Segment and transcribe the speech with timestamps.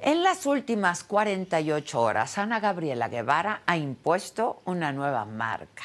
[0.00, 5.84] En las últimas 48 horas, Ana Gabriela Guevara ha impuesto una nueva marca,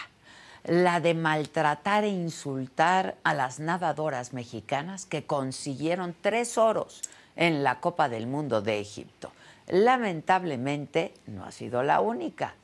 [0.63, 7.03] la de maltratar e insultar a las nadadoras mexicanas que consiguieron tres oros
[7.35, 9.31] en la Copa del Mundo de Egipto.
[9.67, 12.55] Lamentablemente, no ha sido la única,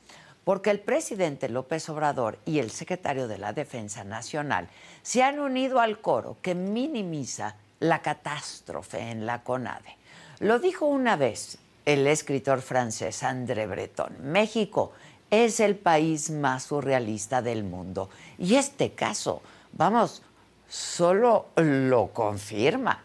[0.42, 4.68] porque el presidente López Obrador y el secretario de la Defensa Nacional
[5.02, 9.96] se han unido al coro que minimiza la catástrofe en la CONADE.
[10.38, 14.14] Lo dijo una vez el escritor francés André Breton.
[14.22, 14.92] México
[15.30, 18.08] es el país más surrealista del mundo.
[18.38, 20.22] Y este caso, vamos,
[20.68, 23.02] solo lo confirma.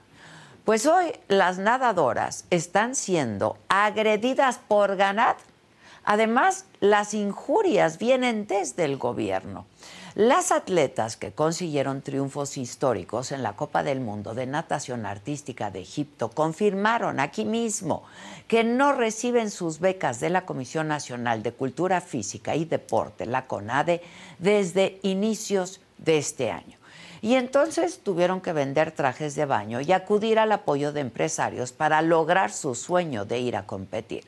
[0.63, 5.37] Pues hoy las nadadoras están siendo agredidas por Ganad.
[6.03, 9.65] Además, las injurias vienen desde el gobierno.
[10.17, 15.81] Las atletas que consiguieron triunfos históricos en la Copa del Mundo de Natación Artística de
[15.81, 18.01] Egipto confirmaron aquí mismo
[18.47, 23.45] que no reciben sus becas de la Comisión Nacional de Cultura Física y Deporte, la
[23.45, 24.01] CONADE,
[24.39, 26.79] desde inicios de este año.
[27.21, 32.01] Y entonces tuvieron que vender trajes de baño y acudir al apoyo de empresarios para
[32.01, 34.23] lograr su sueño de ir a competir.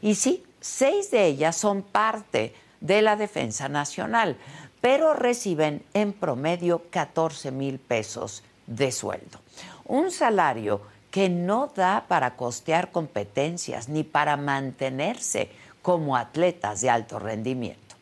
[0.00, 2.54] Y sí, seis de ellas son parte
[2.84, 4.36] de la Defensa Nacional
[4.84, 9.40] pero reciben en promedio 14 mil pesos de sueldo.
[9.86, 17.18] Un salario que no da para costear competencias ni para mantenerse como atletas de alto
[17.18, 17.96] rendimiento.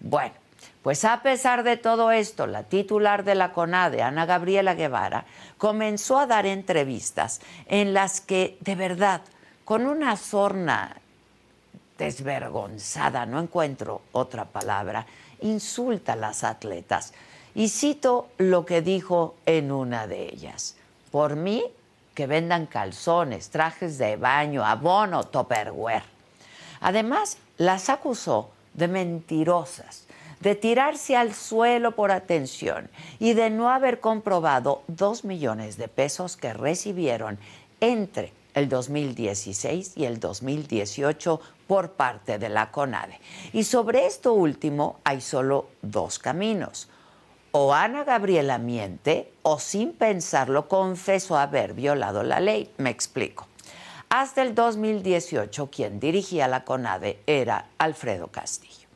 [0.00, 0.32] Bueno,
[0.82, 5.26] pues a pesar de todo esto, la titular de la CONADE, Ana Gabriela Guevara,
[5.58, 9.20] comenzó a dar entrevistas en las que, de verdad,
[9.66, 10.96] con una sorna
[11.98, 15.06] desvergonzada, no encuentro otra palabra,
[15.40, 17.12] insulta a las atletas.
[17.54, 20.76] Y cito lo que dijo en una de ellas.
[21.10, 21.62] Por mí,
[22.14, 26.04] que vendan calzones, trajes de baño, abono, topperware.
[26.80, 30.06] Además, las acusó de mentirosas,
[30.40, 36.36] de tirarse al suelo por atención y de no haber comprobado dos millones de pesos
[36.36, 37.38] que recibieron
[37.80, 43.20] entre el 2016 y el 2018 por parte de la CONADE.
[43.52, 46.88] Y sobre esto último hay solo dos caminos.
[47.50, 52.72] O Ana Gabriela miente o sin pensarlo confesó haber violado la ley.
[52.78, 53.46] Me explico.
[54.08, 58.88] Hasta el 2018 quien dirigía la CONADE era Alfredo Castillo.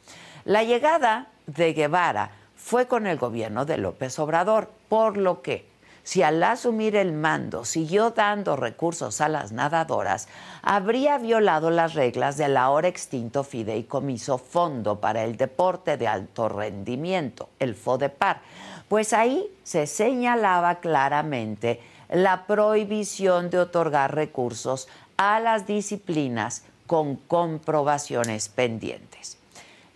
[0.44, 5.66] La llegada de Guevara fue con el gobierno de López Obrador, por lo que
[6.08, 10.26] si al asumir el mando siguió dando recursos a las nadadoras,
[10.62, 17.50] habría violado las reglas del ahora extinto fideicomiso Fondo para el Deporte de Alto Rendimiento,
[17.58, 18.40] el FODEPAR,
[18.88, 28.48] pues ahí se señalaba claramente la prohibición de otorgar recursos a las disciplinas con comprobaciones
[28.48, 29.38] pendientes.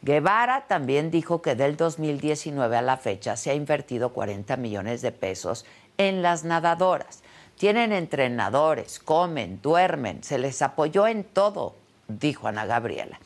[0.05, 5.13] Guevara también dijo que del 2019 a la fecha se ha invertido 40 millones de
[5.13, 5.65] pesos
[5.99, 7.23] en las nadadoras.
[7.57, 11.77] Tienen entrenadores, comen, duermen, se les apoyó en todo,
[12.09, 13.21] dijo Ana Gabriela.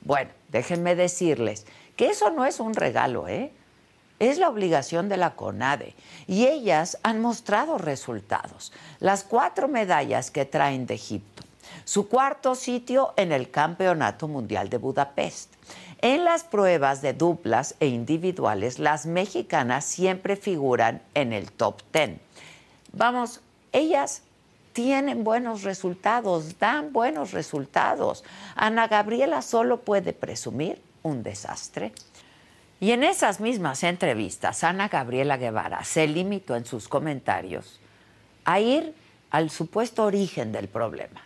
[0.00, 1.66] Bueno, déjenme decirles
[1.96, 3.52] que eso no es un regalo, ¿eh?
[4.18, 5.94] Es la obligación de la CONADE
[6.28, 8.72] y ellas han mostrado resultados.
[9.00, 11.42] Las cuatro medallas que traen de Egipto,
[11.84, 15.52] su cuarto sitio en el Campeonato Mundial de Budapest.
[16.02, 22.18] En las pruebas de duplas e individuales, las mexicanas siempre figuran en el top 10.
[22.92, 23.40] Vamos,
[23.70, 24.22] ellas
[24.72, 28.24] tienen buenos resultados, dan buenos resultados.
[28.56, 31.92] Ana Gabriela solo puede presumir un desastre.
[32.80, 37.78] Y en esas mismas entrevistas, Ana Gabriela Guevara se limitó en sus comentarios
[38.44, 38.92] a ir
[39.30, 41.22] al supuesto origen del problema.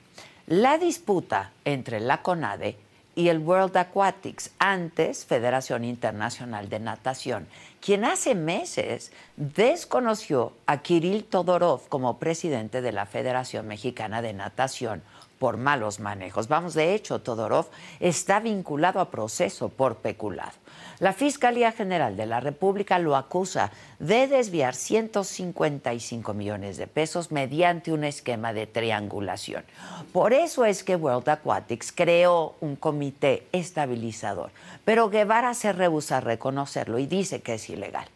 [0.47, 2.77] La disputa entre la CONADE
[3.17, 7.49] y el World Aquatics, antes Federación Internacional de Natación,
[7.81, 15.03] quien hace meses desconoció a Kirill Todorov como presidente de la Federación Mexicana de Natación
[15.39, 16.49] por malos manejos.
[16.49, 17.67] Vamos, de hecho, Todorov
[18.01, 20.53] está vinculado a proceso por peculado.
[20.99, 27.93] La Fiscalía General de la República lo acusa de desviar 155 millones de pesos mediante
[27.93, 29.65] un esquema de triangulación.
[30.13, 34.51] Por eso es que World Aquatics creó un comité estabilizador,
[34.87, 38.07] pero Guevara se rehúsa a reconocerlo y dice que es ilegal.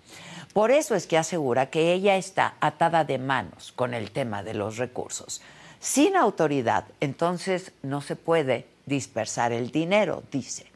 [0.55, 4.55] Por eso es que asegura que ella está atada de manos con el tema de
[4.55, 5.43] los recursos.
[5.81, 10.67] Sin autoridad, entonces no se puede dispersar el dinero, dice.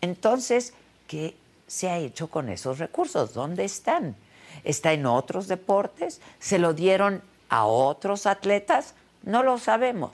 [0.00, 0.72] Entonces,
[1.06, 3.34] ¿qué se ha hecho con esos recursos?
[3.34, 4.16] ¿Dónde están?
[4.64, 6.22] ¿Está en otros deportes?
[6.38, 8.94] ¿Se lo dieron a otros atletas?
[9.22, 10.12] No lo sabemos.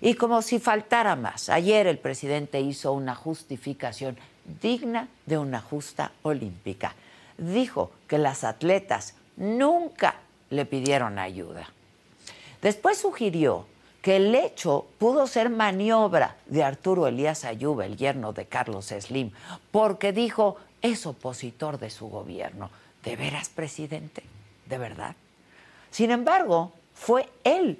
[0.00, 4.16] Y como si faltara más, ayer el presidente hizo una justificación
[4.60, 6.94] digna de una justa olímpica.
[7.38, 10.16] Dijo que las atletas nunca
[10.48, 11.68] le pidieron ayuda.
[12.62, 13.66] Después sugirió
[14.02, 19.32] que el hecho pudo ser maniobra de Arturo Elías Ayuba, el yerno de Carlos Slim,
[19.70, 22.70] porque dijo es opositor de su gobierno.
[23.04, 24.22] ¿De veras, presidente?
[24.66, 25.16] ¿De verdad?
[25.90, 27.78] Sin embargo, fue él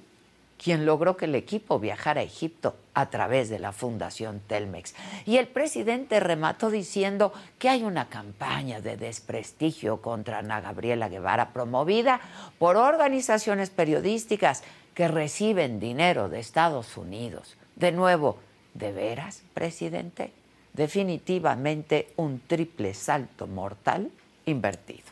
[0.63, 4.95] quien logró que el equipo viajara a Egipto a través de la Fundación Telmex.
[5.25, 11.55] Y el presidente remató diciendo que hay una campaña de desprestigio contra Ana Gabriela Guevara
[11.55, 12.21] promovida
[12.59, 14.63] por organizaciones periodísticas
[14.93, 17.57] que reciben dinero de Estados Unidos.
[17.77, 18.39] De nuevo,
[18.75, 20.31] ¿de veras, presidente?
[20.75, 24.11] Definitivamente un triple salto mortal
[24.45, 25.09] invertido.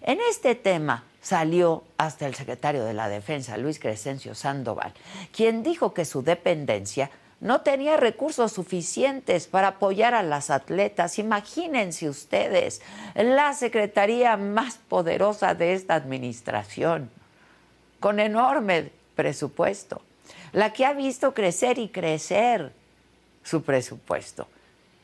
[0.00, 4.92] En este tema salió hasta el secretario de la Defensa, Luis Crescencio Sandoval,
[5.32, 11.18] quien dijo que su dependencia no tenía recursos suficientes para apoyar a las atletas.
[11.18, 12.82] Imagínense ustedes,
[13.14, 17.10] la secretaría más poderosa de esta administración,
[17.98, 20.02] con enorme presupuesto,
[20.52, 22.72] la que ha visto crecer y crecer
[23.42, 24.46] su presupuesto.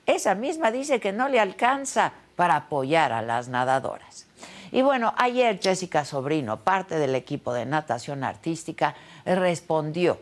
[0.04, 4.26] Esa misma dice que no le alcanza para apoyar a las nadadoras.
[4.72, 10.18] Y bueno, ayer Jessica Sobrino, parte del equipo de natación artística, respondió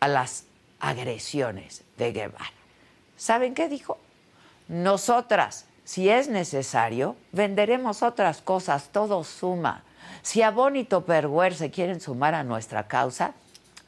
[0.00, 0.44] a las
[0.80, 2.50] agresiones de Guevara.
[3.16, 3.98] ¿Saben qué dijo?
[4.68, 9.84] Nosotras, si es necesario, venderemos otras cosas, todo suma.
[10.22, 13.32] Si a Bonito Perguer se quieren sumar a nuestra causa,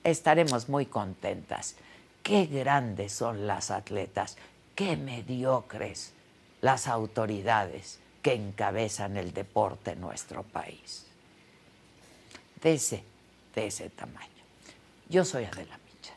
[0.05, 1.75] estaremos muy contentas.
[2.23, 4.37] Qué grandes son las atletas,
[4.75, 6.13] qué mediocres
[6.61, 7.99] las autoridades
[8.29, 11.07] que encabezan el deporte en nuestro país.
[12.61, 13.03] De ese,
[13.55, 14.29] de ese tamaño.
[15.09, 16.13] Yo soy Adela Micha.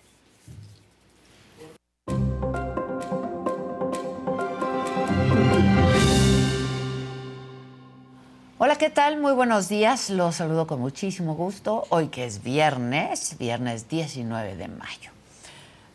[8.58, 9.22] Hola, ¿qué tal?
[9.22, 10.10] Muy buenos días.
[10.10, 11.86] Los saludo con muchísimo gusto.
[11.92, 15.12] Hoy que es viernes, viernes 19 de mayo.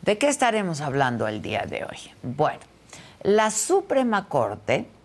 [0.01, 1.99] ¿De qué estaremos hablando el día de hoy?
[2.23, 2.61] Bueno,
[3.21, 4.96] la Suprema Corte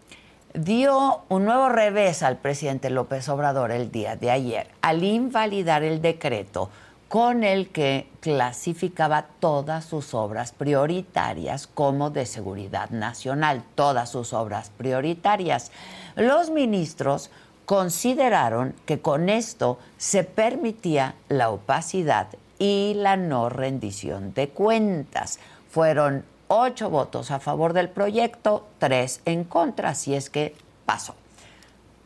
[0.54, 6.02] dio un nuevo revés al presidente López Obrador el día de ayer al invalidar el
[6.02, 6.70] decreto
[7.08, 14.70] con el que clasificaba todas sus obras prioritarias como de seguridad nacional, todas sus obras
[14.70, 15.72] prioritarias.
[16.16, 17.30] Los ministros
[17.66, 22.28] consideraron que con esto se permitía la opacidad
[22.58, 25.38] y la no rendición de cuentas.
[25.70, 30.54] Fueron ocho votos a favor del proyecto, tres en contra, si es que
[30.86, 31.14] pasó.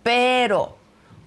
[0.03, 0.77] Pero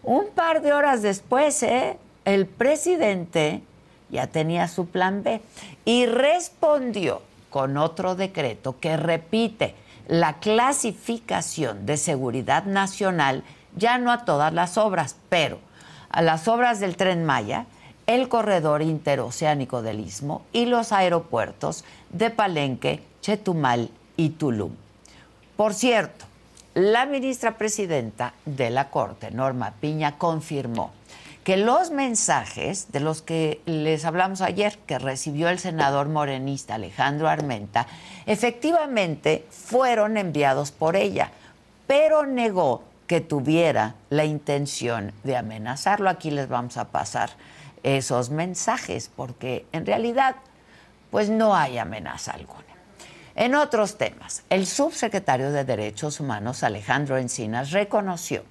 [0.04, 1.98] un par de horas después, ¿eh?
[2.26, 3.62] el presidente
[4.10, 5.42] ya tenía su plan B
[5.86, 9.76] y respondió con otro decreto que repite
[10.08, 13.44] la clasificación de seguridad nacional
[13.76, 15.60] ya no a todas las obras, pero
[16.10, 17.66] a las obras del tren Maya,
[18.08, 24.72] el corredor interoceánico del Istmo y los aeropuertos de Palenque, Chetumal y Tulum.
[25.56, 26.26] Por cierto,
[26.74, 30.92] la ministra presidenta de la Corte, Norma Piña, confirmó
[31.44, 37.28] que los mensajes de los que les hablamos ayer, que recibió el senador morenista Alejandro
[37.28, 37.88] Armenta,
[38.26, 41.32] efectivamente fueron enviados por ella,
[41.88, 46.10] pero negó que tuviera la intención de amenazarlo.
[46.10, 47.32] Aquí les vamos a pasar
[47.82, 50.36] esos mensajes, porque en realidad,
[51.10, 52.69] pues no hay amenaza alguna.
[53.40, 58.44] En otros temas, el subsecretario de Derechos Humanos, Alejandro Encinas, reconoció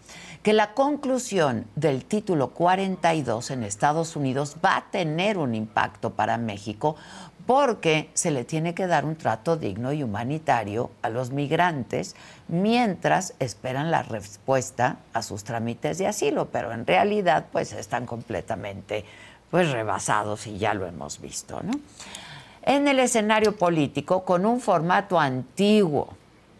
[0.42, 6.38] que la conclusión del título 42 en Estados Unidos va a tener un impacto para
[6.38, 6.96] México
[7.44, 12.16] porque se le tiene que dar un trato digno y humanitario a los migrantes
[12.48, 19.04] mientras esperan la respuesta a sus trámites de asilo, pero en realidad pues están completamente
[19.50, 21.72] pues rebasados y ya lo hemos visto, ¿no?
[22.68, 26.10] En el escenario político con un formato antiguo,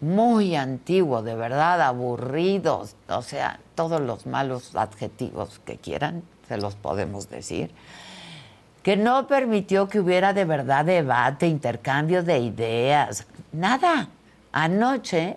[0.01, 6.77] muy antiguo, de verdad, aburrido, o sea, todos los malos adjetivos que quieran, se los
[6.77, 7.71] podemos decir,
[8.83, 14.09] que no permitió que hubiera de verdad debate, intercambio de ideas, nada.
[14.51, 15.37] Anoche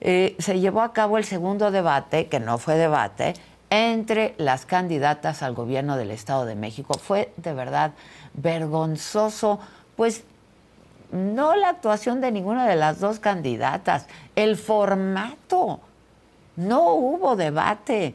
[0.00, 3.34] eh, se llevó a cabo el segundo debate, que no fue debate,
[3.70, 6.94] entre las candidatas al gobierno del Estado de México.
[6.94, 7.92] Fue de verdad
[8.34, 9.60] vergonzoso
[10.00, 10.24] pues
[11.12, 15.80] no la actuación de ninguna de las dos candidatas, el formato.
[16.56, 18.14] No hubo debate.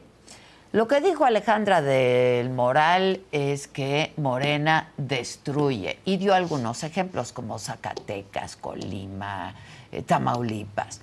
[0.72, 7.60] Lo que dijo Alejandra del Moral es que Morena destruye y dio algunos ejemplos como
[7.60, 9.54] Zacatecas, Colima,
[9.92, 11.00] eh, Tamaulipas.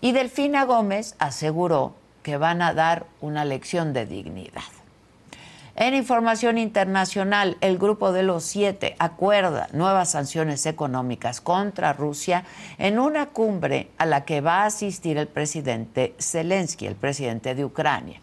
[0.00, 4.62] Y Delfina Gómez aseguró que van a dar una lección de dignidad.
[5.74, 12.44] En información internacional, el Grupo de los Siete acuerda nuevas sanciones económicas contra Rusia
[12.76, 17.64] en una cumbre a la que va a asistir el presidente Zelensky, el presidente de
[17.64, 18.20] Ucrania.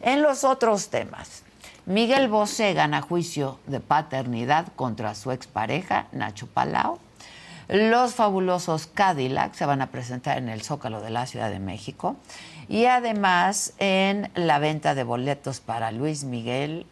[0.00, 1.42] En los otros temas,
[1.86, 7.00] Miguel Bosé gana juicio de paternidad contra su expareja, Nacho Palau.
[7.68, 12.16] Los fabulosos Cadillac se van a presentar en el Zócalo de la Ciudad de México.
[12.68, 16.86] Y además en la venta de boletos para Luis Miguel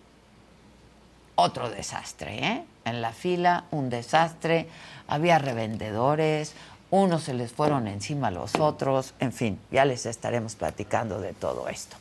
[1.34, 2.64] otro desastre, ¿eh?
[2.84, 4.68] En la fila, un desastre,
[5.06, 6.54] había revendedores,
[6.90, 11.32] unos se les fueron encima a los otros, en fin, ya les estaremos platicando de
[11.32, 11.96] todo esto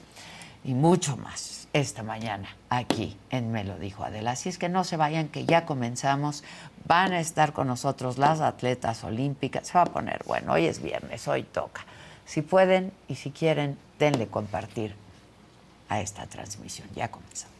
[0.63, 4.31] y mucho más esta mañana aquí en Me lo dijo Adela.
[4.31, 6.43] Así es que no se vayan, que ya comenzamos.
[6.85, 9.67] Van a estar con nosotros las atletas olímpicas.
[9.67, 10.53] Se va a poner bueno.
[10.53, 11.85] Hoy es viernes, hoy toca.
[12.29, 14.93] Si pueden y si quieren, denle compartir
[15.87, 16.87] a esta transmisión.
[16.95, 17.58] Ya comenzamos.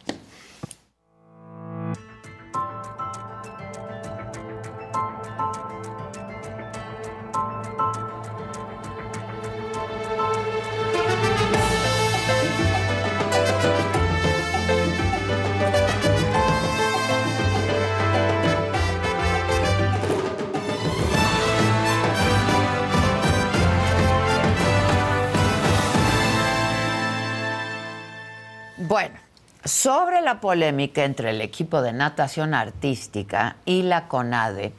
[29.70, 34.72] Sobre la polémica entre el equipo de natación artística y la CONADE,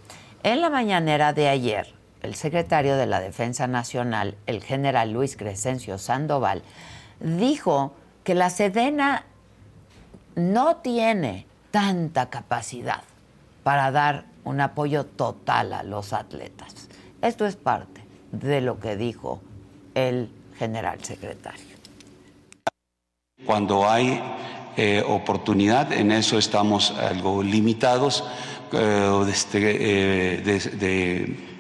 [0.44, 5.98] en la mañanera de ayer, el secretario de la Defensa Nacional, el general Luis Crescencio
[5.98, 6.62] Sandoval,
[7.22, 7.94] dijo
[8.26, 9.24] que la Sedena
[10.36, 13.04] no tiene tanta capacidad
[13.64, 16.90] para dar un apoyo total a los atletas.
[17.22, 19.40] Esto es parte de lo que dijo
[19.96, 21.78] el general secretario.
[23.46, 24.22] Cuando hay
[24.78, 28.24] eh, oportunidad, en eso estamos algo limitados
[28.72, 31.52] eh, este, eh, de, de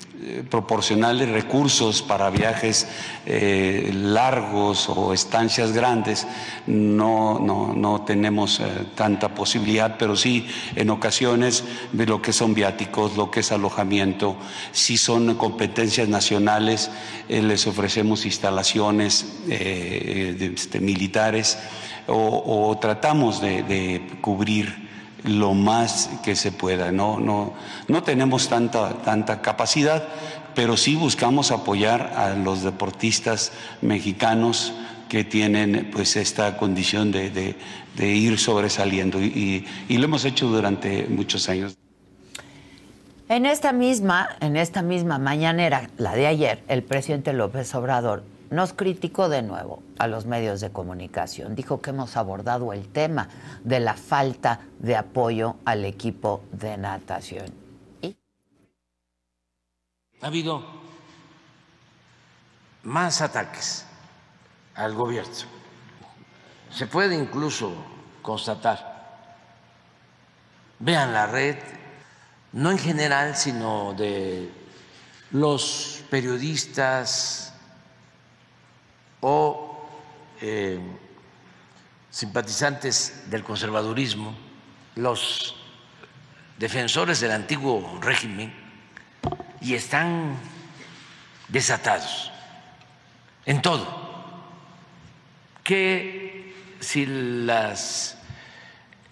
[0.50, 2.88] proporcionarle recursos para viajes
[3.26, 6.28] eh, largos o estancias grandes,
[6.68, 8.66] no, no, no tenemos eh,
[8.96, 14.38] tanta posibilidad, pero sí en ocasiones de lo que son viáticos, lo que es alojamiento,
[14.72, 16.92] si son competencias nacionales,
[17.28, 21.58] eh, les ofrecemos instalaciones de, este, militares
[22.08, 24.90] o, tratamos de, cubrir
[25.24, 26.92] lo más que se pueda.
[26.92, 27.54] No, no,
[27.88, 30.08] no tenemos tanta, tanta capacidad,
[30.56, 34.74] pero sí buscamos apoyar a los deportistas mexicanos
[35.10, 41.06] que tienen pues esta condición de, de, ir sobresaliendo y, y, lo hemos hecho durante
[41.08, 41.78] muchos años.
[43.28, 48.74] En esta misma, en esta misma mañanera, la de ayer, el presidente López Obrador nos
[48.74, 51.56] criticó de nuevo a los medios de comunicación.
[51.56, 53.30] Dijo que hemos abordado el tema
[53.64, 57.46] de la falta de apoyo al equipo de natación.
[60.22, 60.64] Ha habido
[62.84, 63.86] más ataques
[64.76, 65.34] al gobierno.
[66.72, 67.74] Se puede incluso
[68.22, 68.92] constatar.
[70.80, 71.58] Vean la red,
[72.52, 74.52] no en general, sino de
[75.32, 77.51] los periodistas,
[79.22, 79.88] o
[80.42, 80.80] eh,
[82.10, 84.36] simpatizantes del conservadurismo,
[84.96, 85.56] los
[86.58, 88.54] defensores del antiguo régimen,
[89.62, 90.36] y están
[91.48, 92.32] desatados
[93.46, 94.10] en todo.
[95.64, 98.18] Que si las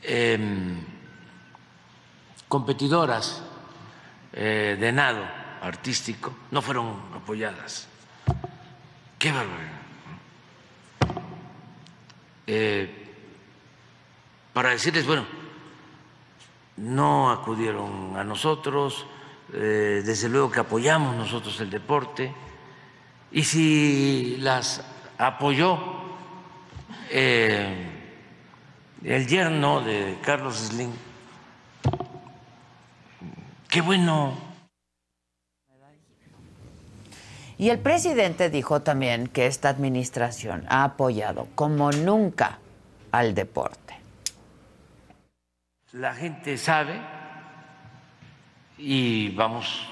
[0.02, 0.40] eh,
[2.48, 3.44] competidoras
[4.34, 5.24] eh, de nado
[5.62, 7.88] artístico no fueron apoyadas,
[9.20, 9.80] qué barbaridad.
[12.52, 12.90] Eh,
[14.54, 15.24] para decirles, bueno,
[16.78, 19.06] no acudieron a nosotros,
[19.54, 22.34] eh, desde luego que apoyamos nosotros el deporte,
[23.32, 24.84] y si las
[25.20, 25.78] apoyó
[27.12, 27.88] eh,
[29.04, 30.92] el yerno de Carlos Slim,
[33.68, 34.49] qué bueno
[37.60, 42.58] Y el presidente dijo también que esta administración ha apoyado como nunca
[43.12, 44.00] al deporte.
[45.92, 47.02] La gente sabe
[48.78, 49.86] y vamos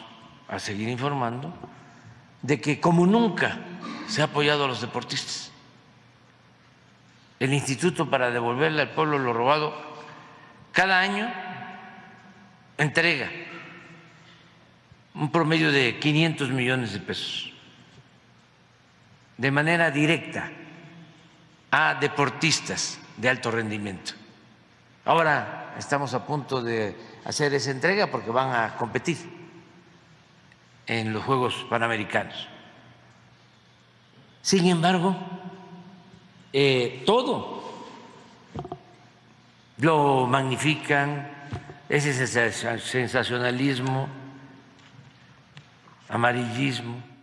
[0.48, 1.54] a seguir informando
[2.42, 3.58] de que como nunca
[4.08, 5.52] se ha apoyado a los deportistas.
[7.42, 9.74] el Instituto para devolverle al pueblo lo robado
[10.72, 11.30] cada año
[12.78, 13.30] entrega
[15.14, 17.57] un promedio de 500 millones de pesos
[19.38, 20.50] de manera directa
[21.72, 24.14] a deportistas de alto rendimiento.
[25.06, 29.18] Ahora estamos a punto de hacer esa entrega porque van a competir
[30.86, 32.48] en los Juegos Panamericanos.
[34.42, 35.16] Sin embargo,
[36.54, 37.58] eh, todo
[39.80, 41.30] lo magnifican,
[41.90, 42.28] ese
[42.80, 44.08] sensacionalismo,
[46.10, 47.17] amarillismo.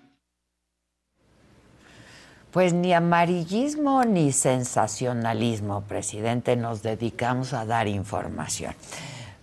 [2.54, 8.76] Pues ni amarillismo ni sensacionalismo, presidente, nos dedicamos a dar información.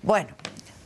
[0.02, 0.30] Bueno,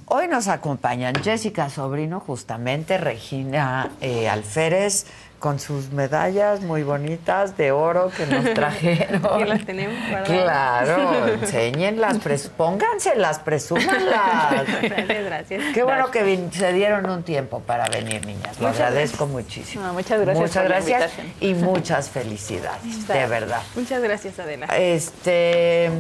[0.08, 5.05] hoy nos acompañan Jessica Sobrino, justamente, Regina eh, Alférez,
[5.39, 9.22] con sus medallas muy bonitas de oro que nos trajeron.
[9.39, 14.65] que las tenemos Claro, enséñenlas, pres pónganselas, presúmanlas.
[14.82, 15.63] Gracias, gracias.
[15.74, 18.60] Qué bueno que se dieron un tiempo para venir, niñas.
[18.60, 19.92] Lo agradezco muchísimo.
[19.94, 20.42] muchas gracias.
[20.48, 23.62] Muchas gracias y muchas felicidades, de verdad.
[23.75, 24.68] Muchas gracias, Adela.
[24.77, 25.92] Este.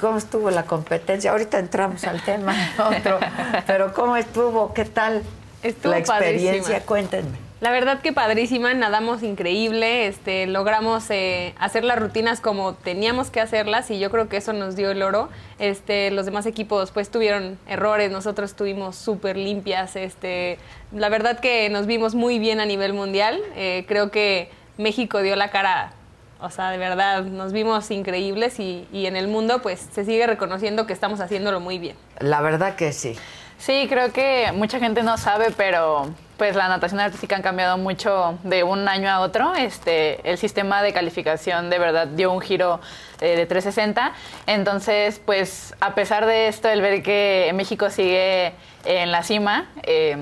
[0.00, 1.30] ¿Cómo estuvo la competencia?
[1.30, 3.20] Ahorita entramos al tema otro,
[3.66, 4.74] pero ¿cómo estuvo?
[4.74, 5.22] ¿Qué tal
[5.62, 6.80] estuvo la experiencia?
[6.80, 7.43] Cuéntenme.
[7.64, 13.40] La verdad que padrísima, nadamos increíble, este, logramos eh, hacer las rutinas como teníamos que
[13.40, 15.30] hacerlas y yo creo que eso nos dio el oro.
[15.58, 19.96] Este, los demás equipos pues tuvieron errores, nosotros estuvimos súper limpias.
[19.96, 20.58] Este,
[20.92, 23.40] la verdad que nos vimos muy bien a nivel mundial.
[23.56, 25.94] Eh, creo que México dio la cara
[26.42, 30.26] o sea, de verdad, nos vimos increíbles y, y, en el mundo pues se sigue
[30.26, 31.96] reconociendo que estamos haciéndolo muy bien.
[32.18, 33.16] La verdad que sí.
[33.56, 38.38] Sí, creo que mucha gente no sabe, pero pues la natación artística han cambiado mucho
[38.42, 39.54] de un año a otro.
[39.54, 42.80] Este, el sistema de calificación de verdad dio un giro
[43.20, 44.12] eh, de 360.
[44.46, 48.52] Entonces, pues a pesar de esto, el ver que México sigue
[48.84, 50.16] en la cima, eh,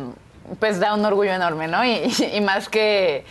[0.58, 1.84] pues da un orgullo enorme, ¿no?
[1.84, 3.24] y más que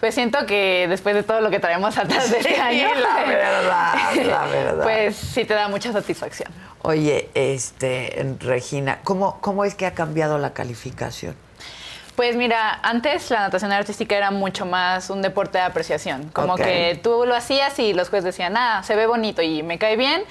[0.00, 3.94] pues siento que después de todo lo que traemos atrás de este año, la verdad,
[4.24, 4.82] la verdad.
[4.84, 6.52] Pues sí te da mucha satisfacción.
[6.82, 11.34] Oye, este, Regina, ¿cómo, cómo es que ha cambiado la calificación?
[12.18, 16.30] Pues mira, antes la natación artística era mucho más un deporte de apreciación.
[16.32, 19.78] Como que tú lo hacías y los jueces decían, ah, se ve bonito y me
[19.78, 20.24] cae bien,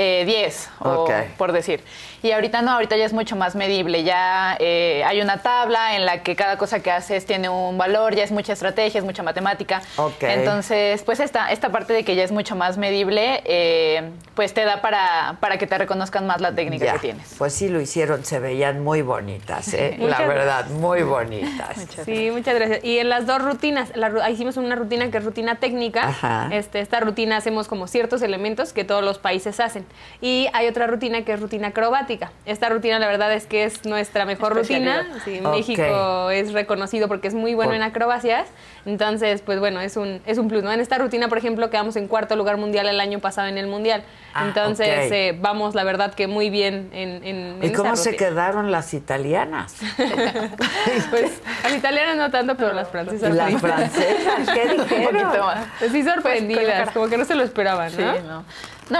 [0.00, 1.82] 10, eh, por decir.
[2.22, 4.04] Y ahorita no, ahorita ya es mucho más medible.
[4.04, 8.14] Ya eh, hay una tabla en la que cada cosa que haces tiene un valor,
[8.14, 9.80] ya es mucha estrategia, es mucha matemática.
[10.20, 14.64] Entonces, pues esta, esta parte de que ya es mucho más medible, eh, pues te
[14.64, 17.34] da para, para que te reconozcan más la técnica que tienes.
[17.38, 19.96] Pues sí lo hicieron, se veían muy bonitas, ¿eh?
[19.98, 21.86] la verdad, muy bonitas.
[22.04, 22.84] sí, muchas gracias.
[22.84, 23.92] Y en las dos rutinas,
[24.30, 26.48] hicimos una rutina que es rutina técnica.
[26.52, 29.86] Este, esta rutina hacemos como ciertos elementos que todos los países hacen.
[30.20, 33.84] Y hay otra rutina que es rutina acrobática esta rutina la verdad es que es
[33.84, 35.06] nuestra mejor rutina.
[35.50, 38.48] México es reconocido porque es muy bueno en acrobacias.
[38.86, 40.62] Entonces, pues bueno, es un, es un plus.
[40.62, 40.72] ¿no?
[40.72, 43.66] En esta rutina, por ejemplo, quedamos en cuarto lugar mundial el año pasado en el
[43.66, 44.02] mundial.
[44.34, 48.70] Ah, Entonces, eh, vamos, la verdad, que muy bien en, en, ¿Y cómo se quedaron
[48.70, 49.76] las italianas?
[51.10, 53.34] pues las italianas no tanto, pero las francesas.
[53.34, 55.30] Las francesas, ¿qué dijeron?
[55.78, 58.20] Pues sí, sorprendidas, como que no se lo esperaban, ¿no?
[58.20, 58.44] no.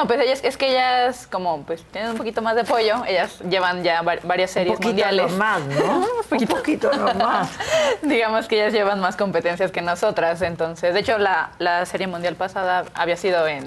[0.07, 3.83] Pues ellas, es que ellas, como pues tienen un poquito más de apoyo, ellas llevan
[3.83, 5.33] ya varias series un mundiales.
[5.33, 6.07] más, ¿no?
[6.31, 7.50] un poquito más.
[8.03, 12.37] Digamos que ellas llevan más competencias que nosotras, entonces, de hecho, la, la serie mundial
[12.37, 13.66] pasada había sido en,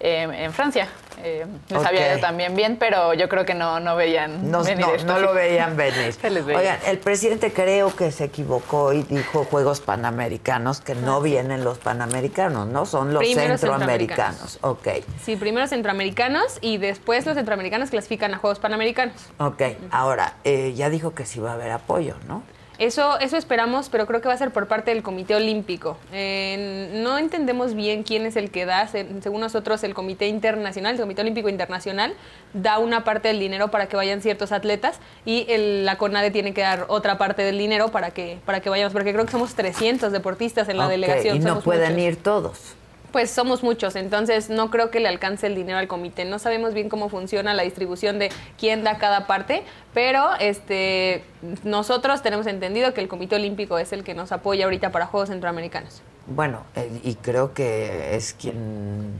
[0.00, 0.88] en Francia.
[1.22, 4.86] Eh, les había ido también bien, pero yo creo que no, no veían no, venir
[5.04, 6.14] no, lo veían venir.
[6.56, 11.78] Oigan, el presidente creo que se equivocó y dijo Juegos Panamericanos, que no vienen los
[11.78, 12.86] Panamericanos, ¿no?
[12.86, 14.58] Son los centroamericanos.
[14.62, 14.88] Ok.
[15.22, 19.14] Sí, primero centroamericanos y después los centroamericanos clasifican a Juegos Panamericanos.
[19.38, 22.42] Ok, ahora, eh, ya dijo que sí va a haber apoyo, ¿no?
[22.80, 25.98] Eso, eso esperamos, pero creo que va a ser por parte del Comité Olímpico.
[26.10, 31.20] no entendemos bien quién es el que da, según nosotros el Comité Internacional, el Comité
[31.20, 32.14] Olímpico Internacional,
[32.54, 35.46] da una parte del dinero para que vayan ciertos atletas y
[35.84, 39.12] la CONADE tiene que dar otra parte del dinero para que, para que vayamos, porque
[39.12, 41.36] creo que somos 300 deportistas en la delegación.
[41.36, 42.76] Y no pueden ir todos
[43.12, 46.24] pues somos muchos, entonces no creo que le alcance el dinero al comité.
[46.24, 49.62] No sabemos bien cómo funciona la distribución de quién da cada parte,
[49.94, 51.24] pero este
[51.64, 55.30] nosotros tenemos entendido que el Comité Olímpico es el que nos apoya ahorita para Juegos
[55.30, 56.02] Centroamericanos.
[56.26, 59.12] Bueno, eh, y creo que es quien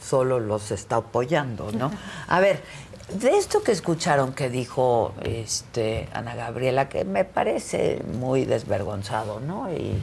[0.00, 1.90] solo los está apoyando, ¿no?
[2.28, 2.62] A ver,
[3.08, 9.70] de esto que escucharon que dijo este Ana Gabriela, que me parece muy desvergonzado, ¿no?
[9.72, 10.02] Y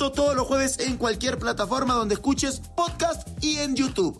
[0.01, 4.19] Esto todos los jueves en cualquier plataforma donde escuches podcast y en YouTube.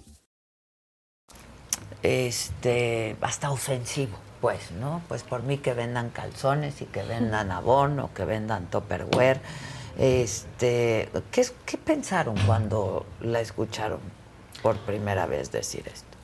[2.04, 5.02] Este, hasta ofensivo, pues, ¿no?
[5.08, 9.42] Pues por mí que vendan calzones y que vendan abono, que vendan Tupperware.
[9.98, 14.02] Este, ¿qué, ¿qué pensaron cuando la escucharon
[14.62, 16.16] por primera vez decir esto?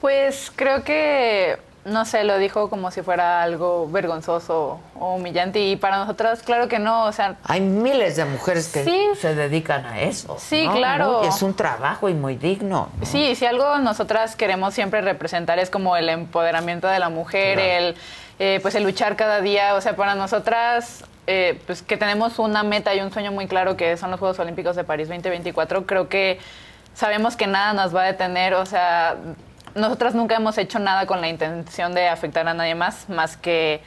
[0.00, 5.76] Pues creo que no sé, lo dijo como si fuera algo vergonzoso o humillante y
[5.76, 7.36] para nosotras claro que no, o sea...
[7.44, 10.36] Hay miles de mujeres que se dedican a eso.
[10.38, 11.22] Sí, claro.
[11.22, 12.88] Es un trabajo y muy digno.
[13.02, 17.96] Sí, si algo nosotras queremos siempre representar es como el empoderamiento de la mujer, el,
[18.38, 21.04] eh, pues el luchar cada día, o sea, para nosotras...
[21.26, 24.40] Eh, pues que tenemos una meta y un sueño muy claro que son los Juegos
[24.40, 26.40] Olímpicos de París 2024, creo que
[26.94, 29.16] sabemos que nada nos va a detener, o sea,
[29.74, 33.82] nosotras nunca hemos hecho nada con la intención de afectar a nadie más, más que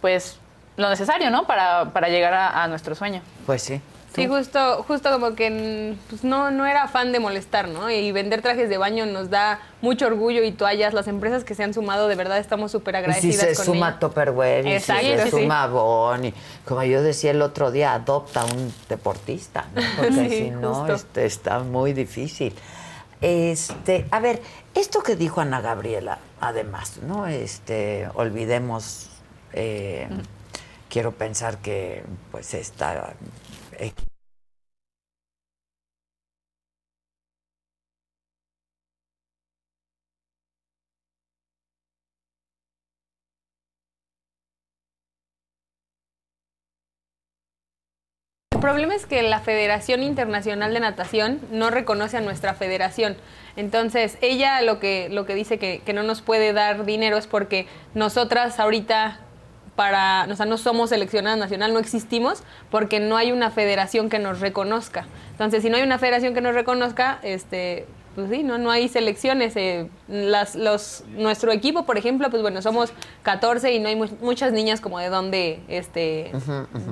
[0.00, 0.38] pues
[0.76, 1.46] lo necesario, ¿no?
[1.46, 3.20] Para, para llegar a, nuestro sueño.
[3.46, 3.80] Pues sí.
[4.14, 7.88] Sí, justo, justo como que pues no, no era afán de molestar, ¿no?
[7.90, 10.92] Y vender trajes de baño nos da mucho orgullo y toallas.
[10.92, 13.44] Las empresas que se han sumado, de verdad estamos súper agradecidas.
[13.44, 17.42] Y si se suma Tupperware, y si se suma Bon, y como yo decía el
[17.42, 19.82] otro día, adopta un deportista, ¿no?
[19.96, 22.54] Porque si no, este, está muy difícil.
[23.20, 24.40] Este, a ver,
[24.78, 27.26] esto que dijo Ana Gabriela, además, ¿no?
[27.26, 29.10] Este, olvidemos,
[29.52, 30.08] eh,
[30.88, 33.14] quiero pensar que pues está
[48.58, 53.16] El problema es que la Federación Internacional de Natación no reconoce a nuestra federación.
[53.54, 57.28] Entonces, ella lo que, lo que dice que, que no nos puede dar dinero es
[57.28, 59.20] porque nosotras ahorita
[59.76, 64.18] para, o sea, no somos seleccionadas nacional, no existimos porque no hay una federación que
[64.18, 65.06] nos reconozca.
[65.30, 68.88] Entonces, si no hay una federación que nos reconozca, este, pues sí, no, no hay
[68.88, 69.56] selecciones.
[69.56, 72.92] Eh, las, los, nuestro equipo, por ejemplo, pues bueno, somos
[73.22, 76.32] 14 y no hay muchas niñas como de dónde, este,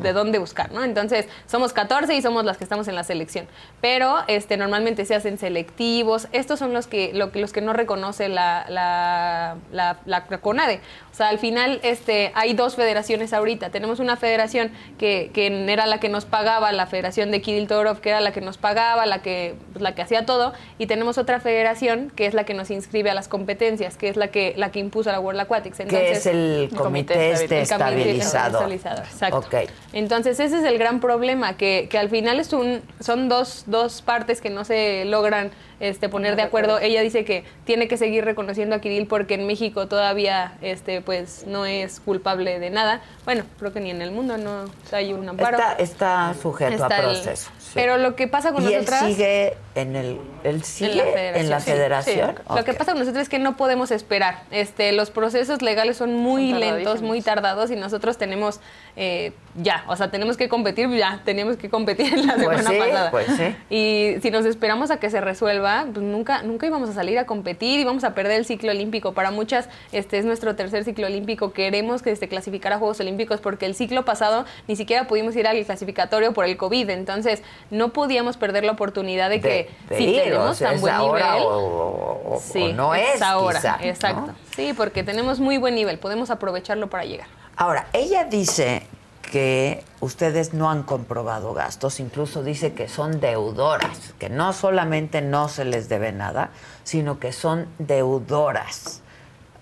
[0.02, 0.85] de dónde buscar, ¿no?
[0.85, 3.46] Entonces, somos 14 y somos las que estamos en la selección.
[3.81, 6.29] Pero este, normalmente se hacen selectivos.
[6.33, 10.81] Estos son los que, lo, los que no reconoce la, la, la, la CONADE.
[11.12, 13.70] O sea, al final este, hay dos federaciones ahorita.
[13.70, 18.00] Tenemos una federación que, que era la que nos pagaba, la federación de Kirill Torov,
[18.00, 21.15] que era la que nos pagaba, la que, pues, la que hacía todo, y tenemos
[21.18, 24.55] otra federación que es la que nos inscribe a las competencias, que es la que,
[24.57, 25.81] la que impuso la World Aquatics.
[25.81, 28.72] Entonces, que es el comité, este estabilizador.
[28.72, 29.48] Exacto.
[29.92, 34.02] Entonces ese es el gran problema, que, que al final es un, son dos, dos
[34.02, 35.50] partes que no se logran
[35.81, 36.79] este, poner de acuerdo.
[36.79, 41.44] Ella dice que tiene que seguir reconociendo a Kirill porque en México todavía este, pues,
[41.46, 43.02] no es culpable de nada.
[43.24, 45.59] Bueno, creo que ni en el mundo no hay un amparo.
[45.79, 47.50] Está, sujeto a proceso.
[47.74, 49.02] Pero lo que pasa con ¿Y nosotras...
[49.02, 51.02] Él sigue en, el, él sigue
[51.38, 52.34] en la federación.
[52.54, 54.42] Lo que pasa con nosotros es que no podemos esperar.
[54.50, 58.60] Este, los procesos legales son muy lentos, muy tardados y nosotros tenemos
[58.96, 62.84] eh, ya, o sea, tenemos que competir, ya, teníamos que competir en la pues semana
[62.84, 63.10] pasada.
[63.10, 63.56] Pues sí.
[63.68, 67.26] Y si nos esperamos a que se resuelva, pues nunca, nunca íbamos a salir a
[67.26, 69.12] competir y vamos a perder el ciclo olímpico.
[69.12, 71.52] Para muchas, este es nuestro tercer ciclo olímpico.
[71.52, 75.46] Queremos que este clasificar a Juegos Olímpicos porque el ciclo pasado ni siquiera pudimos ir
[75.46, 76.90] al clasificatorio por el COVID.
[76.90, 81.42] Entonces, no podíamos perder la oportunidad de que si tenemos tan buen nivel.
[81.44, 83.79] O, sí, no es, ahora.
[83.83, 84.33] exacto.
[84.55, 87.29] Sí, porque tenemos muy buen nivel, podemos aprovecharlo para llegar.
[87.57, 88.87] Ahora, ella dice
[89.31, 95.48] que ustedes no han comprobado gastos, incluso dice que son deudoras, que no solamente no
[95.48, 96.50] se les debe nada,
[96.85, 99.02] sino que son deudoras.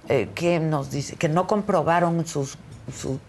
[0.09, 1.17] Eh, ¿Qué nos dice?
[1.17, 2.59] Que no comprobaron sus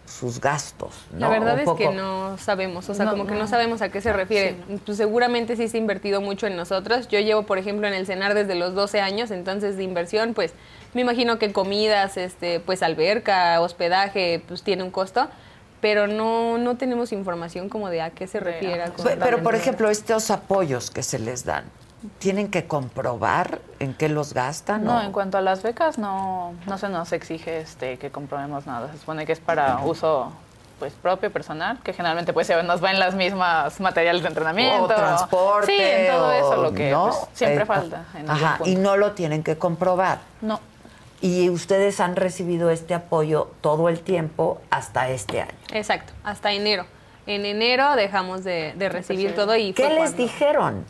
[0.06, 0.94] sus gastos.
[1.18, 4.12] La verdad es que no sabemos, o sea, como que no sabemos a qué se
[4.12, 4.58] refiere.
[4.86, 7.08] Pues seguramente sí se ha invertido mucho en nosotros.
[7.08, 10.54] Yo llevo, por ejemplo, en el CENAR desde los 12 años, entonces de inversión, pues
[10.94, 15.28] me imagino que comidas, este, pues alberca, hospedaje, pues tiene un costo
[15.82, 18.86] pero no, no tenemos información como de a qué se refiere.
[19.20, 21.66] Pero, por ejemplo, estos apoyos que se les dan,
[22.20, 24.84] ¿tienen que comprobar en qué los gastan?
[24.84, 28.92] No, en cuanto a las becas, no, no se nos exige este, que comprobemos nada.
[28.92, 30.32] Se supone que es para uso
[30.80, 34.84] pues propio, personal, que generalmente pues nos va en las mismas materiales de entrenamiento.
[34.84, 35.68] O transporte.
[35.68, 38.06] Sí, en todo eso, lo que pues, siempre eh, falta.
[38.28, 40.20] ajá, y no lo tienen que comprobar.
[40.42, 40.60] No.
[41.22, 45.58] Y ustedes han recibido este apoyo todo el tiempo hasta este año.
[45.72, 46.86] Exacto, hasta enero.
[47.26, 49.74] En enero dejamos de, recibir todo y...
[49.74, 50.86] ¿Qué les dijeron?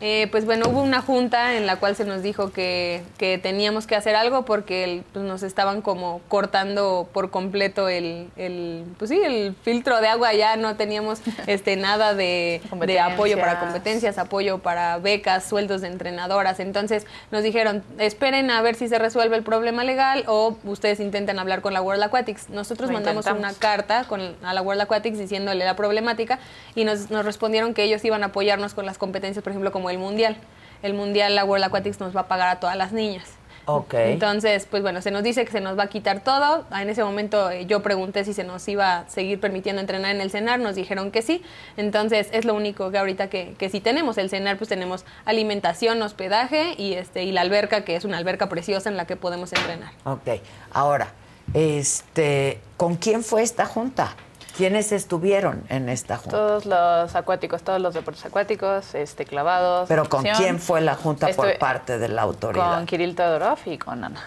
[0.00, 3.02] Eh, pues bueno, hubo una junta en la cual se nos dijo que,
[3.42, 9.10] teníamos que hacer algo porque pues, nos estaban como cortando por completo el, el, pues
[9.10, 14.18] sí, el filtro de agua, ya no teníamos este nada de, de, apoyo para competencias,
[14.18, 16.60] apoyo para becas, sueldos de entrenadoras.
[16.60, 21.40] Entonces nos dijeron, esperen a ver si se resuelve el problema legal o ustedes intenten
[21.40, 22.50] hablar con la World Aquatics.
[22.50, 26.38] Nosotros mandamos una carta con, a la World Aquatics diciéndole la problemática
[26.76, 29.87] y nos, nos respondieron que ellos iban a apoyarnos con las competencias, por ejemplo, como
[29.90, 30.36] el mundial.
[30.82, 33.38] El mundial, la World Aquatics nos va a pagar a todas las niñas.
[33.70, 33.92] Ok.
[33.94, 36.64] Entonces, pues bueno, se nos dice que se nos va a quitar todo.
[36.72, 40.22] En ese momento eh, yo pregunté si se nos iba a seguir permitiendo entrenar en
[40.22, 41.42] el CENAR, nos dijeron que sí.
[41.76, 44.16] Entonces, es lo único que ahorita que, que sí tenemos.
[44.16, 48.48] El CENAR, pues tenemos alimentación, hospedaje y, este, y la alberca, que es una alberca
[48.48, 49.92] preciosa en la que podemos entrenar.
[50.04, 50.40] Ok.
[50.72, 51.08] Ahora,
[51.52, 54.16] este, ¿con quién fue esta junta?
[54.58, 56.32] ¿Quiénes estuvieron en esta junta?
[56.32, 59.88] Todos los acuáticos, todos los deportes acuáticos, este, clavados.
[59.88, 62.74] ¿Pero con quién fue la junta por parte de la autoridad?
[62.74, 64.20] Con Kirill Todorov y con Ana.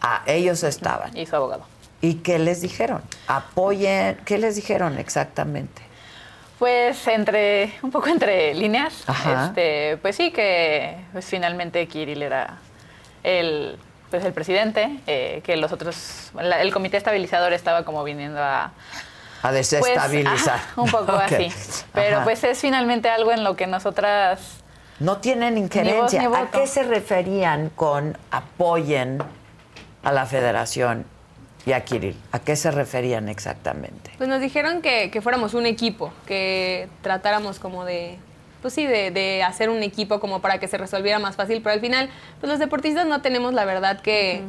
[0.00, 1.16] Ah, ellos estaban.
[1.16, 1.62] Y su abogado.
[2.00, 3.02] ¿Y qué les dijeron?
[3.28, 5.80] Apoyen, ¿qué les dijeron exactamente?
[6.58, 12.58] Pues entre, un poco entre líneas, este, pues sí que pues finalmente Kirill era
[13.22, 13.78] el,
[14.10, 18.72] pues el presidente, eh, que los otros, el comité estabilizador estaba como viniendo a
[19.42, 20.60] a desestabilizar.
[20.74, 21.52] Pues, un poco así.
[21.92, 24.40] Pero pues es finalmente algo en lo que nosotras...
[25.00, 26.28] No tienen injerencia.
[26.34, 29.22] ¿A qué se referían con apoyen
[30.02, 31.04] a la federación
[31.64, 32.16] y a Kirill?
[32.32, 34.10] ¿A qué se referían exactamente?
[34.18, 38.18] Pues nos dijeron que, fuéramos un equipo, que tratáramos como de
[38.60, 41.80] pues sí, de, hacer un equipo como para que se resolviera más fácil, pero al
[41.80, 44.42] final, pues los deportistas no tenemos la verdad que,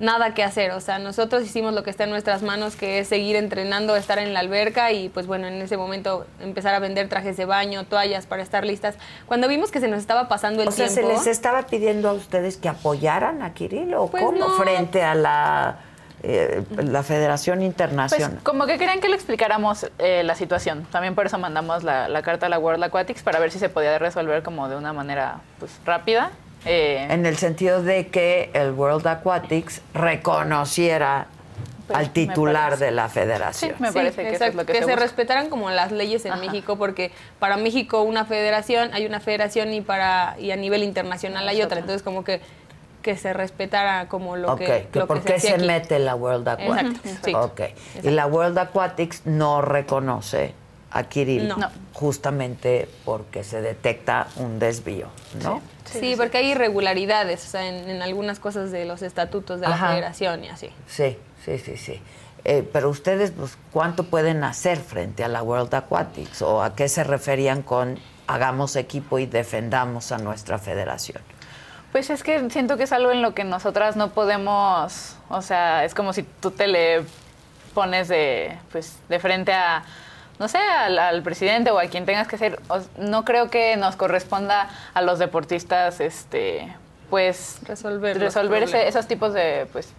[0.00, 0.72] nada que hacer.
[0.72, 4.18] O sea, nosotros hicimos lo que está en nuestras manos, que es seguir entrenando, estar
[4.18, 7.84] en la alberca y pues bueno, en ese momento empezar a vender trajes de baño,
[7.84, 8.96] toallas para estar listas.
[9.26, 10.92] Cuando vimos que se nos estaba pasando el o tiempo...
[10.92, 15.14] ¿se les estaba pidiendo a ustedes que apoyaran a Kirill o pues cómo frente a
[15.14, 15.78] la...
[16.22, 18.32] Eh, la Federación Internacional.
[18.32, 20.86] Pues como que querían que le explicáramos eh, la situación.
[20.92, 23.70] También por eso mandamos la, la, carta a la World Aquatics para ver si se
[23.70, 26.30] podía resolver como de una manera pues, rápida
[26.64, 31.26] eh, en el sentido de que el World Aquatics reconociera
[31.86, 33.74] pues, al titular de la federación.
[33.78, 37.12] me parece que, es lo que, que se, respetaran como las leyes en México, porque
[37.38, 41.80] para México una federación, hay una federación y para y a nivel internacional hay otra.
[41.80, 42.40] Entonces como que
[43.02, 47.26] que se respetara como lo que lo ¿Por qué se, mete la World Aquatics?
[47.26, 47.64] Exacto,
[48.02, 50.54] Y la World Aquatics no reconoce
[50.90, 51.54] a Kirill
[51.92, 55.08] justamente porque se detecta un desvío,
[55.42, 55.60] ¿no?
[55.84, 60.44] Sí, porque hay irregularidades o sea, en, algunas cosas de los estatutos de la federación
[60.44, 60.70] y así.
[60.86, 62.00] Sí, sí, sí, sí.
[62.44, 66.42] Eh, pero ustedes, pues, ¿cuánto pueden hacer frente a la World Aquatics?
[66.42, 71.22] ¿O a qué se referían con hagamos equipo y defendamos a nuestra federación?
[71.92, 75.84] Pues es que siento que es algo en lo que nosotras no podemos, o sea,
[75.84, 77.02] es como si tú te le
[77.74, 79.82] pones de, pues, de frente a
[80.40, 82.58] no sé, al, presidente o a quien tengas que ser.
[82.96, 86.74] No creo que nos corresponda a los deportistas, este,
[87.10, 89.92] pues resolver, resolver esos tipos de, pues,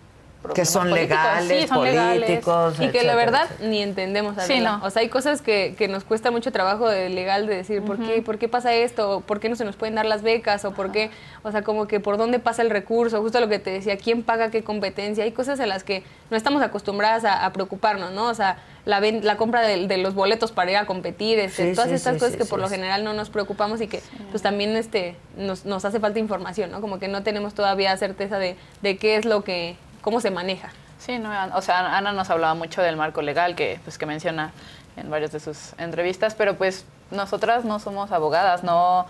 [0.55, 2.75] que son legales, políticos.
[2.79, 6.03] y que la verdad ni entendemos a sí, O sea, hay cosas que, que, nos
[6.03, 9.21] cuesta mucho trabajo de legal de decir, ¿por, qué, ¿por qué pasa esto?
[9.25, 10.65] ¿Por qué no se nos pueden dar las becas?
[10.65, 11.11] ¿O por qué?
[11.43, 14.23] O sea, como que por dónde pasa el recurso, justo lo que te decía, ¿quién
[14.23, 15.23] paga qué competencia?
[15.23, 18.27] Hay cosas en las que no estamos acostumbradas a, preocuparnos, ¿no?
[18.27, 22.17] O sea, la, la compra de, los boletos para ir a competir, este, todas estas
[22.17, 24.01] cosas que por lo general no nos preocupamos y que
[24.31, 26.81] pues también este, nos, nos hace falta información, ¿no?
[26.81, 30.69] Como que no tenemos todavía certeza de, de qué es lo que cómo se maneja.
[30.99, 34.51] Sí, no, o sea, Ana nos hablaba mucho del marco legal que, pues, que menciona
[34.97, 39.05] en varias de sus entrevistas, pero pues nosotras no somos abogadas, no,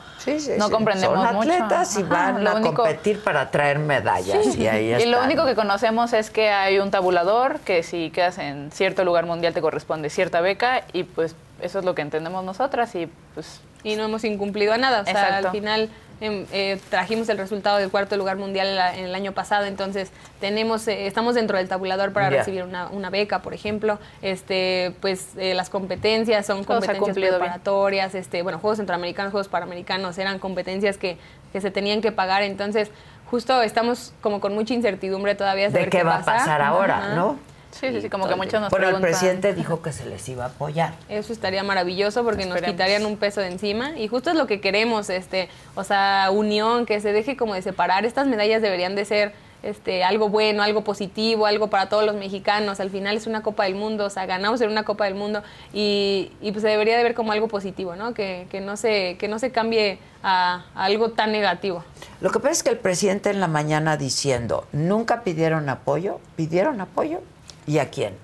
[0.58, 5.24] no comprendemos Son atletas y van a competir para traer medallas y ahí Y lo
[5.24, 9.54] único que conocemos es que hay un tabulador que si quedas en cierto lugar mundial
[9.54, 13.96] te corresponde cierta beca y pues eso es lo que entendemos nosotras y pues y
[13.96, 15.90] no hemos incumplido a nada, o sea, al final
[16.22, 21.08] eh, trajimos el resultado del cuarto lugar mundial en el año pasado, entonces tenemos, eh,
[21.08, 23.98] estamos dentro del tabulador para recibir una, beca, por ejemplo.
[24.22, 30.38] Este, pues eh, las competencias son competencias preparatorias, este, bueno, Juegos Centroamericanos, Juegos Panamericanos, eran
[30.38, 31.18] competencias que,
[31.60, 32.92] se tenían que pagar, entonces
[33.30, 37.38] justo estamos como con mucha incertidumbre todavía de, qué, va a pasar ahora, ¿no?
[37.82, 40.46] Sí, sí, sí, como que muchos nos Pero el presidente dijo que se les iba
[40.46, 40.94] a apoyar.
[41.10, 44.62] Eso estaría maravilloso porque nos quitarían un peso de encima y justo es lo que
[44.62, 48.06] queremos, este, o sea, unión, que se deje como de separar.
[48.06, 52.80] Estas medallas deberían de ser este, algo bueno, algo positivo, algo para todos los mexicanos.
[52.80, 55.42] Al final es una Copa del Mundo, o sea, ganamos en una Copa del Mundo
[55.74, 58.14] y, pues se debería de ver como algo positivo, ¿no?
[58.14, 61.84] Que, no, se, que no se cambie a, algo tan negativo.
[62.22, 66.80] Lo que pasa es que el presidente en la mañana diciendo, nunca pidieron apoyo, pidieron
[66.82, 67.22] apoyo,
[67.68, 68.16] ¿y a quién?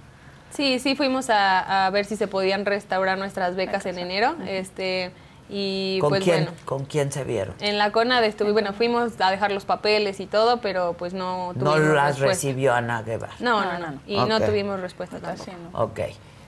[0.50, 4.36] Sí, sí, fuimos a, a ver si se podían restaurar nuestras becas en enero.
[4.48, 5.12] Este,
[5.50, 6.58] y ¿Con pues quién, bueno.
[6.66, 7.56] ¿Con quién se vieron?
[7.60, 11.52] En la CONAD estuve, bueno, fuimos a dejar los papeles y todo, pero pues no
[11.54, 13.34] tuvimos No las recibió Ana Guevara.
[13.40, 14.00] No, no, no.
[14.06, 15.52] Y no tuvimos respuesta tampoco.
[15.74, 16.00] Ok.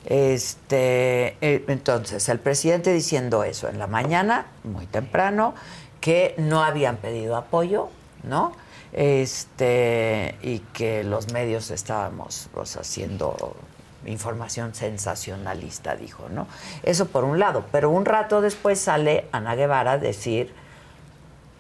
[0.06, 5.54] Este, eh, entonces, el presidente diciendo eso en la mañana, muy temprano,
[6.02, 7.90] que no habían pedido apoyo,
[8.24, 8.54] ¿no?
[8.92, 13.56] Este, y que los medios estábamos pues, haciendo
[14.06, 16.48] información sensacionalista, dijo, ¿no?
[16.84, 20.54] Eso por un lado, pero un rato después sale Ana Guevara a decir,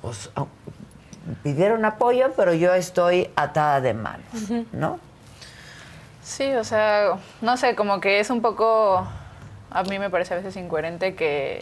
[0.01, 0.45] pues, ah,
[1.43, 4.99] pidieron apoyo, pero yo estoy atada de manos, ¿no?
[6.23, 9.05] Sí, o sea, no sé, como que es un poco,
[9.71, 11.59] a mí me parece a veces incoherente que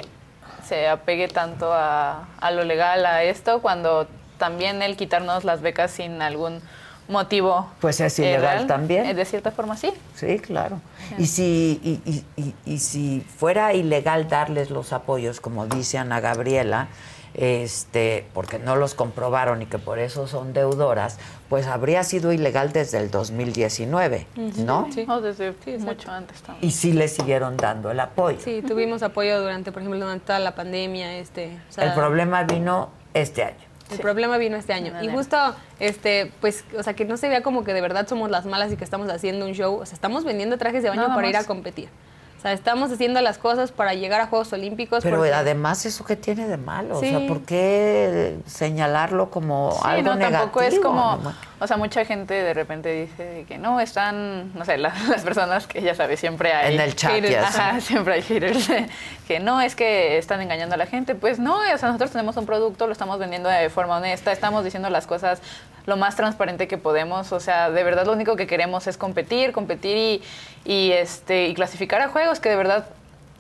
[0.66, 5.92] se apegue tanto a, a lo legal, a esto, cuando también el quitarnos las becas
[5.92, 6.62] sin algún
[7.08, 7.70] motivo.
[7.80, 9.06] Pues es ilegal también.
[9.06, 9.92] Eh, de cierta forma, sí.
[10.16, 10.82] Sí, claro.
[11.18, 16.90] Y si, y, y, y, si fuera ilegal darles los apoyos, como dice Ana Gabriela,
[17.34, 21.20] este, porque no los comprobaron y que por eso son deudoras,
[21.50, 24.88] pues habría sido ilegal desde el 2019, ¿no?
[24.92, 26.68] Sí, desde mucho antes también.
[26.68, 28.40] Y sí le siguieron dando el apoyo.
[28.44, 31.18] Sí, tuvimos apoyo durante, por ejemplo, durante toda la pandemia.
[31.18, 33.67] Este, el problema vino este año.
[33.92, 34.94] El problema vino este año.
[35.02, 35.38] Y justo,
[35.80, 38.72] este, pues, o sea, que no se vea como que de verdad somos las malas
[38.72, 39.76] y que estamos haciendo un show.
[39.76, 41.90] O sea, estamos vendiendo trajes de baño para ir a competir.
[42.38, 45.04] O sea, estamos haciendo las cosas para llegar a Juegos Olímpicos.
[45.04, 46.98] Pero además, ¿eso qué tiene de malo?
[46.98, 51.20] O sea, ¿por qué señalarlo como sí, algo no, tampoco es como...
[51.60, 55.82] O sea, mucha gente de repente dice que no, están, no sé, las personas que
[55.82, 56.76] ya sabes, siempre hay...
[56.76, 58.70] En el chat, Ajá, siempre hay haters,
[59.28, 61.16] que no, es que están engañando a la gente.
[61.16, 64.64] Pues no, o sea, nosotros tenemos un producto, lo estamos vendiendo de forma honesta, estamos
[64.64, 65.42] diciendo las cosas
[65.88, 67.32] lo más transparente que podemos.
[67.32, 70.22] O sea, de verdad lo único que queremos es competir, competir y,
[70.66, 72.90] y, este, y clasificar a juegos, que de verdad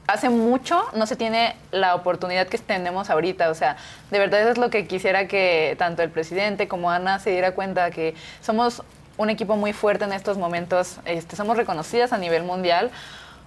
[0.07, 3.49] hace mucho no se tiene la oportunidad que tenemos ahorita.
[3.49, 3.77] O sea,
[4.09, 7.51] de verdad eso es lo que quisiera que tanto el presidente como Ana se diera
[7.51, 8.83] cuenta, que somos
[9.17, 12.91] un equipo muy fuerte en estos momentos, este, somos reconocidas a nivel mundial.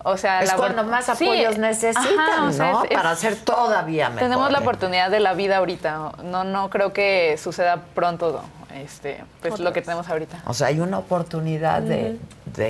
[0.03, 2.85] O sea, es cuando más apoyos necesitan, ¿no?
[2.91, 4.23] Para ser todavía mejor.
[4.23, 6.13] Tenemos la oportunidad de la vida ahorita.
[6.25, 8.43] No, no creo que suceda pronto
[8.75, 10.43] este, pues lo que tenemos ahorita.
[10.47, 12.19] O sea, hay una oportunidad de,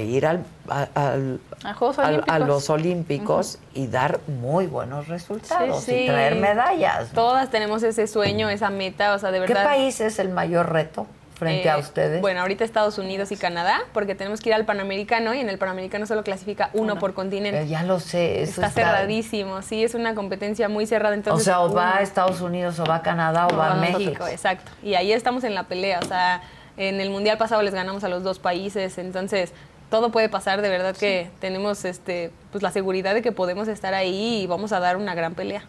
[0.02, 7.10] ir al, a, los Olímpicos y dar muy buenos resultados y traer medallas.
[7.12, 9.62] Todas tenemos ese sueño, esa meta, o sea, de verdad.
[9.62, 11.06] ¿Qué país es el mayor reto?
[11.40, 12.20] Frente a eh, ustedes?
[12.20, 15.58] Bueno, ahorita Estados Unidos y Canadá, porque tenemos que ir al Panamericano y en el
[15.58, 17.62] Panamericano solo clasifica uno, por continente.
[17.62, 21.14] Eh, ya lo sé, eso está, cerradísimo, sí, es una competencia muy cerrada.
[21.14, 23.74] Entonces, o sea, o va a Estados Unidos, o va a Canadá, o, va a
[23.76, 24.26] México.
[24.28, 26.42] Exacto, y ahí estamos en la pelea, o sea,
[26.76, 29.52] en el Mundial pasado les ganamos a los dos países, entonces
[29.88, 33.94] todo puede pasar, de verdad que tenemos este, pues la seguridad de que podemos estar
[33.94, 35.64] ahí y vamos a dar una gran pelea.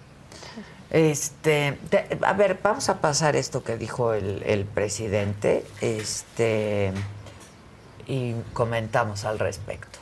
[0.92, 1.80] Este,
[2.22, 6.92] a ver, vamos a pasar esto que dijo el, presidente, este,
[8.08, 10.00] y comentamos al respecto.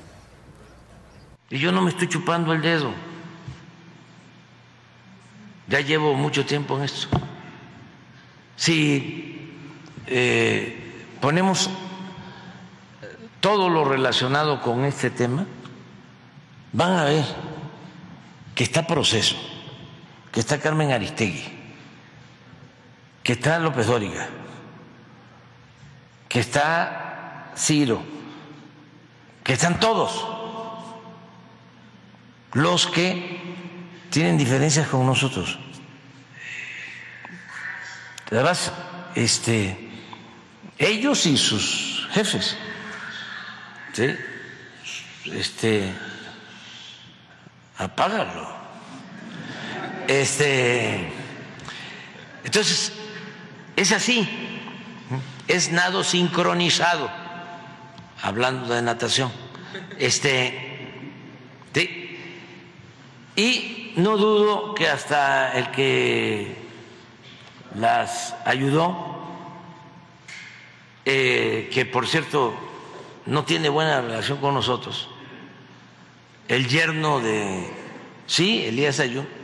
[1.52, 2.92] Y yo no me estoy chupando el dedo.
[5.68, 7.08] Ya llevo mucho tiempo en esto.
[8.56, 9.54] Si
[10.08, 11.70] eh, ponemos
[13.42, 15.46] todo lo relacionado con este tema,
[16.74, 17.26] van a ver
[18.56, 19.49] que está proceso
[20.32, 21.44] que está Carmen Aristegui,
[23.24, 24.30] que está López Dóriga,
[26.28, 28.04] que está Ciro,
[29.44, 30.28] que están todos
[32.54, 33.40] los que
[34.10, 35.60] tienen diferencias con nosotros.
[38.32, 38.72] Además,
[39.16, 39.90] este,
[40.78, 42.58] ellos y sus jefes,
[43.94, 44.16] ¿sí?
[45.26, 45.94] este,
[47.78, 48.59] apágalo.
[50.10, 51.08] Este,
[52.44, 52.94] entonces,
[53.76, 54.28] es así,
[55.48, 57.12] es nado sincronizado,
[58.20, 59.32] hablando de natación.
[60.00, 60.66] Este,
[63.36, 66.56] y no dudo que hasta el que
[67.76, 69.28] las ayudó,
[71.06, 72.56] eh, que por cierto
[73.28, 75.08] no tiene buena relación con nosotros.
[76.48, 77.72] El yerno de,
[78.26, 79.39] sí, Elías eh,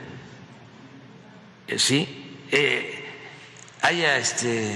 [1.78, 3.04] sí, eh,
[3.82, 4.76] haya este,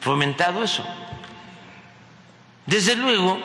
[0.00, 0.84] fomentado eso.
[2.66, 3.38] Desde luego,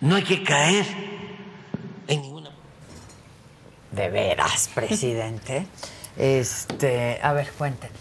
[0.00, 0.86] no hay que caer
[2.06, 2.50] en ninguna.
[3.92, 5.66] De veras, presidente.
[6.18, 7.94] Este, a ver, cuéntenme.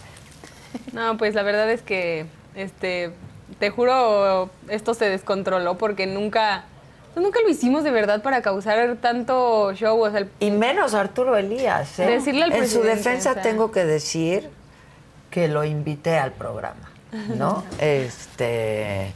[0.93, 3.11] No, pues la verdad es que, este,
[3.59, 6.63] te juro, esto se descontroló porque nunca,
[7.15, 10.03] nunca lo hicimos de verdad para causar tanto show.
[10.03, 11.99] O y menos Arturo Elías.
[11.99, 12.07] ¿eh?
[12.07, 14.49] Decirle al en su defensa tengo que decir
[15.29, 16.89] que lo invité al programa,
[17.35, 17.63] ¿no?
[17.79, 19.13] este,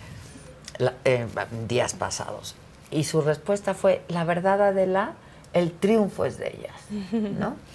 [1.67, 2.55] días pasados.
[2.91, 5.13] Y su respuesta fue, la verdad, Adela,
[5.53, 7.55] el triunfo es de ellas, ¿no?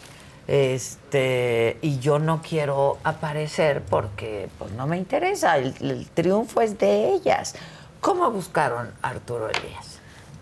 [0.46, 7.14] Este, y yo no quiero aparecer porque pues no me interesa, el, triunfo es de
[7.14, 7.54] ellas.
[8.00, 9.93] ¿Cómo buscaron a Arturo Elías?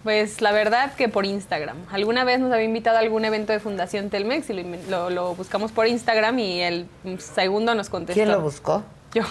[0.02, 1.76] Pues la verdad que por Instagram.
[1.90, 5.70] Alguna vez nos había invitado a algún evento de Fundación Telmex y lo, lo buscamos
[5.70, 6.86] por Instagram y el
[7.18, 8.14] segundo nos contestó.
[8.14, 8.82] ¿Quién lo buscó?
[9.14, 9.24] Yo.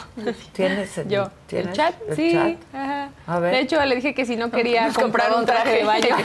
[0.54, 1.32] ¿Tienes el, Yo.
[1.48, 1.96] ¿tienes chat?
[2.16, 2.58] sí.
[2.72, 3.10] Ajá.
[3.26, 3.54] A ver.
[3.54, 6.16] De hecho, le dije que si no quería comprar un traje de baño.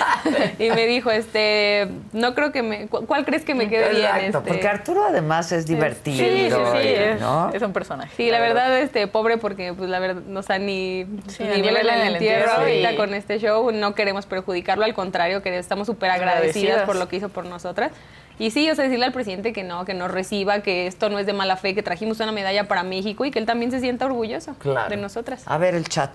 [0.58, 2.88] y me dijo, este, no creo que me...
[2.88, 4.16] ¿Cuál crees que me quede bien?
[4.16, 4.38] Este?
[4.40, 6.18] porque Arturo además es divertido.
[6.18, 7.56] Sí, sí, sí.
[7.56, 8.12] Es un personaje.
[8.16, 12.14] Sí, la, verdad, este, pobre porque, pues, la verdad, no sea, ni, ni en el
[12.14, 13.70] entierro ahorita con este show.
[13.72, 17.92] No queremos perjudicarlo, al contrario, que estamos súper agradecidas por lo que hizo por nosotras.
[18.38, 21.18] Y sí, o sea, decirle al presidente que no, que nos reciba, que esto no
[21.18, 23.80] es de mala fe, que trajimos una medalla para México y que él también se
[23.80, 24.54] sienta orgulloso
[24.88, 25.42] de nosotras.
[25.46, 26.10] A ver el chat.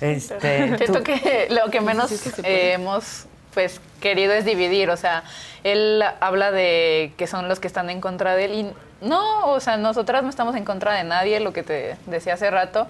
[0.00, 2.12] Este, Siento que lo que menos
[2.42, 5.22] hemos pues querido es dividir, o sea,
[5.62, 9.60] él habla de que son los que están en contra de él y no, o
[9.60, 12.88] sea, nosotras no estamos en contra de nadie, lo que te decía hace rato,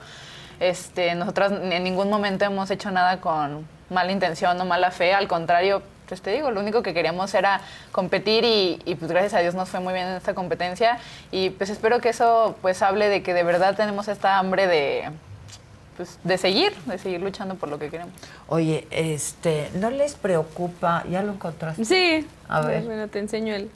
[0.61, 5.29] este, nosotras en ningún momento hemos hecho nada con mala intención o mala fe, al
[5.29, 7.61] contrario, pues te digo, lo único que queríamos era
[7.93, 10.99] competir y, pues gracias a Dios nos fue muy bien en esta competencia
[11.31, 15.11] y pues espero que eso pues hable de que de verdad tenemos esta hambre de
[15.97, 18.13] pues, de seguir, de seguir luchando por lo que queremos.
[18.49, 21.05] Oye, este, ¿no les preocupa?
[21.09, 21.85] ¿Ya lo encontraste?
[21.85, 22.27] Sí.
[22.49, 22.83] A ver.
[22.83, 23.71] Bueno, te enseño el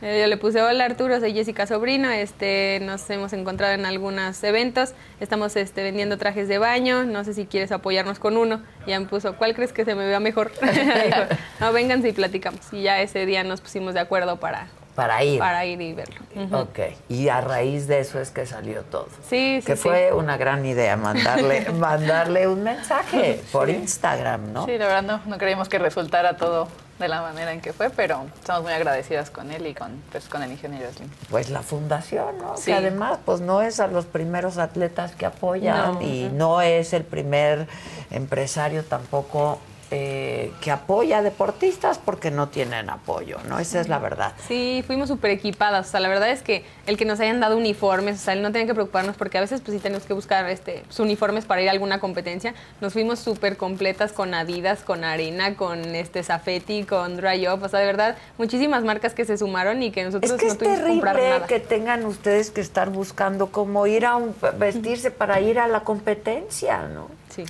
[0.00, 4.94] yo le puse hola Arturo, soy Jessica Sobrino, este, nos hemos encontrado en algunos eventos,
[5.20, 8.62] estamos este, vendiendo trajes de baño, no sé si quieres apoyarnos con uno.
[8.86, 10.52] Ya me puso, ¿cuál crees que se me vea mejor?
[10.62, 11.20] Dijo,
[11.60, 12.60] no, vénganse y platicamos.
[12.72, 14.68] Y ya ese día nos pusimos de acuerdo para,
[14.98, 15.38] para ir.
[15.38, 16.16] Para ir y verlo.
[16.60, 16.80] Ok.
[17.08, 19.06] Y a raíz de eso es que salió todo.
[19.30, 19.66] Sí, sí.
[19.66, 24.66] Que fue una gran idea mandarle, mandarle un mensaje por Instagram, ¿no?
[24.66, 26.66] Sí, la verdad no, no creímos que resultara todo
[26.98, 30.28] de la manera en que fue, pero estamos muy agradecidas con él y con, pues,
[30.28, 31.08] con el ingeniero Slim.
[31.30, 32.56] Pues la fundación, ¿no?
[32.56, 37.04] Que además, pues no es a los primeros atletas que apoyan y no es el
[37.04, 37.68] primer
[38.10, 39.60] empresario tampoco
[39.90, 43.58] eh, que apoya a deportistas porque no tienen apoyo, ¿no?
[43.58, 44.34] Esa es la verdad.
[44.46, 45.88] Sí, fuimos súper equipadas.
[45.88, 48.50] O sea, la verdad es que el que nos hayan dado uniformes, o sea, no
[48.50, 51.70] tienen que preocuparnos porque a veces pues sí tenemos que buscar este, uniformes para ir
[51.70, 52.54] a alguna competencia.
[52.82, 57.62] Nos fuimos súper completas con Adidas, con Arena, con este Safety, con Dry Up.
[57.62, 60.52] O sea, de verdad, muchísimas marcas que se sumaron y que nosotros es que no
[60.52, 61.46] es tuvimos que comprar nada.
[61.46, 65.80] que tengan ustedes que estar buscando cómo ir a un, vestirse para ir a la
[65.80, 67.08] competencia, ¿no?
[67.30, 67.44] Sí.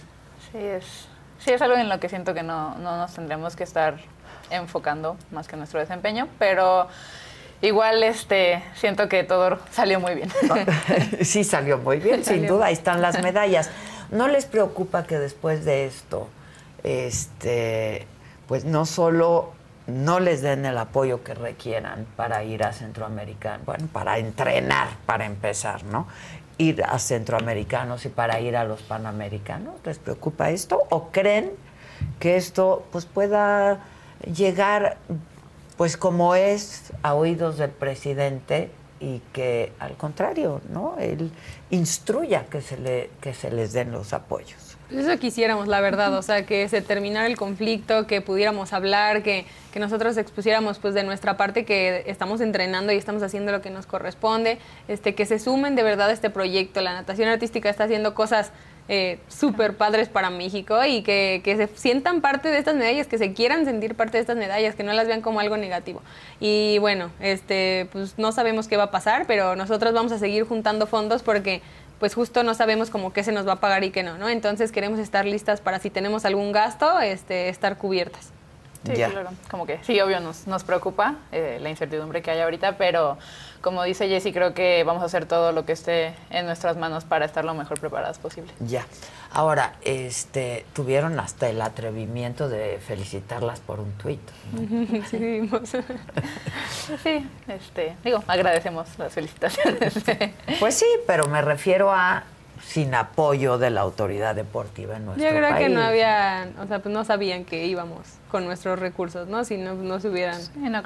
[0.53, 1.08] Sí, es
[1.39, 3.97] sí es algo en lo que siento que no, nos tendremos que estar
[4.51, 6.89] enfocando más que nuestro desempeño, pero
[7.61, 10.31] igual este siento que todo salió muy bien.
[11.23, 13.71] sí salió muy bien, sin duda, ahí están las medallas.
[14.11, 16.29] ¿No les preocupa que después de esto,
[16.83, 18.07] este,
[18.47, 19.53] pues no solo
[19.89, 25.25] no les den el apoyo que requieran para ir a Centroamérica, bueno, para entrenar, para
[25.25, 26.07] empezar, ¿no?
[26.59, 29.75] Ir a centroamericanos y para ir a los panamericanos?
[29.85, 30.83] ¿Les preocupa esto?
[30.91, 31.53] ¿O creen
[32.21, 33.81] que esto pues pueda
[34.35, 34.99] llegar
[35.77, 40.97] pues como es a oídos del presidente y que al contrario, ¿no?
[40.99, 41.31] Él
[41.71, 44.68] instruya que se le que se les den los apoyos.
[44.91, 49.45] Eso quisiéramos, la verdad, o sea, que se terminara el conflicto, que pudiéramos hablar, que,
[49.71, 53.69] que, nosotros expusiéramos pues de nuestra parte que estamos entrenando y estamos haciendo lo que
[53.69, 54.59] nos corresponde,
[54.89, 56.81] este, que se sumen de verdad a este proyecto.
[56.81, 58.51] La natación artística está haciendo cosas
[58.91, 63.19] eh, súper padres para México y que, que, se sientan parte de estas medallas, que
[63.19, 66.01] se quieran sentir parte de estas medallas, que no las vean como algo negativo.
[66.41, 70.45] Y bueno, este, pues no sabemos qué va a pasar, pero nosotros vamos a seguir
[70.45, 71.61] juntando fondos porque
[71.99, 74.29] pues justo no sabemos como qué se nos va a pagar y qué no, ¿no?
[74.29, 78.33] Entonces queremos estar listas para si tenemos algún gasto, este, estar cubiertas.
[78.85, 79.31] Sí, claro.
[79.51, 83.19] Como que sí, obvio, nos, nos preocupa eh, la incertidumbre que hay ahorita, pero
[83.61, 87.05] como dice Jessy, creo que vamos a hacer todo lo que esté en nuestras manos
[87.05, 88.53] para estar lo mejor preparadas posible.
[88.61, 88.87] Ya.
[89.31, 94.21] Ahora, este, tuvieron hasta el atrevimiento de felicitarlas por un tuit.
[95.11, 95.51] Sí,
[97.03, 99.95] sí, este, digo, agradecemos las felicitaciones.
[100.59, 102.25] Pues sí, pero me refiero a
[102.69, 105.35] sin apoyo de la autoridad deportiva en nuestro país.
[105.35, 108.01] Yo creo que no había, o sea, pues no sabían que íbamos
[108.31, 109.43] con nuestros recursos, ¿no?
[109.45, 110.39] Si no, no se hubieran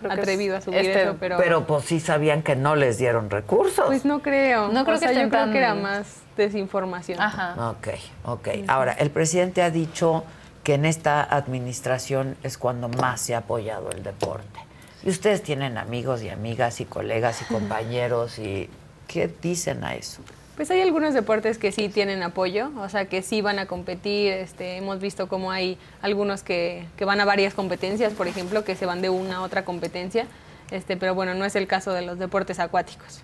[0.09, 1.39] atrevido a subir este, eso, pero...
[1.39, 3.87] Pero pues sí sabían que no les dieron recursos.
[3.87, 4.69] Pues no creo.
[4.69, 7.21] No creo que yo creo que era más desinformación.
[7.21, 7.71] Ajá.
[7.71, 7.89] Ok,
[8.27, 8.49] ok.
[8.69, 10.23] Ahora, el presidente ha dicho
[10.63, 14.61] que en esta administración es cuando más se ha apoyado el deporte.
[15.03, 18.71] Y ustedes tienen amigos y amigas y colegas y compañeros y
[19.09, 20.23] ¿qué dicen a eso?
[20.63, 24.33] Pues hay algunos deportes que sí tienen apoyo, o sea, que sí van a competir.
[24.33, 28.77] Este, hemos visto cómo hay algunos que, que, van a varias competencias, por ejemplo, que
[28.77, 30.29] se van de una a otra competencia,
[30.71, 33.23] este, pero bueno, no es el caso de los deportes acuáticos.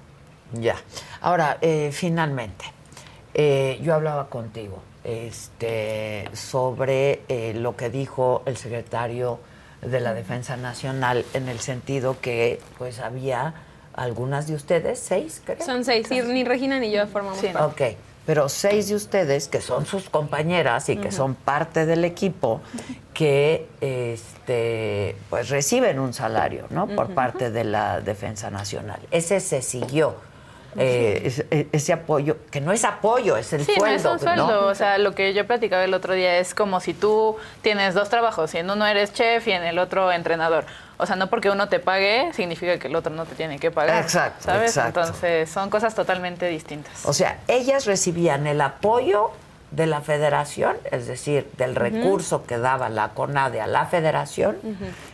[0.53, 0.75] Ya.
[1.21, 2.65] Ahora, eh, finalmente,
[3.35, 9.39] eh, yo hablaba contigo este, sobre eh, lo que dijo el secretario
[9.81, 13.55] de la Defensa Nacional en el sentido que pues había
[13.99, 15.65] algunas de ustedes, seis, creo.
[15.65, 17.63] Son seis, ni Regina ni yo formamos parte.
[17.63, 17.83] Ok,
[18.27, 22.61] pero seis de ustedes, que son sus compañeras y que son parte del equipo,
[23.15, 26.87] que este, pues reciben un salario, ¿no?
[26.87, 29.01] Por parte de la Defensa Nacional.
[29.11, 30.28] Ese se siguió.
[30.77, 33.85] Eh, e, ese, apoyo, que no es apoyo, es el sueldo.
[33.85, 36.81] No es un sueldo, o sea, lo que yo platicaba el otro día es como
[36.81, 40.65] si tú tienes dos trabajos y en uno eres chef y en el otro entrenador.
[40.99, 43.71] O sea, no porque uno te pague significa que el otro no te tiene que
[43.71, 44.03] pagar.
[44.03, 44.45] Exacto.
[44.45, 44.77] ¿Sabes?
[44.77, 47.07] Entonces, son cosas totalmente distintas.
[47.07, 49.31] O sea, ellas recibían el apoyo
[49.71, 54.59] de la federación, es decir, del recurso que daba la CONADE a la federación,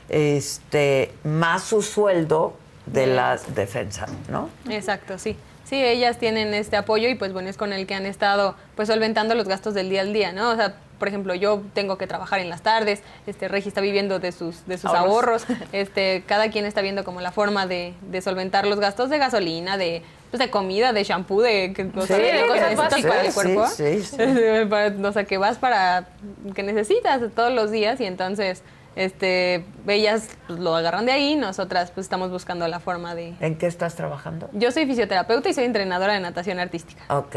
[0.08, 2.56] este, más su sueldo
[2.86, 4.50] de la defensa, ¿no?
[4.68, 5.36] Exacto, sí.
[5.64, 8.88] Sí, ellas tienen este apoyo y pues bueno, es con el que han estado pues
[8.88, 10.50] solventando los gastos del día al día, ¿no?
[10.50, 14.18] O sea, por ejemplo, yo tengo que trabajar en las tardes, este Regi está viviendo
[14.18, 18.20] de sus, de sus ahorros, este, cada quien está viendo como la forma de, de
[18.20, 23.10] solventar los gastos de gasolina, de, pues, de comida, de shampoo, de, de cosas básicas
[23.10, 23.66] para el cuerpo.
[23.68, 24.16] Sí, sí,
[25.04, 26.08] o sea, que vas para,
[26.54, 28.62] que necesitas todos los días y entonces
[28.96, 33.34] este, ellas pues, lo agarran de ahí, nosotras pues estamos buscando la forma de...
[33.40, 34.48] ¿En qué estás trabajando?
[34.52, 37.02] Yo soy fisioterapeuta y soy entrenadora de natación artística.
[37.08, 37.36] Ok,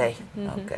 [0.55, 0.73] ok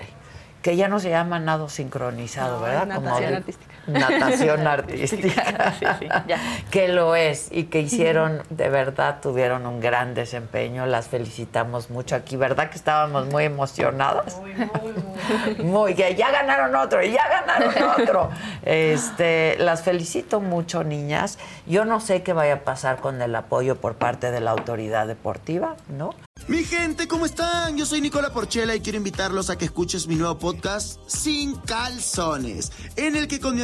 [0.62, 2.86] que ya no se llama nado sincronizado, ¿verdad?
[2.86, 3.74] Natación artística.
[3.88, 5.74] Natación artística.
[5.80, 6.40] sí, sí, ya.
[6.72, 10.86] Que lo es y que hicieron, de verdad, tuvieron un gran desempeño.
[10.86, 12.70] Las felicitamos mucho aquí, ¿verdad?
[12.70, 14.38] Que estábamos muy emocionados.
[14.38, 14.68] Muy, muy,
[15.58, 15.66] muy.
[15.66, 18.30] Muy, que ya ganaron otro, y ya ganaron otro.
[18.64, 21.38] Este, las felicito mucho, niñas.
[21.66, 25.08] Yo no sé qué vaya a pasar con el apoyo por parte de la autoridad
[25.08, 26.14] deportiva, ¿no?
[26.48, 27.78] Mi gente, ¿cómo están?
[27.78, 32.72] Yo soy Nicola Porchela y quiero invitarlos a que escuches mi nuevo podcast Sin Calzones,
[32.96, 33.62] en el que con mi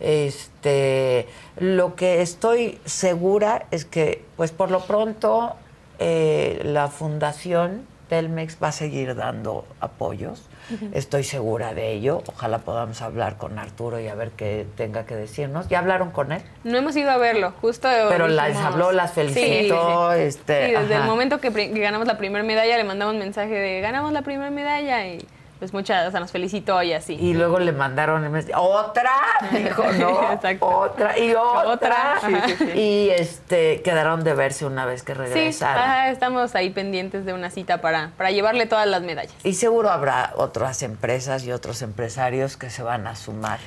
[0.00, 1.26] Este,
[1.58, 5.54] lo que estoy segura es que, pues por lo pronto,
[5.98, 10.48] eh, la fundación Telmex va a seguir dando apoyos.
[10.92, 12.22] Estoy segura de ello.
[12.26, 15.68] Ojalá podamos hablar con Arturo y a ver qué tenga que decirnos.
[15.68, 16.42] ¿Ya hablaron con él?
[16.64, 17.88] No hemos ido a verlo, justo.
[18.08, 20.12] Pero las habló, las felicitó.
[20.12, 23.80] Sí, este, desde el momento que, que ganamos la primera medalla le mandamos mensaje de
[23.80, 25.26] ganamos la primera medalla y
[25.58, 27.14] pues muchas, o sea, nos felicitó y así.
[27.14, 29.10] Y luego le mandaron otra,
[29.50, 32.20] dijo, no, otra y otra.
[32.74, 36.06] y este quedaron de verse una vez que regresaron.
[36.06, 39.34] Sí, estamos ahí pendientes de una cita para, para llevarle todas las medallas.
[39.42, 43.58] Y seguro habrá otras empresas y otros empresarios que se van a sumar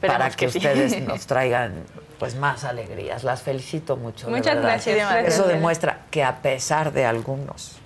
[0.00, 1.84] para que, ustedes nos traigan
[2.18, 3.24] pues más alegrías.
[3.24, 4.30] Las felicito mucho.
[4.30, 5.26] Muchas gracias.
[5.26, 7.76] Eso demuestra que a pesar de algunos,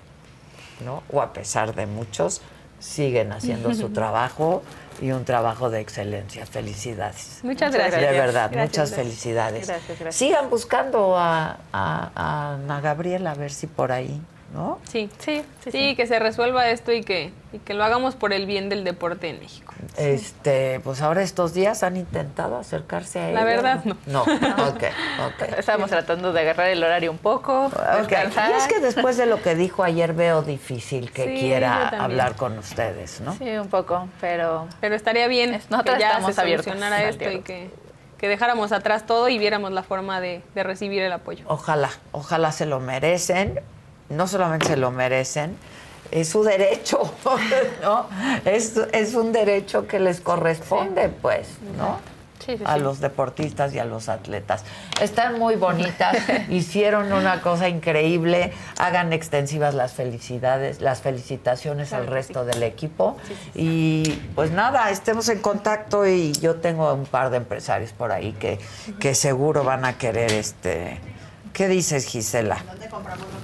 [0.84, 1.02] ¿no?
[1.10, 2.42] O a pesar de muchos,
[2.80, 4.62] siguen haciendo su trabajo
[5.00, 6.44] y un trabajo de excelencia.
[6.46, 7.40] Felicidades.
[7.42, 8.00] Muchas gracias.
[8.00, 9.70] De verdad, muchas felicidades.
[10.10, 14.20] Sigan buscando a, a, Ana Gabriela a ver si por ahí
[14.52, 14.78] ¿no?
[14.88, 18.46] Sí, sí, sí, que se resuelva esto y que, y que lo hagamos por el
[18.46, 19.72] bien del deporte en México.
[19.96, 23.38] Este, pues ahora estos días han intentado acercarse a ella.
[23.38, 23.96] La verdad, no.
[24.06, 24.84] No, ok,
[25.26, 25.58] ok.
[25.58, 27.66] Estamos tratando de agarrar el horario un poco.
[28.04, 28.24] Okay.
[28.26, 32.58] Y es que después de lo que dijo ayer veo difícil que quiera hablar con
[32.58, 33.34] ustedes, ¿no?
[33.36, 34.66] Sí, un poco, pero...
[34.80, 37.70] Pero estaría bien que ya se solucionara esto y que
[38.20, 41.42] que dejáramos atrás todo y viéramos la forma de, de, recibir el apoyo.
[41.48, 43.62] Ojalá, ojalá se lo merecen,
[44.10, 45.56] no solamente se lo merecen,
[46.10, 47.14] es su derecho,
[47.82, 48.08] ¿no?
[48.44, 51.48] Es, es un derecho que les corresponde, pues,
[51.78, 51.98] ¿no?
[52.64, 54.64] a los deportistas y a los atletas.
[55.00, 56.16] Están muy bonitas,
[56.48, 63.16] hicieron una cosa increíble, hagan extensivas las felicidades, las felicitaciones al resto del equipo
[63.54, 68.32] y pues nada, estemos en contacto y yo tengo un par de empresarios por ahí
[68.32, 68.58] que,
[68.98, 70.98] que seguro van a querer este
[71.52, 72.62] ¿Qué dices, Gisela?
[72.64, 73.42] ¿Dónde compramos los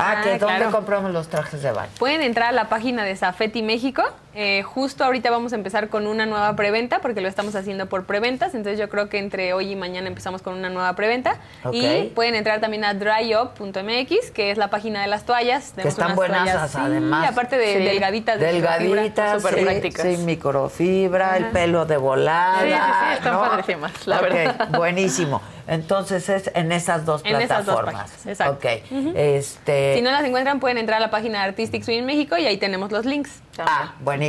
[0.00, 1.90] Ah, que ah, ¿dónde compramos los trajes de baño?
[1.98, 4.02] Pueden entrar a la página de Safeti México.
[4.40, 8.04] Eh, justo ahorita vamos a empezar con una nueva preventa porque lo estamos haciendo por
[8.04, 8.54] preventas.
[8.54, 11.40] Entonces yo creo que entre hoy y mañana empezamos con una nueva preventa.
[11.72, 15.72] Y pueden entrar también a dryup.mx, que es la página de las toallas.
[15.72, 17.24] que están buenas además.
[17.24, 18.38] Y aparte de delgaditas.
[18.38, 20.06] delgaditas, súper prácticas.
[20.06, 22.60] Sí, microfibra, el pelo de volada.
[22.60, 24.68] Sí, sí, están padrísimas, la verdad.
[24.76, 25.42] Buenísimo.
[25.66, 28.10] Entonces es en esas dos en plataformas.
[28.24, 28.68] Esas dos exacto.
[28.68, 29.16] Ok.
[29.16, 29.96] este...
[29.96, 32.56] Si no las encuentran, pueden entrar a la página de Artistic Swing México y ahí
[32.56, 33.42] tenemos los links.
[33.58, 34.27] Ah, buenísimo.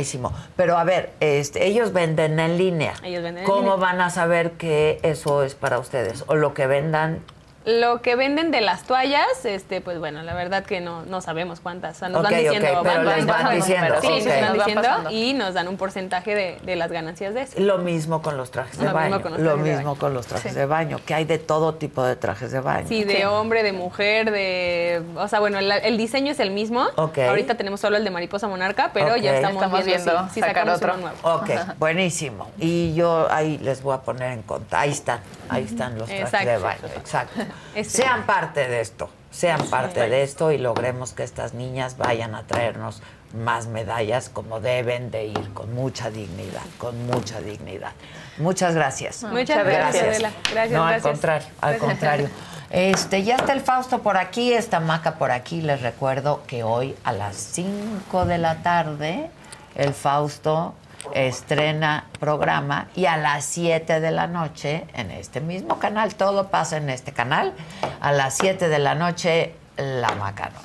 [0.56, 2.94] Pero a ver, este, ellos venden en línea.
[3.02, 3.76] Ellos venden ¿Cómo en línea.
[3.76, 6.24] van a saber que eso es para ustedes?
[6.26, 7.20] O lo que vendan
[7.66, 11.60] lo que venden de las toallas, este, pues bueno, la verdad que no, no sabemos
[11.60, 11.96] cuántas.
[11.96, 14.40] O sea, nos van diciendo, pero van, les van, diciendo, sí, okay.
[14.40, 17.60] van diciendo y nos dan un porcentaje de, de, las ganancias de eso.
[17.60, 19.18] Lo mismo con los trajes de lo baño.
[19.18, 22.50] Mismo lo mismo con los trajes de baño, que hay de todo tipo de trajes
[22.50, 22.88] de baño.
[22.88, 26.88] Sí, de hombre, de mujer, de, o sea, bueno, el, el diseño es el mismo.
[26.96, 30.68] Ahorita tenemos solo el de mariposa monarca, pero ya estamos, estamos viendo, si, si sacar
[30.70, 31.16] otro nuevo.
[31.22, 32.50] Ok, buenísimo.
[32.58, 34.80] Y yo ahí les voy a poner en cuenta.
[34.80, 36.80] Ahí están, ahí están los trajes de baño.
[36.96, 37.49] Exacto.
[37.84, 42.46] Sean parte de esto, sean parte de esto y logremos que estas niñas vayan a
[42.46, 43.02] traernos
[43.34, 47.92] más medallas como deben de ir, con mucha dignidad, con mucha dignidad.
[48.38, 49.22] Muchas gracias.
[49.22, 50.18] Muchas gracias.
[50.50, 52.28] Gracias, no, al contrario, al contrario.
[52.70, 55.60] Este, ya está el Fausto por aquí, está Maca por aquí.
[55.60, 59.28] Les recuerdo que hoy a las 5 de la tarde
[59.74, 60.74] el Fausto
[61.14, 66.76] estrena programa y a las 7 de la noche en este mismo canal, todo pasa
[66.76, 67.52] en este canal,
[68.00, 70.60] a las 7 de la noche La Macanota.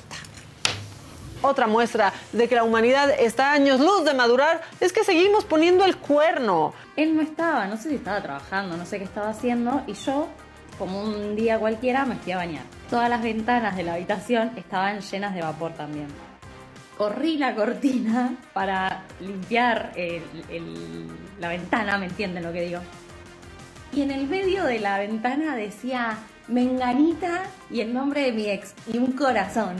[1.42, 5.44] Otra muestra de que la humanidad está a años luz de madurar es que seguimos
[5.44, 6.72] poniendo el cuerno.
[6.96, 10.28] Él no estaba, no sé si estaba trabajando, no sé qué estaba haciendo y yo,
[10.78, 12.64] como un día cualquiera, me fui a bañar.
[12.90, 16.25] Todas las ventanas de la habitación estaban llenas de vapor también
[16.96, 19.92] corrí la cortina para limpiar
[21.38, 22.80] la ventana, ¿me entienden lo que digo?
[23.92, 26.18] Y en el medio de la ventana decía
[26.48, 29.76] Menganita y el nombre de mi ex y un corazón.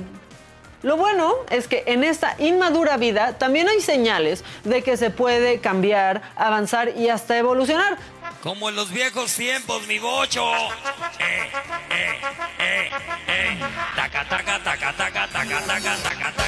[0.83, 5.59] Lo bueno es que en esta inmadura vida también hay señales de que se puede
[5.59, 7.99] cambiar, avanzar y hasta evolucionar.
[8.43, 10.49] Como en los viejos tiempos, mi bocho.
[10.55, 11.51] Eh,
[11.91, 12.21] eh,
[12.61, 12.91] eh,
[13.27, 13.59] eh.
[13.97, 16.46] taca, taca, taca, taca, taca, taca, taca.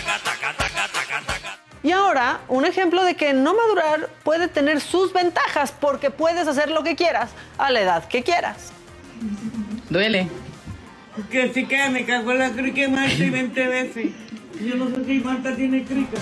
[1.82, 6.70] Y ahora, un ejemplo de que no madurar puede tener sus ventajas porque puedes hacer
[6.70, 8.72] lo que quieras a la edad que quieras.
[9.88, 10.28] Duele.
[11.30, 14.06] Que si que me cagó la crica más y 20 veces.
[14.60, 16.18] Yo no sé si Marta tiene crica.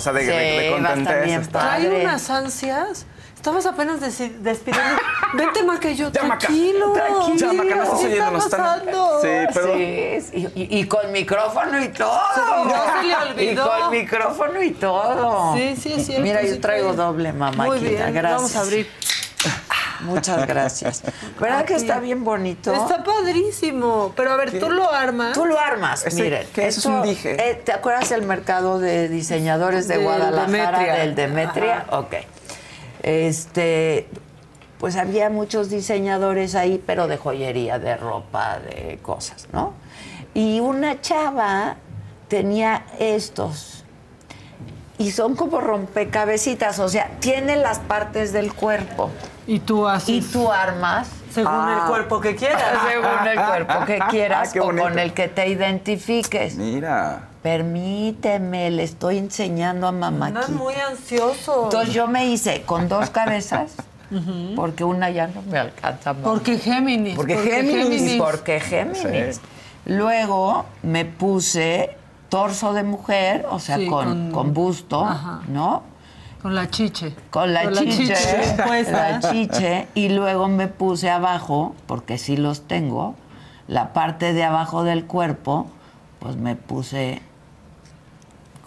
[0.00, 3.06] O sea, de, sí, de, Hay unas ansias.
[3.36, 5.00] Estabas apenas despidiendo.
[5.34, 6.92] Vente, Maca, y yo, tranquilo.
[6.92, 7.36] Tranquilo.
[7.36, 8.80] Ya, Maca, no estás oyendo, nos están...
[8.80, 9.74] Sí, pero...
[9.74, 12.20] Sí, y, y, con micrófono y todo.
[12.64, 13.64] no se le olvidó.
[13.76, 15.56] Y con micrófono y todo.
[15.56, 16.16] Sí, sí, sí.
[16.18, 17.64] Mira, yo traigo doble, mamá.
[17.64, 18.36] Muy bien, gracias.
[18.36, 18.86] vamos a abrir.
[20.02, 21.02] Muchas gracias.
[21.38, 22.72] ¿Verdad que está bien bonito?
[22.72, 24.12] Está padrísimo.
[24.16, 25.32] Pero a ver, tú lo armas.
[25.32, 26.04] Tú lo armas.
[26.14, 27.36] Miren, ¿qué es un dije?
[27.38, 31.86] Eh, ¿Te acuerdas del mercado de diseñadores de, Guadalajara, del Demetria?
[31.90, 32.14] Ok.
[33.02, 34.08] Este,
[34.78, 39.74] pues había muchos diseñadores ahí, pero de joyería, de ropa, de cosas, ¿no?
[40.34, 41.76] Y una chava
[42.28, 43.79] tenía estos
[45.00, 49.10] y son como rompecabecitas, o sea, tiene las partes del cuerpo.
[49.46, 50.18] Y tú así.
[50.18, 51.08] Y tú armas.
[51.32, 51.84] Según el Ah.
[51.88, 52.62] cuerpo que quieras.
[52.88, 56.54] Según el cuerpo que quieras Ah, qué o con el que te identifiques.
[56.56, 57.22] Mira.
[57.42, 60.52] Permíteme, le estoy enseñando a mamá Andan aquí.
[60.52, 61.64] muy ansiosos.
[61.64, 63.72] Entonces yo me hice con dos cabezas,
[64.56, 66.12] porque una ya no me alcanza.
[66.12, 66.24] mamá.
[66.24, 67.16] Porque Géminis.
[67.16, 68.20] Porque Géminis.
[68.20, 69.40] Porque Géminis.
[69.86, 71.96] Luego me puse
[72.30, 75.40] torso de mujer, o sea, Sí, con, con- con busto, Ajá.
[75.48, 75.82] ¿no?
[76.40, 77.14] Con la chiche.
[77.30, 78.14] Con la chiche,
[78.66, 79.10] puesta.
[79.10, 83.14] la chiche, y luego me puse abajo, porque sí los tengo,
[83.68, 85.66] la parte de abajo del cuerpo,
[86.18, 87.20] pues me puse,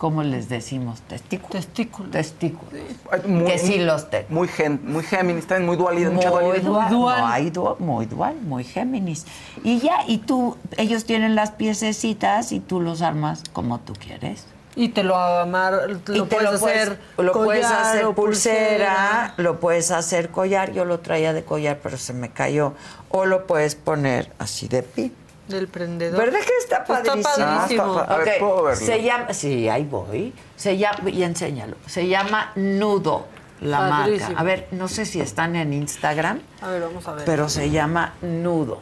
[0.04, 0.99] ¿cómo les decimos?
[1.04, 1.49] Testículos.
[1.66, 2.12] Testículos.
[2.12, 2.82] Testículos.
[3.26, 4.26] Muy- que sí los tengo.
[4.32, 6.66] Muy, gen, muy Géminis, también muy dualidad, mucha Muy dualidad.
[6.66, 7.20] dual, dual.
[7.22, 9.26] no, hay du- muy dual, muy Géminis.
[9.64, 14.43] Y ya, y tú, ellos tienen las piececitas y tú los armas como tú quieres.
[14.76, 18.14] Y te lo amar, lo y te puedes lo puedes, hacer lo puedes hacer o
[18.14, 20.74] pulsera, lo puedes hacer collar.
[20.74, 22.74] Yo lo traía de collar, pero se me cayó.
[23.10, 25.14] O lo puedes poner así de pi.
[25.48, 26.18] Del prendedor.
[26.20, 27.16] ¿Verdad que está padrísimo?
[27.30, 27.84] Está padrísimo.
[27.84, 28.86] Ah, está pa- A ver, Ok, ¿puedo verlo?
[28.86, 30.34] Se llama, sí, ahí voy.
[30.56, 31.76] Se llama, y enséñalo.
[31.86, 33.26] Se llama Nudo,
[33.62, 34.28] la Padrísimo.
[34.30, 34.39] marca.
[34.41, 37.26] A ver, no sé si están en Instagram, A ver, vamos a ver.
[37.26, 38.80] pero se llama Nudo.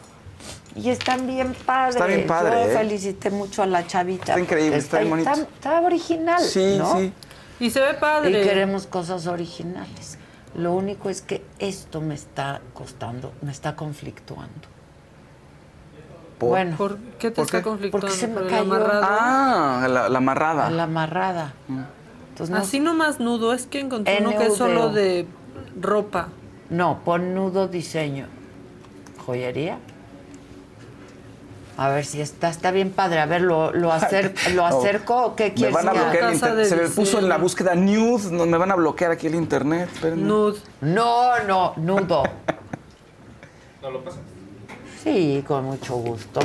[0.76, 1.96] Y están bien padres.
[1.96, 2.78] Está bien padre, Yo ¿eh?
[2.78, 4.32] felicité mucho a la chavita.
[4.34, 5.30] Está increíble, está bien bonito.
[5.30, 6.98] Está, está original, Sí, ¿no?
[6.98, 7.14] sí.
[7.60, 8.30] Y se ve padre.
[8.30, 10.18] Y queremos cosas originales.
[10.56, 14.68] Lo único es que esto me está costando, me está conflictuando.
[16.42, 17.64] Por- Bueno, ¿Por qué te ¿Por está qué?
[17.64, 18.08] conflictuando?
[18.08, 18.62] Porque se me ¿Por el cayó.
[18.64, 19.02] amarrado?
[19.08, 20.70] Ah, la, la amarrada.
[20.72, 21.54] la amarrada.
[22.30, 25.28] Entonces, no, Así nomás nudo, es que encontré uno que es solo de
[25.80, 26.30] ropa.
[26.72, 28.26] no, pon nudo diseño.
[29.24, 29.78] ¿Joyería?
[31.78, 33.20] A ver si está, está bien padre.
[33.20, 35.36] A ver, lo, lo, acer- lo No, acerco.
[35.36, 36.10] ¿Qué Me quieres van a que haga?
[36.10, 36.70] bloquear el Casa internet.
[36.72, 38.32] de Se me puso en la búsqueda nude.
[38.32, 39.90] No, me van a bloquear aquí el internet.
[39.94, 40.24] espérenme.
[40.28, 40.60] Nude.
[40.82, 42.24] No, no, nudo.
[43.84, 44.22] ¿No lo pasas?
[45.04, 46.40] Sí, con mucho gusto.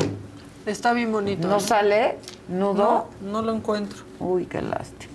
[0.65, 1.47] Está bien bonito.
[1.47, 3.09] ¿No sale nudo?
[3.21, 3.99] No, no lo encuentro.
[4.19, 5.13] Uy, qué lástima.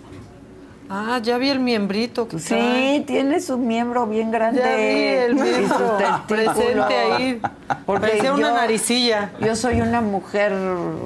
[0.93, 2.99] Ah, ya vi el miembrito que Sí, trae.
[3.07, 4.59] tiene su miembro bien grande.
[4.61, 7.41] Ya vi el Y su miembro presente ahí.
[7.85, 9.31] Porque Parecía una naricilla.
[9.39, 10.53] Yo soy una mujer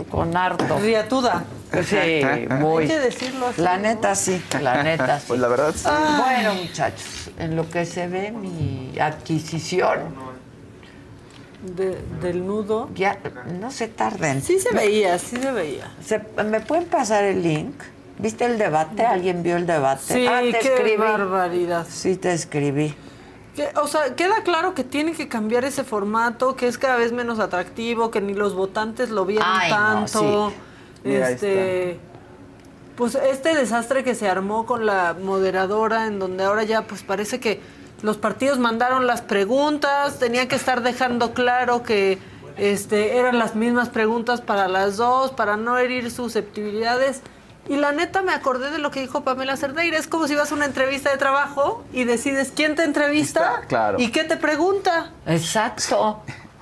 [0.09, 0.79] con harto.
[0.79, 1.43] Riatuda.
[1.83, 2.21] Sí,
[2.59, 2.83] muy.
[2.83, 3.61] Hay que decirlo así.
[3.61, 5.25] La neta sí, la neta sí.
[5.27, 5.87] Pues la verdad, sí.
[5.87, 9.99] Bueno, muchachos, en lo que se ve mi adquisición,
[11.75, 12.89] De- del nudo.
[12.95, 13.17] ya
[13.59, 14.41] no se tarden.
[14.41, 15.91] Sí se veía, sí se veía.
[16.03, 17.73] Se- ¿Me pueden pasar el link?
[18.19, 19.05] ¿Viste el debate?
[19.05, 20.01] ¿Alguien vio el debate?
[20.13, 20.97] Sí, ah, te qué escribí.
[20.97, 21.85] barbaridad.
[21.89, 22.95] Sí, te escribí.
[23.55, 27.11] Que, o sea, queda claro que tiene que cambiar ese formato, que es cada vez
[27.13, 30.49] menos atractivo, que ni los votantes lo vieron Ay, no, tanto.
[30.49, 30.55] sí.
[31.05, 31.99] Mira, ahí este,
[32.95, 37.39] pues este desastre que se armó con la moderadora, en donde ahora ya pues parece
[37.39, 37.59] que
[38.05, 42.19] los partidos mandaron las preguntas, tenía que estar dejando claro que
[42.55, 47.21] este eran las mismas preguntas para las dos, para no herir susceptibilidades.
[47.67, 49.97] Y la neta me acordé de lo que dijo Pamela Cerdeira.
[49.97, 53.67] Es como si vas a una entrevista de trabajo y decides quién te entrevista Está,
[53.67, 53.99] claro.
[53.99, 55.11] y qué te pregunta.
[55.25, 56.21] Exacto.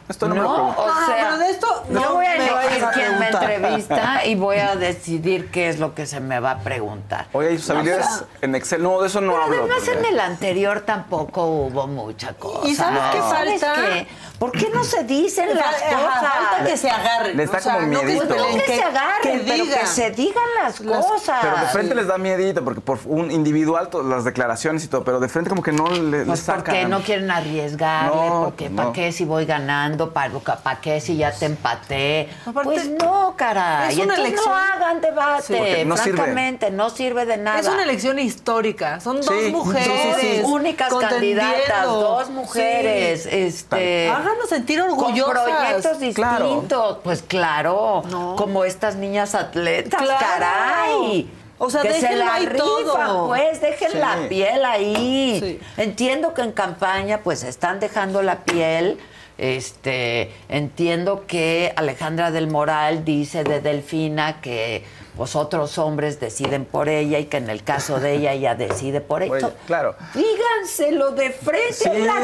[0.09, 0.81] Esto no me lo pregunto.
[0.81, 4.35] o Ah, sea, pero de esto yo no voy a elegir quién me entrevista y
[4.35, 7.27] voy a decidir qué es lo que se me va a preguntar.
[7.31, 8.83] Oye, ¿y sus habilidades en Excel?
[8.83, 9.57] No, de eso no Pero hablo.
[9.61, 12.67] además porque- en el anterior tampoco hubo mucha cosa.
[12.67, 13.81] ¿Y sabes qué ¿Sabes falta?
[13.81, 14.07] qué?
[14.43, 16.19] ¿Por qué no se dicen las cosas?
[16.21, 17.37] falta que se agarren.
[17.37, 18.35] Le está como no que miedito.
[18.35, 19.79] No que, se agarren, que pero digan.
[19.79, 21.37] que se digan las, Las- cosas.
[21.41, 25.03] Pero de frente les da miedito, porque por un individual, to- las declaraciones y todo,
[25.05, 26.63] pero de frente como que no le, le Pues sacan.
[26.63, 28.75] porque no quieren arriesgarle, No, porque no.
[28.75, 30.11] ¿para qué si voy ganando?
[30.11, 32.29] ¿Para, ¿Para qué si ya te empaté?
[32.45, 33.93] Aparte, pues no, caray.
[33.97, 36.17] es una elección- no hagan Sí, debate, porque no sirve.
[36.17, 37.59] francamente, no sirve de nada.
[37.59, 38.99] Es una elección histórica.
[38.99, 39.87] Son dos Sí, mujeres.
[39.87, 40.41] sí, sí, sí.
[40.43, 43.29] únicas candidatas, dos mujeres, Sí.
[43.31, 45.43] este Háganos sentir con orgullosas.
[45.43, 46.45] proyectos Claro.
[46.45, 48.35] distintos, pues claro, No.
[48.35, 50.19] como estas niñas atletas, Claro.
[50.19, 51.29] caray.
[51.59, 53.27] O sea, que se la todo.
[53.27, 53.97] pues, dejen Sí.
[53.97, 55.39] la piel ahí.
[55.41, 55.59] Sí.
[55.81, 58.99] Entiendo que en campaña, pues, están dejando la piel.
[59.37, 64.83] Este, entiendo que Alejandra del Moral dice de Delfina que
[65.17, 68.99] pues otros hombres deciden por ella y que en el caso de ella ella decide
[69.01, 69.37] por ella.
[69.37, 69.95] ella, claro.
[70.13, 71.89] Díganselo de frente, Sí.
[71.99, 72.19] la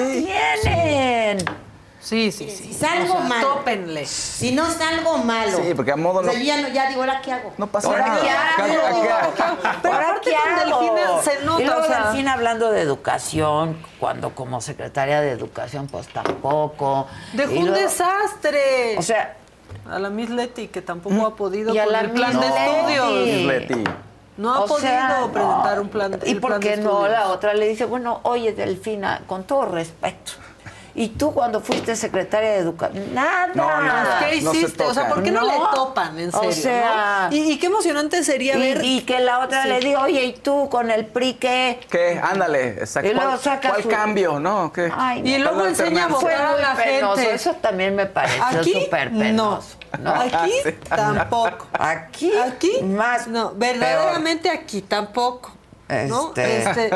[0.63, 1.37] tienen.
[2.01, 2.63] Sí, sí, sí.
[2.69, 3.41] Si salgo O sea, mal.
[3.41, 4.05] Tópenle.
[4.05, 5.57] Si no salgo malo.
[5.57, 7.53] Sí, porque a modo O sea, no- yo ya, no, ya digo, ¿ahora qué hago?
[7.57, 8.21] No pasa ¿Ahora nada.
[8.21, 9.31] qué hago?
[9.31, 10.79] acá- Pero ¿Ahora aparte qué con hago?
[10.81, 15.31] Delfina se nota, Y luego o sea- Delfina hablando de educación, cuando como secretaria de
[15.31, 17.07] educación, pues tampoco.
[17.33, 18.97] Dejó Y un luego- desastre.
[18.97, 19.35] O sea,
[19.89, 22.39] a la Miss Leti, que tampoco ha podido Y a con la el plan Miss
[22.41, 22.71] de Leti.
[22.93, 23.13] estudios.
[23.25, 23.83] Miss Leti.
[24.37, 26.17] No ha podido presentar un plan.
[26.25, 27.09] ¿Y por qué no?
[27.09, 30.31] La otra le dice, bueno, oye, Delfina, con todo respeto,
[30.95, 33.47] y tú cuando fuiste secretaria de Educación, nada.
[33.53, 34.83] No, no, ¿Qué hiciste?
[34.83, 36.49] o sea, ¿por qué no, le topan, en serio?
[36.49, 38.83] O sea, ¿Y, qué emocionante sería ver.
[38.83, 41.79] Y que la otra le diga, oye, ¿y tú con el PRI qué?
[41.89, 42.19] ¿Qué?
[42.21, 43.09] Ándale, exacto.
[43.15, 44.39] ¿Cuál, ¿cuál cambio?
[44.39, 44.71] ¿No?
[44.73, 44.91] ¿Qué?
[45.23, 47.33] Y luego enseña a votar a la gente.
[47.33, 49.79] Eso también me parece súper penoso.
[49.99, 50.13] No.
[50.13, 50.51] Aquí
[50.89, 51.67] tampoco.
[51.73, 53.27] Aquí, aquí más.
[53.27, 55.58] No, verdaderamente aquí tampoco.
[55.89, 56.69] Este...
[56.69, 56.91] este...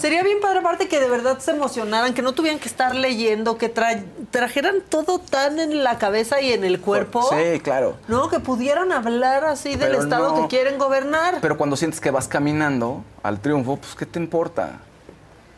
[0.00, 3.56] sería bien padre aparte que de verdad se emocionaran, que no tuvieran que estar leyendo,
[3.56, 7.22] que trajeran todo tan en la cabeza y en el cuerpo.
[7.30, 7.96] Sí, claro.
[8.08, 11.38] No, que pudieran hablar así del estado que quieren gobernar.
[11.40, 14.80] Pero cuando sientes que vas caminando al triunfo, pues ¿qué te importa?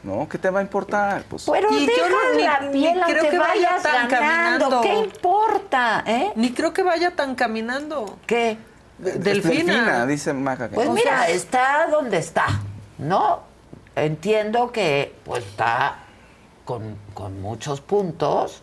[0.02, 0.28] ¿No?
[0.28, 1.24] ¿Qué te va a importar?
[1.30, 2.06] Pues, Pero y deja
[2.36, 4.80] la piel ni creo que vaya tan caminando.
[4.82, 6.04] ¿Qué importa?
[6.06, 6.32] ¿eh?
[6.36, 8.18] Ni creo que vaya tan caminando.
[8.26, 8.58] ¿Qué?
[8.98, 10.06] Delfina.
[10.06, 10.68] dice Maca.
[10.68, 12.46] Pues mira, está donde está.
[13.04, 13.42] No,
[13.96, 15.96] entiendo que pues está
[16.64, 16.96] con,
[17.42, 18.62] muchos puntos.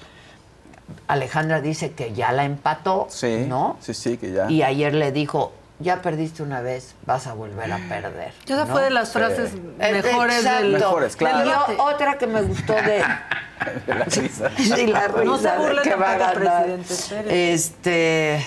[1.07, 3.77] Alejandra dice que ya la empató, sí, ¿no?
[3.79, 4.49] Sí, sí, que ya.
[4.49, 8.33] Y ayer le dijo, ya perdiste una vez, vas a volver a perder.
[8.45, 11.65] Esa fue de las frases mejores del Mejores, claro.
[11.77, 12.99] otra que me gustó de...
[13.87, 14.49] la risa.
[14.57, 17.53] Sí, la risa no se burlen que va a presidente.
[17.53, 18.45] Este...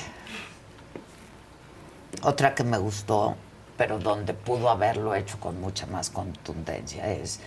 [2.22, 3.36] Otra que me gustó
[3.76, 7.40] pero donde pudo haberlo hecho con mucha más contundencia es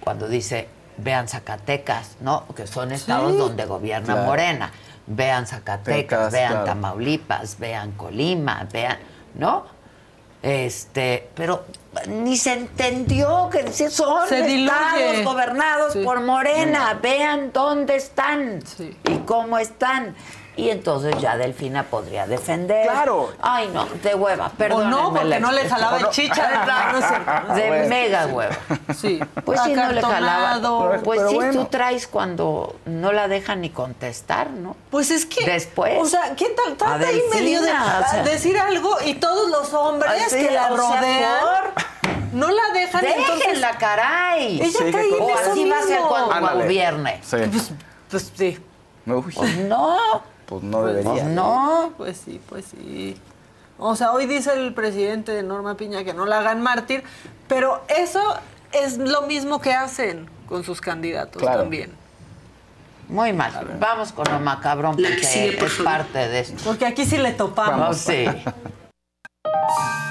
[0.00, 2.46] cuando dice vean Zacatecas, ¿no?
[2.54, 4.72] Que son estados donde gobierna Morena.
[5.06, 8.98] Vean Zacatecas, vean Tamaulipas, vean Colima, vean,
[9.34, 9.66] ¿no?
[10.42, 11.64] Este, pero
[12.08, 16.98] ni se entendió que son estados gobernados por Morena.
[17.00, 18.62] Vean dónde están
[19.04, 20.14] y cómo están
[20.56, 22.86] y entonces ya Delfina podría defender.
[22.86, 23.30] Claro.
[23.42, 24.86] Ay, no, de hueva, perdón.
[24.86, 27.54] O no, porque no le jalaba el chicha de plano.
[27.54, 28.56] De mega hueva.
[28.96, 29.20] Sí.
[29.44, 31.00] Pues sí, no le jalaba.
[31.04, 34.76] Pues sí, tú traes cuando no la dejan ni contestar, ¿no?
[34.90, 35.44] Pues es que.
[35.44, 35.98] Después.
[36.00, 36.76] O sea, ¿qué tal?
[36.76, 37.72] Trata ahí medio de
[38.24, 41.44] decir algo y todos los hombres que la rodean.
[42.32, 44.60] no la dejan Déjenla, caray.
[44.62, 47.20] Ella sí, cae O así va a ser cuando gobierne.
[47.22, 47.36] Sí.
[47.50, 47.72] Pues,
[48.10, 48.58] pues sí.
[49.04, 50.35] Pues no.
[50.46, 51.10] Pues no debería.
[51.10, 51.92] Pues no.
[51.96, 53.16] Pues sí, pues sí.
[53.78, 57.02] O sea, hoy dice el presidente de Norma Piña que no la hagan mártir,
[57.48, 58.20] pero eso
[58.72, 61.92] es lo mismo que hacen con sus candidatos también.
[63.08, 63.76] Muy mal.
[63.78, 66.62] Vamos con lo macabrón porque es parte de esto.
[66.64, 67.78] Porque aquí sí le topamos.
[67.78, 68.26] Vamos, sí.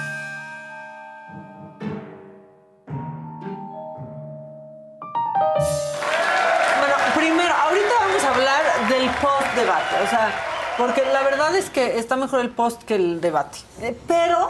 [10.04, 10.34] O sea,
[10.78, 13.60] porque la verdad es que está mejor el post que el debate.
[13.82, 14.50] Eh, pero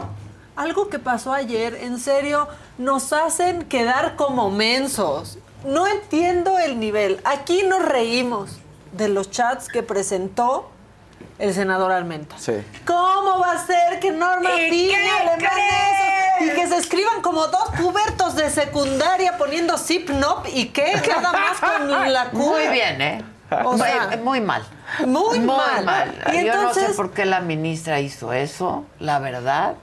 [0.56, 2.48] algo que pasó ayer, en serio,
[2.78, 5.38] nos hacen quedar como mensos.
[5.64, 7.20] No entiendo el nivel.
[7.24, 8.58] Aquí nos reímos
[8.92, 10.70] de los chats que presentó
[11.38, 12.38] el senador Almenta.
[12.38, 12.54] Sí.
[12.86, 16.44] ¿Cómo va a ser que Norma Piña le mande eso?
[16.44, 21.32] Y que se escriban como dos pubertos de secundaria poniendo zip nop y qué, nada
[21.32, 22.36] más con la Q.
[22.36, 23.24] Muy bien, ¿eh?
[23.64, 24.62] O sea, muy mal.
[25.06, 26.14] Muy, mal.
[26.32, 29.74] ¿Y Yo no sé por qué la ministra hizo eso, la verdad.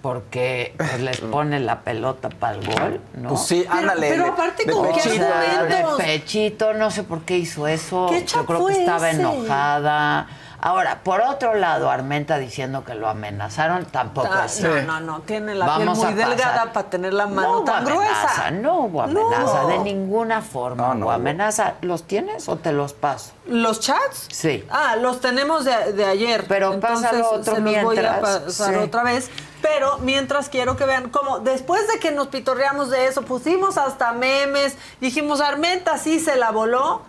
[0.00, 3.30] Porque pues, les pone la pelota para el gol, ¿no?
[3.30, 4.10] Pues sí, ándale.
[4.10, 8.08] Pero, aparte, con qué De pechito, no sé por qué hizo eso.
[8.10, 10.26] ¿Qué Yo creo que estaba enojada
[10.64, 14.62] Ahora, por otro lado, Armenta diciendo que lo amenazaron, tampoco ah, es.
[14.62, 18.50] No, no, no, tiene la piel muy delgada para tener la mano tan gruesa.
[18.50, 21.74] No hubo amenaza, de ninguna forma no, hubo amenaza.
[21.82, 23.32] ¿Los tienes o te los paso?
[23.46, 24.28] ¿Los chats?
[24.32, 24.64] Sí.
[24.70, 26.46] Ah, los tenemos de, ayer.
[26.48, 27.84] Pero Entonces, pásalo otro se mientras.
[27.84, 29.28] voy a pasar otra vez.
[29.60, 34.12] Pero mientras quiero que vean cómo después de que nos pitorreamos de eso, pusimos hasta
[34.12, 37.02] memes, dijimos Armenta sí se la voló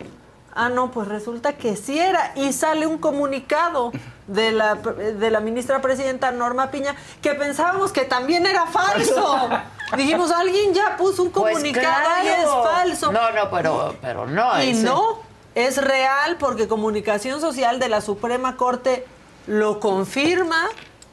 [0.58, 2.32] Ah, no, pues resulta que sí era.
[2.36, 3.92] Y sale un comunicado
[4.26, 9.50] de la, de la ministra presidenta Norma Piña que pensábamos que también era falso.
[9.98, 13.12] Dijimos, alguien ya puso un pues comunicado y es falso.
[13.12, 14.64] No, no, pero, pero no.
[14.64, 15.20] Y no,
[15.56, 19.06] es real porque Comunicación Social de la Suprema Corte
[19.48, 20.70] lo confirma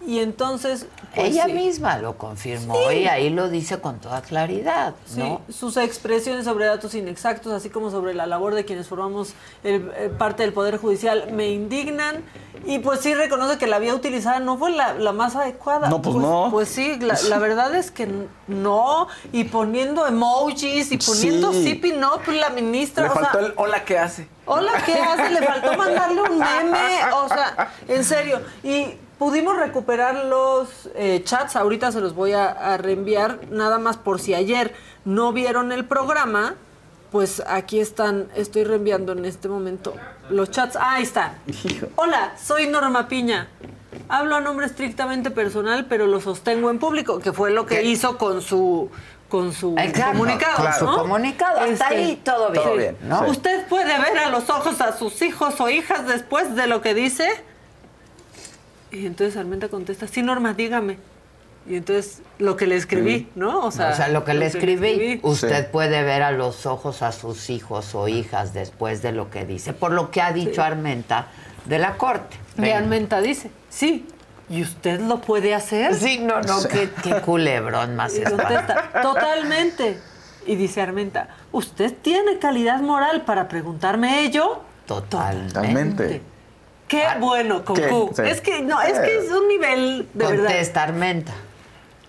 [0.07, 5.42] y entonces pues ella misma lo confirmó y ahí lo dice con toda claridad, ¿no?
[5.46, 9.92] Sí, sus expresiones sobre datos inexactos, así como sobre la labor de quienes formamos el,
[9.96, 12.24] eh, parte del Poder Judicial, me indignan.
[12.64, 15.88] Y pues sí reconoce que la vía utilizada no fue la, más adecuada.
[15.88, 16.48] No, pues, no.
[16.50, 18.09] Pues sí, la, verdad es que
[18.46, 19.09] no.
[19.32, 21.80] Y poniendo emojis y poniendo sí.
[21.96, 23.05] no, pues la ministra.
[23.05, 24.28] Le faltó el hola, ¿qué hace?
[24.46, 25.30] Hola, ¿qué hace?
[25.30, 27.12] Le faltó mandarle un meme.
[27.14, 28.40] O sea, en serio.
[28.62, 33.97] Y pudimos recuperar los eh, chats, ahorita se los voy a, a reenviar, nada más
[33.97, 36.57] por si ayer no vieron el programa,
[37.12, 39.95] pues aquí están, estoy reenviando en este momento
[40.29, 40.75] los chats.
[40.75, 41.37] Ah, ahí están.
[41.95, 43.47] Hola, soy Norma Piña.
[44.09, 48.18] Hablo a nombre estrictamente personal, pero lo sostengo en público, que fue lo que hizo
[48.18, 48.91] con su
[49.29, 50.57] con su Exacto, comunicado.
[50.64, 50.99] con su ¿no?
[50.99, 51.61] comunicado.
[51.61, 52.64] Hasta Este, ahí todo bien.
[52.64, 53.25] Todo bien, ¿no?
[53.25, 53.31] sí.
[53.31, 56.93] Usted puede ver a los ojos a sus hijos o hijas después de lo que
[56.93, 57.29] dice.
[58.93, 60.99] Y entonces Armenta contesta, sí, Norma, dígame.
[61.66, 63.64] Y entonces lo que le escribí, ¿no?
[63.64, 67.95] O sea, lo que le escribí, usted puede ver a los ojos a sus hijos
[67.95, 71.28] o hijas después de lo que dice, por lo que ha dicho Armenta
[71.64, 72.36] de la corte.
[72.59, 74.07] Y Armenta dice, sí,
[74.51, 75.95] ¿y usted lo puede hacer?
[75.95, 79.99] Sí, no, no, qué, qué culebrón más Y contesta, totalmente.
[80.45, 84.62] Y dice Armenta, ¿usted tiene calidad moral para preguntarme ello?
[84.86, 85.55] Totalmente.
[85.55, 86.32] Totalmente.
[86.93, 87.74] Qué bueno, con.
[87.80, 88.12] Q.
[88.14, 88.22] Sí.
[88.26, 90.45] Es que no, es que es un nivel de verdad.
[90.45, 91.32] Contesta Armenta.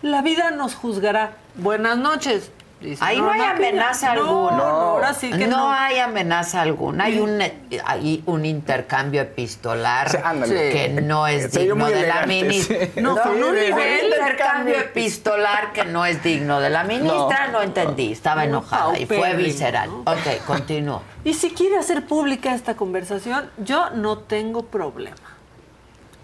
[0.01, 1.37] La vida nos juzgará.
[1.55, 2.51] Buenas noches.
[2.89, 4.57] Dice Ahí no hay amenaza No, alguna.
[4.57, 5.71] no, ahora sí que no.
[5.71, 7.05] hay amenaza alguna.
[7.05, 7.41] Hay un,
[7.85, 12.77] hay un intercambio epistolar que no es digno de la ministra.
[12.93, 13.01] sí.
[13.01, 17.47] No, con un un nivel intercambio epistolar que no es digno de la ministra.
[17.51, 18.11] No, entendí.
[18.11, 19.89] Estaba enojada y fue visceral.
[19.89, 19.99] ¿no?
[20.11, 21.01] Ok, continúo.
[21.23, 25.15] Y si quiere hacer pública esta conversación, yo no tengo problema.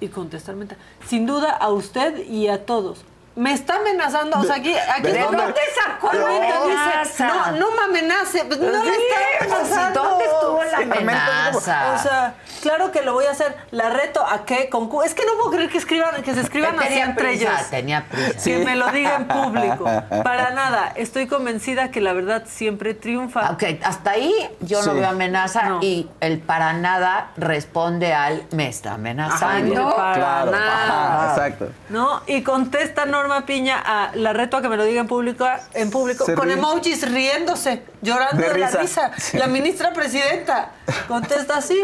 [0.01, 3.03] Y contestar Armenta, sin duda a usted y a todos.
[3.35, 7.83] Me está amenazando, o sea, aquí, aquí ¿De está- dónde sacó dice, no, no me
[7.83, 10.03] amenace, pues, no le Sí, está pues, amenazando.
[10.03, 11.93] ¿dónde estuvo la amenaza?
[11.95, 13.55] O sea, claro que lo voy a hacer.
[13.71, 14.89] La reto a qué, con.
[15.05, 17.69] Es que no puedo creer que escriban, que se escriban así entre prisa, ellos.
[17.69, 18.43] tenía prisa.
[18.43, 19.85] Que me lo diga en público.
[20.23, 20.91] Para nada.
[20.95, 23.51] Estoy convencida que la verdad siempre triunfa.
[23.51, 28.93] Ok, hasta ahí yo no veo amenaza y el para nada responde al me está
[28.95, 29.87] amenazando.
[29.87, 30.51] Ajá, para Claro.
[30.51, 31.15] nada.
[31.31, 31.69] Ajá, exacto.
[31.89, 32.21] ¿No?
[32.27, 35.91] Y contesta Norma Piña a la reto a que me lo diga en público, en
[35.91, 36.55] público Se con ríe.
[36.55, 38.81] emojis riéndose, llorando De de, la risa.
[38.81, 39.11] risa.
[39.17, 39.37] Sí.
[39.37, 40.71] La ministra presidenta
[41.07, 41.79] contesta así.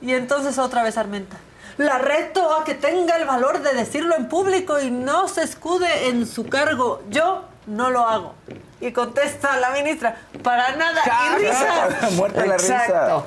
[0.00, 1.36] Y entonces otra vez Armenta.
[1.76, 6.08] La reto a que tenga el valor de decirlo en público y no se escude
[6.08, 7.02] en su cargo.
[7.10, 8.34] Yo no lo hago.
[8.80, 11.02] Y contesta la ministra, para nada.
[11.36, 12.10] Y risa.
[12.12, 12.84] Muerta la risa.
[12.86, 13.24] Exacto.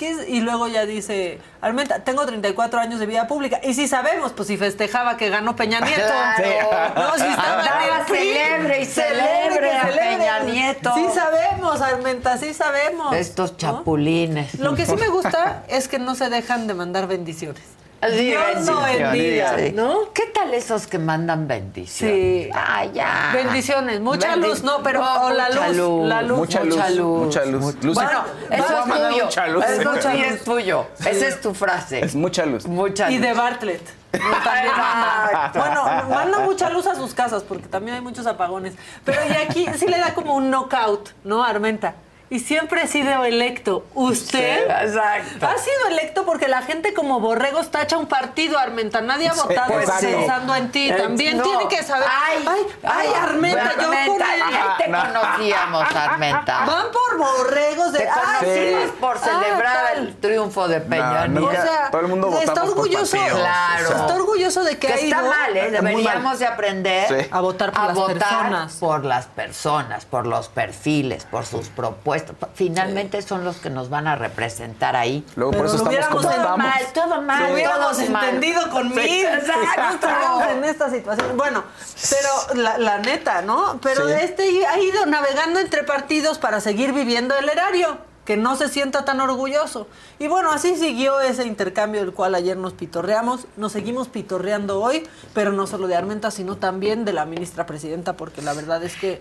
[0.00, 3.60] Y luego ya dice, Armenta, tengo 34 años de vida pública.
[3.62, 6.02] Y si sabemos, pues si festejaba que ganó Peña Nieto.
[6.02, 6.92] Claro.
[6.94, 9.88] No, si estaba Andaba en el PRI, celebre y celebre a.
[9.88, 10.92] Peña Nieto.
[10.94, 13.14] Sí sabemos, Armenta, sí sabemos.
[13.14, 13.56] Estos ¿no?
[13.58, 14.58] chapulines.
[14.58, 17.62] Lo que sí me gusta es que no se dejan de mandar bendiciones.
[18.08, 19.72] Dios no bendiga, Sí.
[19.74, 20.12] ¿no?
[20.14, 22.46] ¿Qué tal esos que mandan bendiciones?
[22.46, 22.50] Sí.
[22.54, 23.30] Ah, ya.
[23.34, 26.38] Bendiciones, mucha Bendi- luz, no, pero No, o la luz, la luz.
[26.38, 26.76] Mucha luz.
[26.76, 27.74] Mucha luz.
[27.82, 27.94] Luz.
[27.94, 29.24] Bueno, eso es tuyo.
[29.24, 29.64] mucha luz.
[29.66, 30.22] Eso Mucha luz.
[30.26, 30.86] es tuyo.
[30.98, 32.04] Esa es tu frase.
[32.04, 32.66] Es mucha luz.
[32.66, 33.26] Mucha Y luz.
[33.26, 33.82] de Bartlett.
[34.12, 35.52] No, también manda.
[35.54, 38.74] Bueno, manda mucha luz a sus casas porque también hay muchos apagones.
[39.04, 41.94] Pero y aquí sí le da como un knockout, ¿no, Armenta?
[42.32, 43.84] Y siempre he sido electo.
[43.92, 44.64] ¿Usted?
[44.66, 45.46] Sí, exacto.
[45.48, 49.00] Ha sido electo porque la gente como borregos tacha un partido, Armenta.
[49.00, 50.90] Nadie ha Sí, votado pensando en ti.
[50.90, 51.42] Eh, También no.
[51.42, 52.06] tiene que saber.
[52.08, 55.00] Ay, ay, ay, Armenta, yo por Armenta, el- te No.
[55.00, 56.64] conocíamos, Armenta.
[56.66, 57.98] Van por borregos de.
[57.98, 58.92] Te ah, sí.
[59.00, 61.62] por Ah, celebrar el triunfo de Peña No, no, Nieto.
[61.62, 63.16] O sea, Todo el mundo está orgulloso.
[63.16, 63.88] Claro.
[63.88, 65.62] Está orgulloso de que, que ha está mal, ¿eh?
[65.72, 65.94] Muy mal.
[65.96, 67.28] Deberíamos de aprender Sí.
[67.28, 68.76] a votar por a las votar personas.
[68.76, 72.19] por las personas, por los perfiles, por sus propuestas.
[72.54, 75.24] Finalmente son los que nos van a representar ahí.
[75.36, 78.10] Luego por Pero eso lo estamos como hubiéramos Todo mal, todo mal, Lo hubiéramos todo
[78.10, 78.24] mal.
[78.24, 79.82] entendido con Sí, exacto.
[79.82, 81.36] No estaríamos en esta situación.
[81.36, 81.64] Bueno,
[82.10, 83.78] pero la, la neta, ¿no?
[83.82, 84.14] Pero Sí.
[84.20, 87.98] este ha ido navegando entre partidos para seguir viviendo el erario.
[88.24, 89.88] Que no se sienta tan orgulloso.
[90.20, 93.46] Y bueno, así siguió ese intercambio del cual ayer nos pitorreamos.
[93.56, 98.12] Nos seguimos pitorreando hoy, pero no solo de Armenta, sino también de la ministra presidenta,
[98.12, 99.20] porque la verdad es que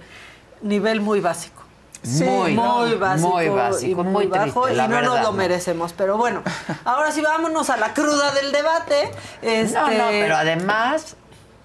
[0.61, 1.63] nivel muy básico.
[2.01, 5.23] Sí, muy, muy básico, muy básico, y muy bajo triste, y no verdad, nos lo
[5.23, 5.31] ¿no?
[5.33, 5.93] merecemos.
[5.93, 6.43] Pero bueno,
[6.85, 9.11] ahora sí vámonos a la cruda del debate.
[9.41, 11.15] Este, No, no, pero además,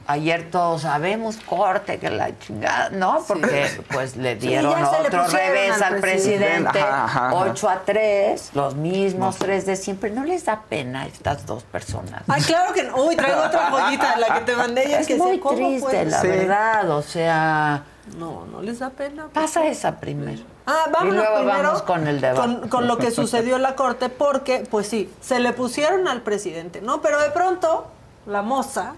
[0.07, 3.25] ayer todos sabemos, corte, que la chingada, ¿no?
[3.27, 7.35] Porque pues le dieron ya le otro revés al presidente, Ajá, ajá, ajá.
[7.37, 10.11] 8 a 3, los mismos tres de siempre.
[10.11, 12.23] ¿No les da pena estas dos personas?
[12.29, 12.97] Ay, claro que no.
[13.05, 15.01] Uy, traigo otra joyita, la que te mandé ayer.
[15.01, 17.85] es que muy sé, ¿cómo triste, puede la verdad, o sea...
[18.19, 19.29] No, no les da pena.
[19.33, 20.43] Pasa esa primero.
[20.67, 22.41] Ah, vámonos y luego primero vamos con el debate.
[22.41, 26.21] Con, con lo que sucedió en la corte, porque, pues sí, se le pusieron al
[26.21, 27.01] presidente, ¿no?
[27.01, 27.87] Pero de pronto,
[28.27, 28.95] la moza,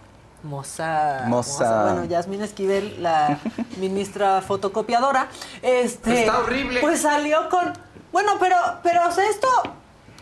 [0.47, 1.83] moza, Moza.
[1.83, 3.39] bueno, Yasmín Esquivel, la
[3.77, 5.29] ministra fotocopiadora,
[5.63, 6.81] este, Está horrible.
[6.81, 7.73] pues salió con,
[8.13, 9.49] bueno, pero, pero o sea, esto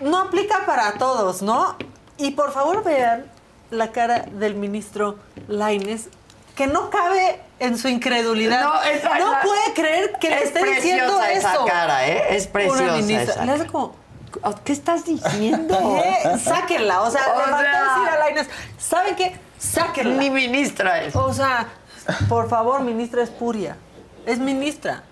[0.01, 1.77] no aplica para todos, ¿no?
[2.19, 3.27] Y por favor vean
[3.71, 5.19] la cara del ministro
[5.49, 6.09] Laines
[6.57, 8.63] que no cabe en su incredulidad.
[8.63, 11.65] No, No, esa- esa- puede creer que le es esté diciendo esa eso.
[11.65, 12.37] cara, ¿eh?
[12.37, 13.35] Es Una preciosa ministra.
[13.35, 13.97] esa Le hace como,
[14.65, 15.77] ¿Qué estás diciendo?
[16.03, 16.39] ¿qué?
[16.45, 17.03] Sáquenla.
[17.03, 18.49] O sea, O le faltó sea- decir a Lainez,
[18.79, 19.39] ¿saben qué?
[19.65, 20.17] Sáquenla.
[20.17, 21.17] Ni ministra es.
[21.17, 21.69] O sea,
[22.29, 23.77] por favor, ministra Espuria.
[24.27, 25.03] Es ministra.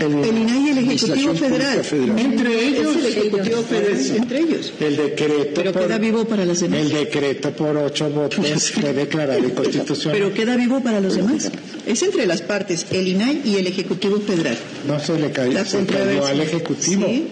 [0.00, 1.82] El INAI y el Ejecutivo Federal.
[2.18, 2.96] Entre ellos.
[2.96, 4.16] El Ejecutivo Federal.
[4.16, 4.72] Entre ellos.
[4.80, 5.50] El decreto.
[5.54, 6.80] Pero por- queda vivo para los demás.
[6.80, 10.18] El decreto por ocho votos fue declarado inconstitucional.
[10.18, 11.50] Pero queda vivo para los demás.
[11.86, 14.56] Es entre las partes, el INAI y el Ejecutivo Federal.
[14.86, 17.06] No se le cayó, La se cayó al Ejecutivo.
[17.06, 17.28] Sí,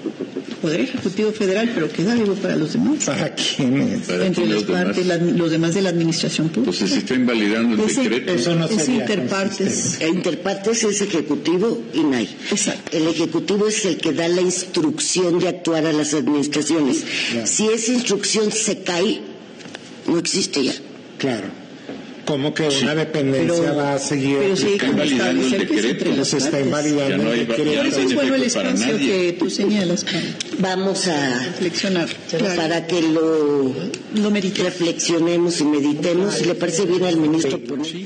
[0.62, 3.04] Poder Ejecutivo Federal, pero queda vivo para los demás.
[3.04, 4.08] ¿Para quiénes?
[4.08, 6.70] Entre las partes, la- los demás de la administración pública.
[6.72, 8.32] Entonces se está invalidando el Es decreto.
[8.32, 10.00] Eso no es sería interpartes.
[10.00, 12.28] E Interpartes es Ejecutivo y NAI.
[12.58, 12.96] Exacto.
[12.96, 17.04] El Ejecutivo es el que da la instrucción de actuar a las administraciones.
[17.44, 19.20] Si esa instrucción se cae,
[20.06, 20.74] no existe ya.
[21.18, 21.67] Claro.
[22.28, 24.36] ¿Cómo que una dependencia Pero- va a seguir?
[24.38, 26.04] pero sí el establecer que decreto.
[26.10, 26.66] entre Se está partes.
[26.66, 27.74] invalidando no hay- el decreto.
[27.78, 30.20] Por eso es bueno el para espacio que tú señalas, Pablo.
[30.58, 32.08] Vamos a Reflexionar.
[32.28, 32.56] Claro.
[32.56, 33.72] para que lo,
[34.14, 34.62] Lo medite.
[34.62, 36.34] reflexionemos y meditemos.
[36.34, 37.58] Si le parece bien al ministro.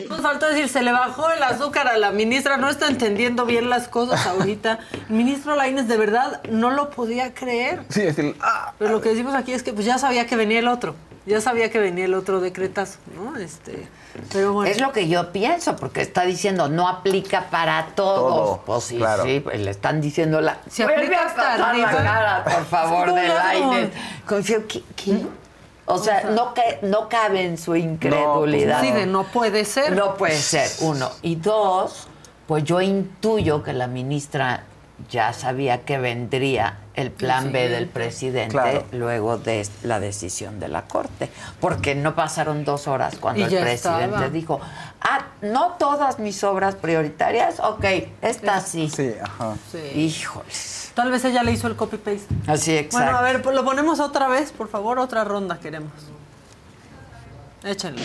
[0.08, 3.68] Nos faltó decir, se le bajó el azúcar a la ministra, no está entendiendo bien
[3.70, 4.78] las cosas ahorita.
[5.10, 7.80] El ministro Lainez de verdad no lo podía creer.
[7.88, 8.34] Sí, es el.
[8.40, 10.94] ah, Pero lo que decimos aquí es que pues ya sabía que venía el otro.
[11.26, 13.36] Ya sabía que venía el otro decretazo, ¿no?
[13.38, 13.86] Este,
[14.32, 14.70] pero bueno.
[14.70, 18.34] Es lo que yo pienso, porque está diciendo no aplica para todos.
[18.34, 19.24] Todo, pues sí, claro.
[19.24, 20.58] sí, pues le están diciendo la.
[20.70, 23.34] Se aplica hasta la cara, por favor, No, de no.
[23.34, 23.90] Lainez.
[24.26, 24.82] Confío, ¿qué?
[24.96, 25.22] qué?
[25.86, 28.80] O sea, no, ca- no cabe en su incredulidad.
[28.80, 29.92] Sí, de no puede ser.
[29.96, 31.10] No puede ser, uno.
[31.22, 32.06] Y dos,
[32.46, 34.62] pues yo intuyo que la ministra
[35.10, 38.84] ya sabía que vendría el plan B del presidente Claro.
[38.92, 41.30] luego de la decisión de la Corte.
[41.60, 44.28] Porque no pasaron dos horas cuando Y el presidente estaba.
[44.28, 44.60] dijo,
[45.00, 47.84] ah, no todas mis obras prioritarias, ok,
[48.20, 48.90] esta sí.
[48.94, 49.54] Sí, ajá.
[49.70, 49.78] Sí.
[50.00, 50.92] Híjoles.
[50.94, 52.34] Tal vez ella le hizo el copy-paste.
[52.46, 52.98] Así, exacto.
[53.06, 55.92] Bueno, a ver, pues lo ponemos otra vez, por favor, otra ronda queremos.
[57.64, 58.02] Échenle.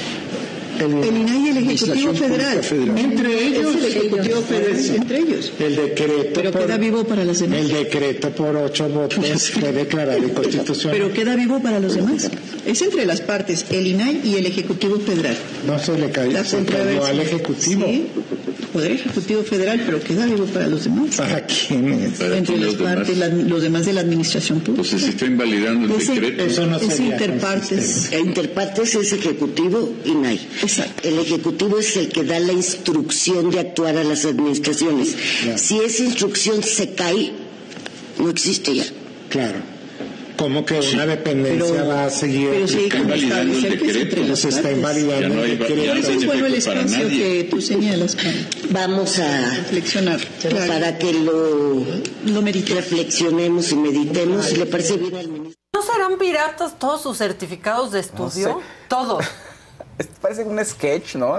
[0.85, 2.61] El INAI y el Ejecutivo Federal.
[2.97, 3.75] Entre ellos.
[3.75, 4.95] Es el Ejecutivo Federal.
[4.95, 5.51] Entre ellos.
[5.59, 6.29] El decreto.
[6.33, 7.59] Pero por- queda vivo para los demás.
[7.59, 10.97] El decreto por ocho votos fue declarado inconstitucional.
[10.97, 12.29] Pero queda vivo para los demás.
[12.65, 15.37] Es entre las partes, el INAI y el Ejecutivo Federal.
[15.65, 17.85] No se le cayó, La se cayó al Ejecutivo.
[17.85, 18.07] Sí,
[18.73, 21.15] Poder Ejecutivo Federal, pero queda vivo para los demás.
[21.15, 22.19] ¿Para quiénes?
[22.19, 22.95] Entre las los demás.
[22.95, 24.81] partes, la- los demás de la administración pública.
[24.83, 26.43] Entonces se está invalidando el Es, decreto.
[26.43, 28.11] Eso no es sería interpartes.
[28.11, 30.39] E Interpartes es Ejecutivo y NAI.
[30.67, 31.07] Exacto.
[31.07, 35.15] El Ejecutivo es el que da la instrucción de actuar a las administraciones.
[35.55, 37.31] Si esa instrucción se cae,
[38.19, 38.85] no existe ya.
[39.29, 39.59] Claro.
[40.37, 42.49] ¿Cómo que una dependencia Pero- va a seguir?
[42.51, 44.35] pero Está invalidando el decreto.
[44.35, 45.93] Se está invalidando Ya no hay- el Por decreto.
[45.95, 47.17] no eso es bueno el para espacio nadie.
[47.19, 48.31] que tú señalas, Pablo.
[48.69, 50.19] Vamos a Reflexionar.
[50.41, 50.67] Claro.
[50.67, 51.83] para que lo
[52.27, 52.75] Lo medite.
[52.75, 54.45] reflexionemos y meditemos.
[54.45, 55.59] Si le parece bien al ministro.
[55.73, 58.29] ¿No serán piratas todos sus certificados de estudio?
[58.59, 58.65] sé.
[58.89, 59.25] Todos.
[59.97, 61.35] Es- parece un sketch, ¿no?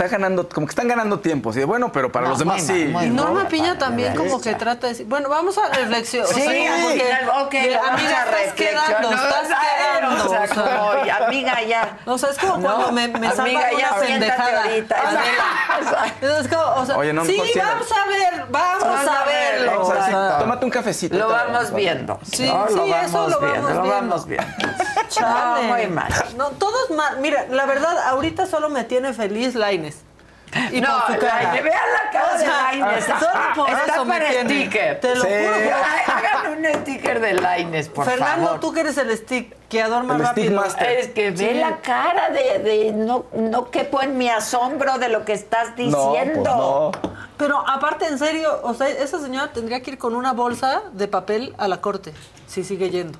[0.00, 1.52] Está ganando, como que están ganando tiempo.
[1.52, 2.84] Sí, bueno, pero para No, los demás muy sí.
[2.86, 3.10] muy Y.
[3.10, 6.32] Norma No, Piña también de como que trata de decir, bueno, vamos a reflexionar.
[6.32, 9.12] Sí, ok, de- lo vamos amiga, a estás quedando, reflexionar.
[9.12, 10.24] estás O sea, quedando.
[10.24, 11.26] o sea, o sea.
[11.26, 11.98] amiga, ya.
[12.06, 14.62] O sea, es como No, cuando me, me amiga, ya, una pendejada.
[14.70, 19.24] Es como, o sea, Oye, no, sí, no vamos a ver, vamos, Vamos a a
[19.26, 19.82] verlo.
[19.82, 20.38] O sea, sí, o sea.
[20.38, 21.18] tómate un cafecito.
[21.18, 22.18] Lo vamos viendo.
[22.22, 22.68] Sí, ¿no?
[22.68, 24.00] sí, lo eso vamos lo viendo, vamos lo viendo.
[24.08, 24.46] vamos viendo.
[25.10, 25.62] Chale.
[25.68, 26.12] No, muy mal.
[26.38, 26.50] No.
[27.20, 29.89] Mira, la verdad, ahorita solo me tiene feliz Laines.
[30.72, 31.42] Y no, por su cara.
[31.44, 33.04] Lainez, vean la cara O sea, de Lainez.
[33.06, 33.20] solo
[33.54, 34.50] por Está eso me para tiene.
[34.50, 35.00] sticker.
[35.00, 35.28] Te lo Sí.
[35.28, 35.76] juro.
[36.06, 38.60] Hagan un sticker de Laines, por Fernando, favor.
[38.60, 40.46] tú que eres el stickeador más El rápido.
[40.46, 40.90] stickmaster.
[40.98, 41.54] Es que ve Sí.
[41.54, 45.74] la cara de, de no, no quepo en mi asombro de lo que estás No,
[45.76, 46.42] diciendo.
[46.42, 46.90] pues no.
[47.36, 51.06] Pero aparte, en serio, o sea, esa señora tendría que ir con una bolsa de
[51.08, 52.12] papel a la corte,
[52.46, 53.18] si sigue yendo.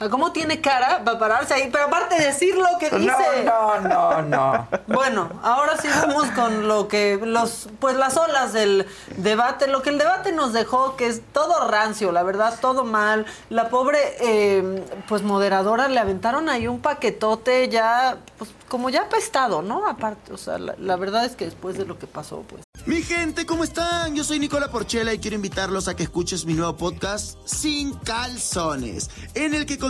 [0.00, 1.68] Sea, ¿cómo tiene cara para pararse ahí?
[1.70, 3.44] Pero aparte decir lo que dice.
[3.44, 4.68] No, no, no, no.
[4.86, 8.86] Bueno, ahora sí vamos con lo que los pues las olas del
[9.18, 13.26] debate, lo que el debate nos dejó que es todo rancio, la verdad, todo mal.
[13.50, 19.60] La pobre eh, pues moderadora le aventaron ahí un paquetote ya pues como ya apestado,
[19.60, 19.86] ¿no?
[19.86, 23.02] Aparte, o sea, la, la verdad es que después de lo que pasó, pues Mi
[23.02, 24.14] gente, ¿cómo están?
[24.14, 29.10] Yo soy Nicola Porchela y quiero invitarlos a que escuches mi nuevo podcast Sin Calzones,
[29.34, 29.89] en el que con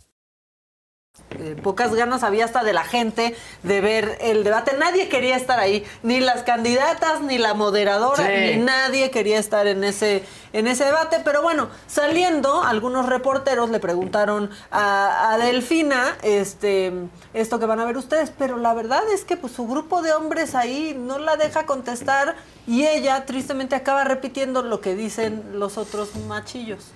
[1.39, 4.75] Eh, pocas ganas había hasta de la gente de ver el debate.
[4.77, 8.55] Nadie quería estar ahí, ni las candidatas, ni la moderadora, Sí.
[8.57, 10.23] ni nadie quería estar en ese,
[10.53, 11.21] en ese debate.
[11.23, 16.91] Pero bueno, saliendo, algunos reporteros le preguntaron a, a Delfina este,
[17.33, 20.13] esto que van a ver ustedes, pero la verdad es que pues, su grupo de
[20.13, 22.35] hombres ahí no la deja contestar
[22.67, 26.91] y ella tristemente acaba repitiendo lo que dicen los otros machillos.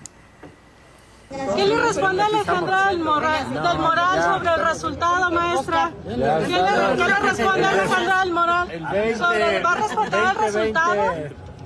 [1.56, 5.91] ¿Qué le responde Alejandra del Moral, del Moral sobre el resultado, maestra?
[6.03, 6.26] ¿Qué le,
[6.95, 8.68] qué le responde Alejandra del Moral?
[9.18, 11.03] Sobre, ¿Va a respetar el resultado?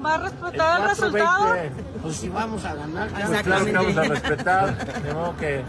[0.06, 1.56] ¿Va a respetar el resultado?
[2.02, 5.64] Pues si vamos a ganar, Pues claro que vamos a respetar, de modo que...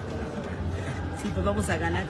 [1.23, 2.05] Sí, pues vamos a ganar.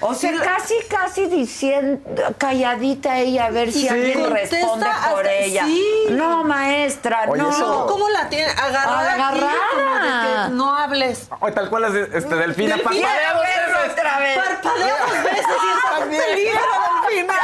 [0.00, 2.00] O sea, casi, casi diciendo,
[2.38, 3.88] calladita ella, a ver si Sí.
[3.88, 5.64] alguien responde por hasta- ella.
[5.64, 5.84] sí.
[6.10, 7.50] No, maestra, Oye, no.
[7.50, 8.50] eso- ¿Cómo la tiene?
[8.50, 9.12] Agarrada.
[9.12, 9.58] aquí, Agarrada.
[9.72, 11.28] como de que no hables.
[11.40, 12.76] Oye, tal cual es este, Delfina.
[12.76, 13.92] Delfina, Parpadea dos verlo veces.
[13.92, 14.36] otra vez.
[14.38, 16.60] Parpadea dos veces y está en peligro,
[17.08, 17.34] Delfina.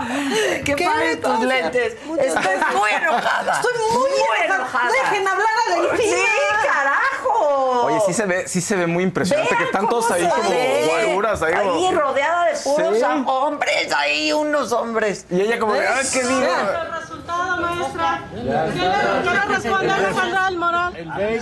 [0.64, 1.44] Qué, ¿Qué tus pasa?
[1.44, 1.96] lentes.
[2.06, 2.74] Muchas Estoy gracias.
[2.74, 3.52] muy enojada.
[3.52, 4.90] Estoy muy, enojada.
[4.90, 6.16] Dejen hablar a Delfina.
[6.16, 7.82] Sí, carajo.
[7.84, 10.50] Oye, sí se ve, sí se ve muy impresionante Vean que están todos ahí como
[10.50, 10.86] ve.
[10.88, 11.54] guaruras ahí.
[11.54, 13.04] como- Ahí rodeada de puros Sí.
[13.26, 15.26] hombres, ahí unos hombres.
[15.30, 16.10] Y ella como ¿Ves?
[16.12, 16.40] ¿qué digo?
[16.42, 18.22] El resultado, maestra.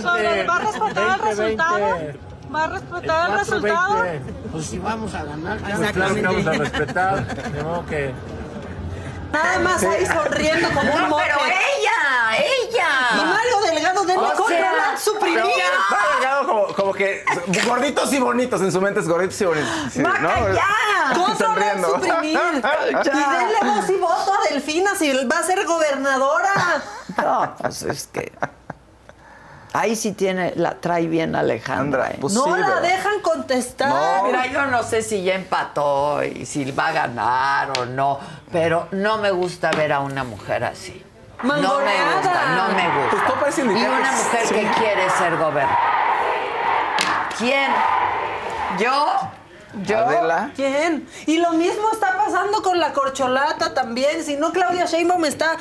[0.01, 1.97] Sobre, ¿Va a respetar el resultado?
[2.53, 4.05] ¿Va a respetar el resultado?
[4.51, 8.11] Pues si vamos a ganar, Pues claro que vamos a respetar, de modo que...
[9.31, 12.87] Nada más ahí sonriendo como un No, pero ella, ella.
[13.13, 15.39] Y Mario Delgado de O sea, Roland suprimir.
[15.39, 17.23] Mario Delgado como, como que
[17.65, 19.69] gorditos y bonitos, en su mente es gorditos y bonitos.
[19.91, 20.67] Sí, ¡Maca, ya!
[21.37, 21.95] Sonriendo.
[21.95, 22.39] suprimir.
[22.89, 26.53] Y denle voz y voto a Delfina si va a ser gobernadora.
[27.17, 28.31] No, pues es que.
[29.73, 32.09] Ahí sí tiene, la trae bien Alejandra.
[32.09, 32.17] ¿eh?
[32.19, 34.23] Pues no sí, la dejan contestar.
[34.23, 38.19] Mira, yo no sé si ya empató y si va a ganar o no,
[38.51, 41.05] pero no me gusta ver a una mujer así.
[41.43, 43.09] No me gusta, no me gusta.
[43.11, 44.55] Pues todo parece y una mujer sí.
[44.55, 45.79] que quiere ser gobernadora.
[47.37, 47.71] ¿Quién?
[48.77, 49.38] ¿Yo?
[49.83, 49.97] ¿Yo?
[49.99, 50.51] Adela.
[50.55, 51.07] ¿Quién?
[51.25, 54.23] Y lo mismo está pasando con la corcholata también.
[54.23, 55.57] Si no, Claudia Sheinbaum está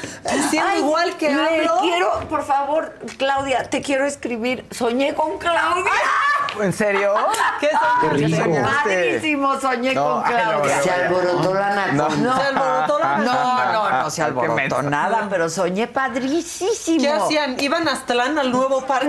[0.51, 1.79] siendo Ay, igual que le hablo.
[1.83, 4.67] quiero, por favor, Claudia, te quiero escribir.
[4.71, 5.91] Soñé con Claudia.
[6.61, 7.15] ¿En serio?
[7.61, 8.43] ¿Qué rico.
[8.83, 10.77] Padrísimo, soñé No, con Claudia.
[10.77, 11.93] no, se alborotó la naco.
[11.93, 12.09] No.
[12.09, 16.71] No, Se alborotó la no, no, no se alborotó nada, pero soñé padrísimo.
[17.01, 17.57] ¿Qué hacían?
[17.61, 19.09] ¿Iban a Aztlán al nuevo parque?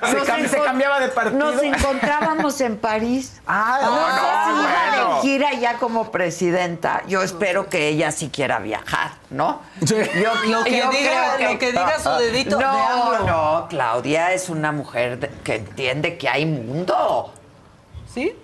[0.00, 1.38] No, Se cam- se cambiaba de partido.
[1.52, 3.40] Nos encontrábamos en París.
[3.46, 5.20] Ah, no, no, sé si no, iba de bueno.
[5.22, 7.02] gira ya como presidenta.
[7.08, 9.60] Yo espero que ella sí quiera viajar, ¿no?
[9.84, 9.94] Sí.
[10.22, 13.26] Yo, Lo que yo diga- creo lo que diga su dedito de No, AMLO.
[13.26, 17.32] no, Claudia es una mujer de- que entiende que hay mundo.
[18.12, 18.34] ¿Sí?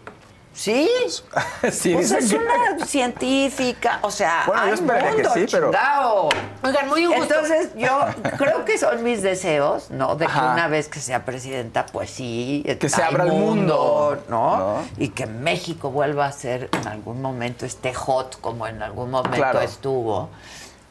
[0.55, 0.89] Sí.
[1.71, 5.71] Sí, Pues es que- una científica, o sea, Bueno, yo hay que mundo, sí, pero-
[5.71, 6.29] chingao.
[6.63, 7.23] Oigan, muy injusto.
[7.35, 8.01] Entonces, yo
[8.39, 10.15] creo que son mis deseos, ¿no?
[10.17, 10.53] De que Ajá.
[10.53, 14.57] una vez que sea presidenta, pues sí, Que se abra el mundo, ¿no?
[14.57, 14.77] ¿no?
[14.99, 19.37] Y que México vuelva a ser en algún momento este hot como en algún momento
[19.37, 19.61] Claro.
[19.61, 20.29] estuvo.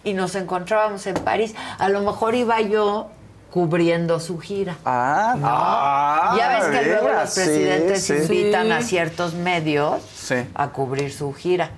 [0.03, 1.55] Y nos encontrábamos en París.
[1.79, 3.09] A lo mejor iba yo
[3.53, 4.77] cubriendo su gira.
[4.83, 8.13] Ah, ah, ya ves que luego los presidentes sí.
[8.13, 8.71] invitan Sí.
[8.71, 10.37] a ciertos medios Sí.
[10.55, 11.69] a cubrir su gira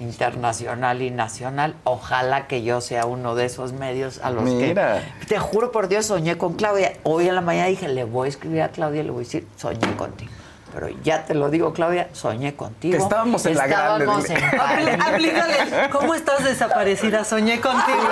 [0.00, 1.76] internacional y nacional.
[1.84, 5.02] Ojalá que yo sea uno de esos medios a los Mira.
[5.20, 6.92] que te juro por Dios soñé con Claudia.
[7.04, 9.24] Hoy en la mañana dije, le voy a escribir a Claudia y le voy a
[9.24, 10.30] decir, soñé contigo.
[10.74, 12.96] Pero ya te lo digo, Claudia, soñé contigo.
[12.96, 14.88] Que estábamos en la grande, Estábamos en París.
[15.06, 15.88] Aplícale.
[15.92, 17.22] ¿Cómo estás desaparecida?
[17.24, 17.98] Soñé contigo.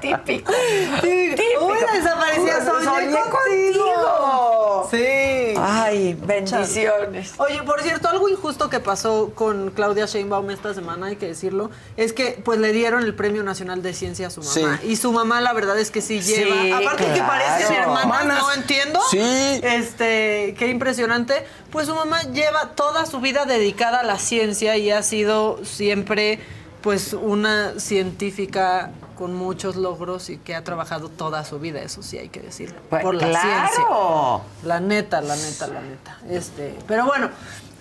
[0.00, 0.52] Típico.
[1.00, 1.66] Típico.
[1.66, 2.64] Uy, desaparecida.
[2.64, 3.84] Soñé, Soñé contigo.
[3.94, 4.88] contigo.
[4.90, 5.53] Sí.
[5.66, 7.32] Ay, bendiciones.
[7.38, 11.70] Oye, por cierto, algo injusto que pasó con Claudia Sheinbaum esta semana, hay que decirlo,
[11.96, 14.78] es que pues le dieron el Premio Nacional de Ciencia a su mamá.
[14.82, 14.88] Sí.
[14.88, 16.76] Y su mamá, la verdad es que sí Sí, lleva.
[16.76, 17.26] Aparte que claro.
[17.28, 18.42] parecen hermanas, Hermanas.
[18.42, 19.00] no entiendo.
[19.10, 19.18] Sí.
[19.62, 21.46] Este, qué impresionante.
[21.70, 26.40] Pues su mamá lleva toda su vida dedicada a la ciencia y ha sido siempre
[26.82, 32.18] pues una científica con muchos logros y que ha trabajado toda su vida, eso sí
[32.18, 32.76] hay que decirlo.
[32.90, 33.68] Pues, por la claro.
[33.74, 34.68] ciencia.
[34.68, 36.18] La neta, la neta, la neta.
[36.28, 37.30] Este, pero bueno,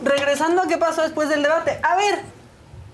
[0.04, 1.80] regresando a qué pasó después del debate.
[1.84, 2.22] A ver,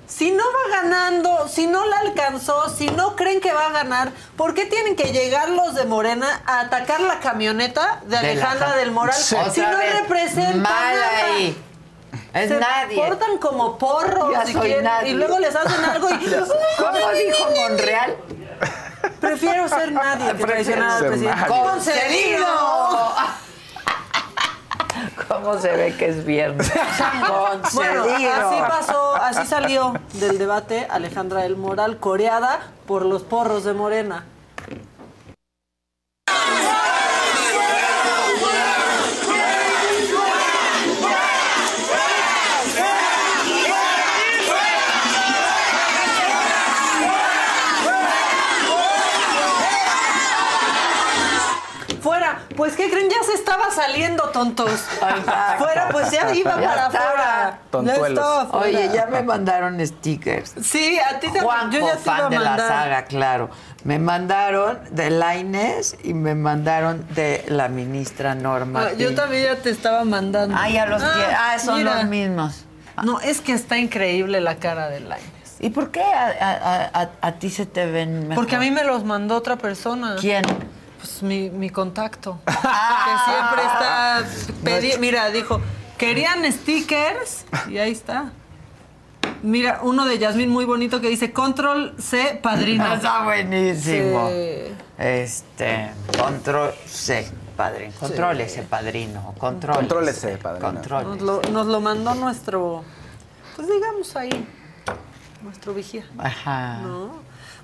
[0.08, 4.12] si no va ganando, si no la alcanzó, si no creen que va a ganar,
[4.36, 8.92] ¿por qué tienen que llegar los de Morena a atacar la camioneta de Alejandra del
[8.92, 9.36] Moral Sí.
[9.54, 9.68] si no
[10.56, 11.26] nada?
[11.26, 11.56] ahí.
[12.34, 12.96] Es Se nadie.
[12.96, 15.10] portan como porros Ya si soy quieren, nadie.
[15.10, 16.26] y luego les hacen algo y
[16.78, 18.16] ¿Cómo dijo Monreal?
[19.20, 21.46] Prefiero ser nadie que traicionar al presidente.
[21.48, 22.46] ¡Concedido!
[25.28, 26.72] ¿Cómo se ve que es viernes?
[27.74, 28.32] Bueno, Concedido.
[28.50, 34.26] así pasó, así salió del debate Alejandra del Moral, coreada por los porros de Morena.
[52.60, 53.10] Pues ¿qué creen?
[53.10, 54.70] Ya se estaba saliendo, tontos.
[55.58, 57.60] Fuera, pues ya iba Ya para afuera.
[57.72, 58.24] Tontuelos.
[58.24, 58.68] afuera.
[58.68, 60.54] Oye, ya me mandaron stickers.
[60.62, 62.68] Sí, a ti te Juanjo, yo ya te iba fan a de la mandar.
[62.68, 63.50] saga, claro.
[63.84, 68.88] Me mandaron de Laines y me mandaron de la ministra Norma.
[68.90, 70.56] Ah, yo también ya te estaba mandando.
[70.60, 71.30] Ah, ya los quiero.
[71.36, 71.96] Ah, son mira.
[71.96, 72.66] los mismos.
[73.04, 75.30] No, es que está increíble la cara de Lainez.
[75.62, 76.28] ¿Y por qué a,
[76.94, 78.36] a- a- a ti se te ven mejor?
[78.36, 80.16] Porque a mí me los mandó otra persona.
[80.20, 80.44] ¿Quién?
[81.00, 82.40] Pues mi, mi contacto.
[82.46, 84.24] que siempre está.
[84.64, 85.62] pedi- Mira, dijo,
[85.98, 88.32] querían stickers y ahí está.
[89.42, 92.94] Mira, uno de Yasmín muy bonito que dice Control C Padrino.
[92.96, 94.28] Está buenísimo.
[94.30, 94.74] Sí.
[94.98, 97.94] Este, control C, padrino.
[97.98, 99.34] Contrólese, padrino.
[99.40, 100.72] Contrólese, padrino.
[100.74, 101.10] Contrólese.
[101.10, 102.84] Nos lo, nos lo mandó nuestro,
[103.56, 104.46] pues digamos ahí,
[105.42, 106.04] nuestro vigía.
[106.18, 106.80] Ajá.
[106.82, 107.12] ¿no?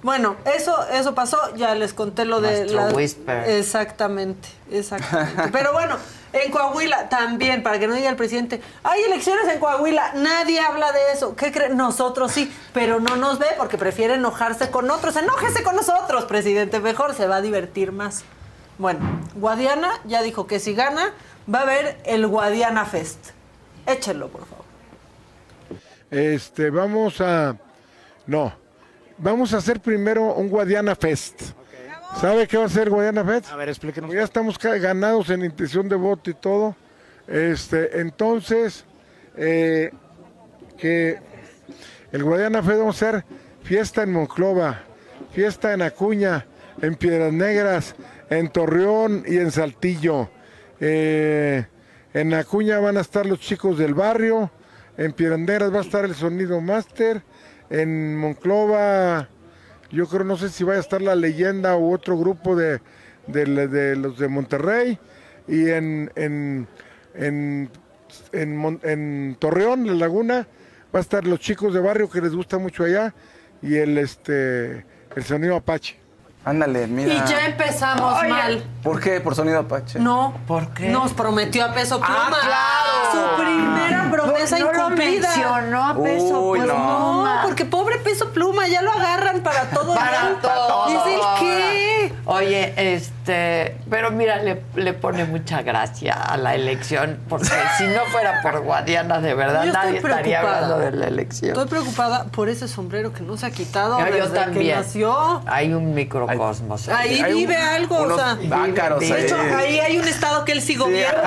[0.03, 3.49] Bueno, eso, eso pasó, ya les conté lo de Nuestro whisper.
[3.49, 5.49] Exactamente, exactamente.
[5.51, 5.97] Pero bueno,
[6.33, 10.91] en Coahuila también, para que no diga el presidente, hay elecciones en Coahuila, nadie habla
[10.91, 11.35] de eso.
[11.35, 11.77] ¿Qué creen?
[11.77, 15.15] Nosotros sí, pero no nos ve porque prefiere enojarse con otros.
[15.15, 18.23] Enójese con nosotros, presidente, mejor se va a divertir más.
[18.77, 18.99] Bueno,
[19.35, 21.13] Guadiana ya dijo que si gana,
[21.51, 23.29] va a haber el Guadiana Fest.
[23.85, 24.65] Échenlo, por favor.
[26.11, 27.55] Este, vamos a.
[28.27, 28.64] No.
[29.17, 31.41] Vamos a hacer primero un Guadiana Fest.
[32.19, 33.49] ¿Sabe qué va a ser Guadiana Fest?
[33.51, 34.13] A ver, explíquenos.
[34.13, 36.75] Ya estamos ganados en intención de voto y todo.
[37.27, 38.83] Este, entonces,
[39.37, 39.91] eh,
[40.77, 41.19] que
[42.11, 43.25] el Guadiana Fest vamos a hacer
[43.63, 44.83] fiesta en Monclova,
[45.31, 46.45] fiesta en Acuña,
[46.81, 47.95] en Piedras Negras,
[48.29, 50.29] en Torreón y en Saltillo.
[50.81, 51.65] Eh,
[52.13, 54.51] en Acuña van a estar los chicos del barrio,
[54.97, 57.23] en Piedras Negras va a estar el Sonido Master,
[57.69, 59.29] en Monclova
[59.91, 62.81] yo creo, no sé si vaya a estar la leyenda u otro grupo de,
[63.27, 64.99] de- los de Monterrey.
[65.47, 66.67] Y en, en,
[67.13, 67.69] en,
[68.33, 70.47] en Torreón, la laguna,
[70.93, 73.13] va a estar los chicos de barrio que les gusta mucho allá.
[73.61, 74.85] Y el este
[75.15, 75.97] el sonido Apache.
[76.45, 77.11] Ándale, mira.
[77.11, 78.29] Y ya empezamos Oye.
[78.29, 78.63] mal.
[78.83, 79.19] ¿Por qué?
[79.19, 79.97] Por sonido Apache.
[79.99, 80.35] No.
[80.47, 80.89] ¿Por qué?
[80.89, 82.29] Nos prometió a peso pluma.
[82.31, 83.35] Ah, claro.
[83.35, 85.27] Su primera promesa No lo incumplida.
[85.27, 87.25] mencionó a Peso Uy, no.
[87.25, 89.95] no, porque pobre peso pluma, ya lo agarran para todo.
[89.95, 90.39] Para ya.
[90.39, 90.85] todo.
[90.87, 91.84] Dice el qué.
[92.27, 98.01] Oye, este, pero mira, le, le pone mucha gracia a la elección, porque si no
[98.11, 101.51] fuera por Guadiana, de verdad, nadie estaría hablando de la elección.
[101.51, 104.77] Estoy preocupada por ese sombrero que no se ha quitado Yo- yo desde que también.
[104.79, 105.41] nació.
[105.45, 106.87] Hay un microcosmos.
[106.89, 108.37] Ahí Hay un- vive algo, o sea.
[108.43, 109.25] Bácaros vive- De ahí.
[109.25, 111.21] hecho, ahí hay un estado que él sí gobierna.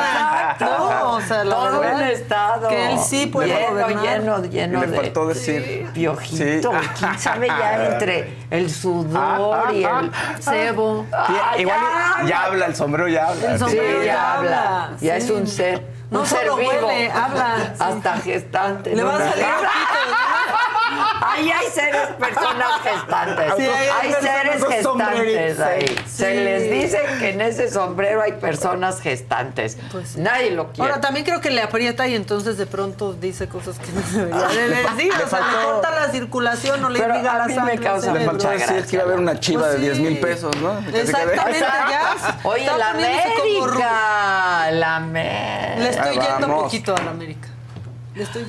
[0.59, 0.65] Exacto.
[0.67, 2.69] No, o sea, la Todo verdad, un estado.
[2.69, 4.03] Que él sí puede lleno, gobernar.
[4.03, 5.87] lleno, lleno Le de faltó decir.
[5.95, 6.73] piojito.
[6.73, 6.89] Sí.
[6.99, 10.11] ¿Quién sabe ya entre el sudor y el
[10.41, 10.88] cebo?
[11.13, 13.47] Ah, Igual ya, ya habla, el sombrero ya habla.
[13.53, 14.91] El Sí, sombrero ya ya habla.
[15.01, 15.25] Ya sí.
[15.25, 15.87] es un ser.
[16.11, 16.71] No un ser solo vivo.
[16.87, 17.85] huele, habla, sí.
[17.85, 18.95] Hasta gestante.
[18.95, 19.09] Le ¿no?
[19.09, 19.45] va a salir
[21.39, 23.53] Ahí hay seres, personas gestantes.
[23.57, 23.63] Sí,
[24.03, 25.87] hay- seres gestantes ahí.
[26.07, 26.13] sí.
[26.17, 29.77] Se les dice que en ese sombrero hay personas gestantes.
[29.93, 30.21] Pues sí.
[30.21, 30.91] Nadie lo quiere.
[30.91, 34.49] Ahora también creo que le aprieta y entonces de pronto dice cosas que no debería
[34.49, 35.13] de decir.
[35.17, 37.73] Le O sea, le corta la circulación o le Pero irriga a la me sangre.
[37.75, 40.15] al causa Le faltó decir que iba a haber una chiva Pues de 10 mil
[40.15, 40.21] sí.
[40.23, 40.79] pesos, ¿no?
[40.93, 42.39] Exactamente, ya.
[42.45, 44.71] Oye, la América.
[44.73, 45.75] La América.
[45.79, 46.63] Le estoy yendo vamos.
[46.65, 47.49] poquito a la América.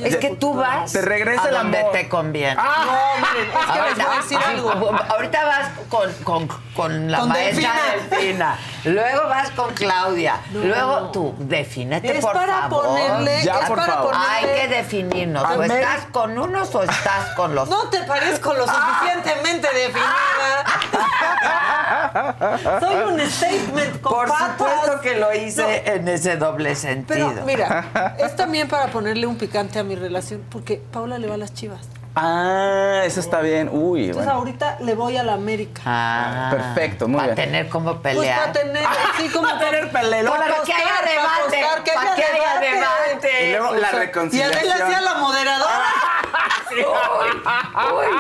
[0.03, 1.91] Es que tú vas Te regresa a el donde amor.
[1.91, 2.55] te conviene.
[2.55, 4.71] No, miren, es que les voy a decir algo.
[5.09, 8.09] Ahorita vas con, con, con la Con maestra Delfina.
[8.09, 8.57] Delfina.
[8.85, 10.35] Luego vas con Claudia.
[10.53, 12.85] Luego tú, defínete, Es por para favor.
[12.85, 14.13] ponerle- Ya, es por para favor.
[14.17, 15.43] Hay ponerle- que definirnos.
[15.43, 20.09] ¿O estás con unos o estás con los No te parezco lo suficientemente definida.
[22.79, 24.49] Soy un statement con Por patas.
[24.57, 27.31] supuesto que lo hice en ese doble sentido.
[27.33, 31.36] Pero mira, es también para ponerle un picante a mi relación, porque Paula le va
[31.36, 31.81] a las chivas.
[32.15, 33.69] Ah, eso está bien.
[33.72, 34.40] Uy, Entonces bueno.
[34.40, 35.81] ahorita le voy a la América.
[35.86, 37.48] Ah, Perfecto, muy para bien.
[37.48, 38.40] tener como Pues pelear.
[38.40, 38.84] para tener,
[39.18, 40.23] sí, como Para tener pelea.
[40.30, 43.45] Para Para que haya para debate, que para haya que haya debate.
[43.48, 44.81] Y luego la Y Adela reconciliación.
[44.81, 45.86] hacía la moderadora.
[46.72, 46.84] Uy,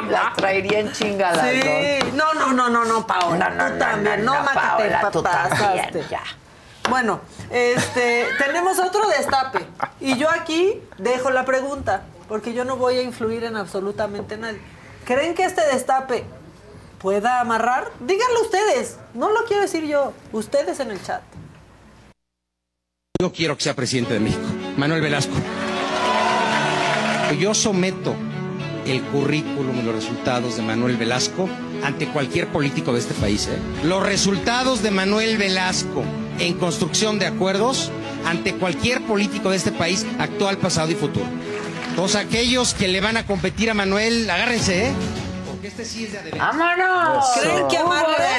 [0.05, 1.59] uy, las traería en chinga las Sí,
[2.01, 2.13] dos.
[2.13, 4.39] no, no, no, no, no, Paola, No, no, tú no, también, no, no,
[5.01, 6.05] no, tú pasaste.
[6.89, 7.21] Bueno,
[7.51, 9.59] este, tenemos otro destape
[10.01, 14.59] y yo aquí dejo la pregunta porque yo no voy a influir en absolutamente nadie.
[15.05, 16.25] ¿Creen que este destape
[16.99, 17.91] pueda amarrar?
[17.99, 21.21] Díganlo ustedes, no lo quiero decir yo, ustedes en el chat.
[23.21, 24.47] Yo quiero que sea presidente de México,
[24.77, 25.33] Manuel Velasco.
[27.37, 28.15] Yo someto
[28.85, 31.47] el currículum y los resultados de Manuel Velasco
[31.83, 33.47] ante cualquier político de este país.
[33.47, 33.57] ¿eh?
[33.83, 36.03] Los resultados de Manuel Velasco
[36.39, 37.91] en construcción de acuerdos
[38.25, 41.25] ante cualquier político de este país, actual, pasado y futuro.
[41.95, 44.91] Todos aquellos que le van a competir a Manuel, agárrense, ¿eh?
[45.47, 46.31] Porque este sí es de.
[46.31, 47.77] ¿Creen que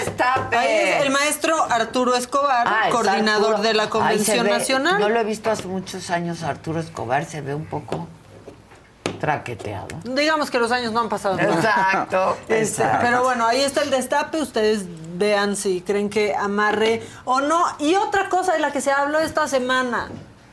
[0.04, 0.56] destape.
[0.56, 3.62] Ahí es el maestro Arturo Escobar, Ah, coordinador Arturo.
[3.68, 4.50] de la Convención se ve.
[4.50, 4.98] Nacional.
[5.00, 7.24] No lo he visto hace muchos años, Arturo Escobar.
[7.26, 8.08] Se ve un poco
[9.20, 9.88] traqueteado.
[10.04, 11.36] Digamos que los años no han pasado.
[11.36, 11.54] nada.
[11.54, 12.98] Exacto, Este, exacto.
[13.02, 14.40] Pero bueno, ahí está el destape.
[14.40, 14.84] Ustedes
[15.20, 17.62] vean si creen que amarre o no.
[17.78, 20.08] Y otra cosa de la que se habló esta semana.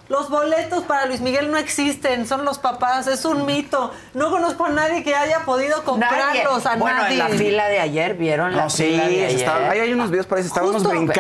[0.10, 3.92] Los boletos para Luis Miguel no existen, son los papás, es un mito.
[4.14, 7.20] No conozco a nadie que haya podido comprarlos, a bueno, nadie.
[7.22, 9.40] en la fila de ayer, ¿vieron la No, sí, fila de se ayer?
[9.40, 11.14] estaba- ahí hay unos videos por ahí, estaban unos Justo, un otros de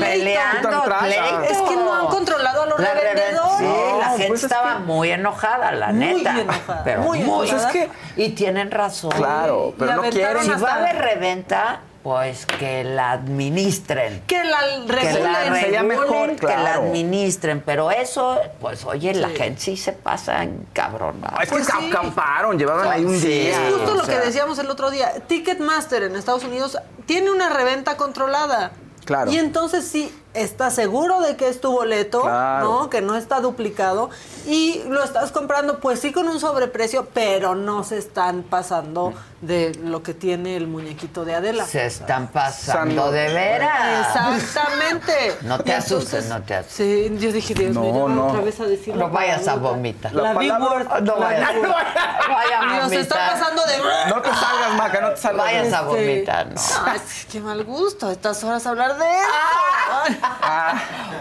[0.00, 1.42] Peleando, ah.
[1.48, 3.58] Es que no han controlado a los La reven- revendedores.
[3.58, 6.40] Sí, la gente pues es estaba que- muy enojada, la Muy neta.
[6.40, 7.70] enojada, Pero muy muy, enojada.
[7.70, 9.12] es que- Y tienen razón.
[9.12, 10.58] Claro, pero no aventaron quieren.
[10.58, 14.22] Si va a haber reventa, pues que la administren.
[14.26, 15.32] Que la Que regulen.
[15.32, 17.62] la sería regulen, mejor, que la administren.
[17.64, 21.22] Pero eso, pues oye, la gente sí se pasa en cabrón.
[21.40, 21.72] Es que Pues sí.
[21.90, 23.28] acamparon, llevaban ahí un Sí.
[23.28, 23.68] día.
[23.68, 25.12] Es justo o lo sea, que decíamos el otro día.
[25.28, 26.76] Ticketmaster en Estados Unidos
[27.06, 28.72] tiene una reventa controlada.
[29.04, 29.30] Claro.
[29.32, 32.64] Y entonces sí, estás seguro de que es tu boleto, Claro.
[32.82, 32.90] ¿no?
[32.90, 34.10] Que no está duplicado.
[34.46, 39.72] Y lo estás comprando, pues sí, con un sobreprecio, pero no se están pasando de
[39.84, 41.66] lo que tiene el muñequito de Adela.
[41.66, 44.06] Se están pasando de veras.
[44.46, 45.36] Exactamente.
[45.42, 46.76] No te asustes, no te asustes.
[46.76, 50.12] Sí, yo dije, Dios mío, No, otra vez a decir No vayas a vomitar.
[50.12, 51.00] La, La palabra-.
[51.00, 51.50] No vayas-
[52.82, 53.32] a se está vomitar.
[53.32, 53.72] pasando de...
[54.10, 55.44] No te salgas, Maca, no te salgas.
[55.46, 56.60] Vayas a vomitar, no.
[56.86, 57.00] Ay,
[57.30, 59.28] qué mal gusto a estas horas hablar de eso.
[59.32, 60.04] Ah,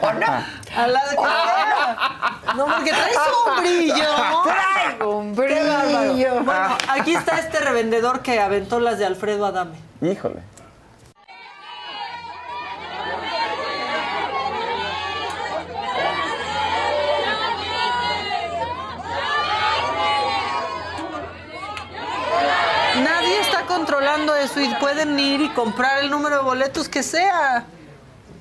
[0.01, 0.27] ¿O no?
[0.77, 3.17] A la de que No, porque traes
[3.47, 4.43] un brillo.
[4.43, 6.41] Traigo un brillo.
[6.43, 9.77] Bueno, aquí está este revendedor que aventó las de Alfredo Adame.
[10.01, 10.41] híjole.
[23.03, 27.65] Nadie está controlando eso y pueden ir y comprar el número de boletos que sea.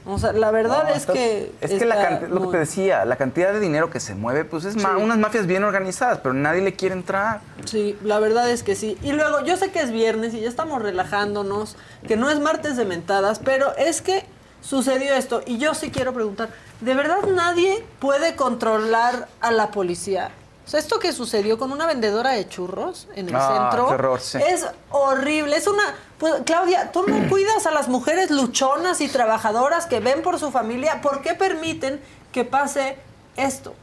[0.06, 1.52] O sea, la verdad No, es que.
[1.60, 4.64] Es que la lo que te decía, la cantidad de dinero que se mueve, pues
[4.64, 7.40] es ma- unas mafias bien organizadas, pero nadie le quiere entrar.
[7.66, 8.96] Sí, la verdad es que sí.
[9.02, 11.76] Y luego, yo sé que es viernes y ya estamos relajándonos,
[12.08, 14.24] que no es martes de mentadas, pero es que
[14.62, 15.42] sucedió esto.
[15.46, 16.48] Y yo sí quiero preguntar,
[16.80, 20.30] ¿de verdad nadie puede controlar a la policía?
[20.70, 23.94] O sea, esto que sucedió con una vendedora de churros en el Ah, centro qué
[23.94, 24.38] horror, sí.
[24.38, 25.56] es horrible.
[25.56, 25.82] Es una...
[26.16, 30.52] Pues, Claudia, tú no cuidas a las mujeres luchonas y trabajadoras que ven por su
[30.52, 31.00] familia.
[31.00, 32.98] ¿Por qué permiten que pase
[33.34, 33.74] esto?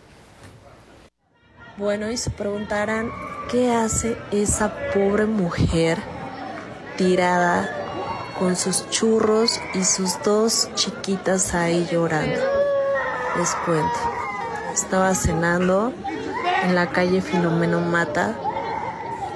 [1.76, 3.11] Bueno, y se preguntarán,
[3.51, 5.97] ¿qué hace esa pobre mujer
[6.95, 7.69] tirada
[8.39, 12.39] con sus churros y sus dos chiquitas ahí llorando?
[13.38, 13.99] Les cuento,
[14.73, 15.91] estaba cenando
[16.63, 18.35] en la calle Filomeno Mata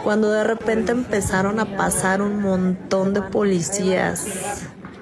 [0.04, 4.26] cuando de repente empezaron a pasar un montón de policías.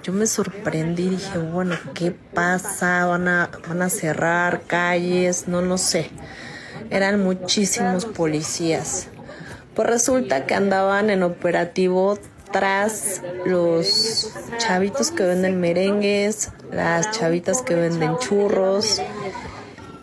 [0.03, 3.05] Yo me sorprendí y dije, bueno, ¿qué pasa?
[3.05, 5.47] ¿Van a, van a cerrar calles?
[5.47, 6.09] No lo sé.
[6.89, 9.07] Eran muchísimos policías.
[9.75, 12.17] Pues resulta que andaban en operativo
[12.51, 19.01] tras los chavitos que venden merengues, las chavitas que venden churros.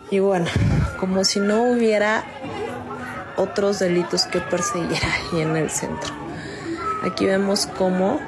[0.09, 0.47] Y bueno,
[0.99, 2.23] como si no hubiera
[3.35, 6.13] otros delitos que perseguir ahí en el centro.
[7.03, 8.19] Aquí vemos cómo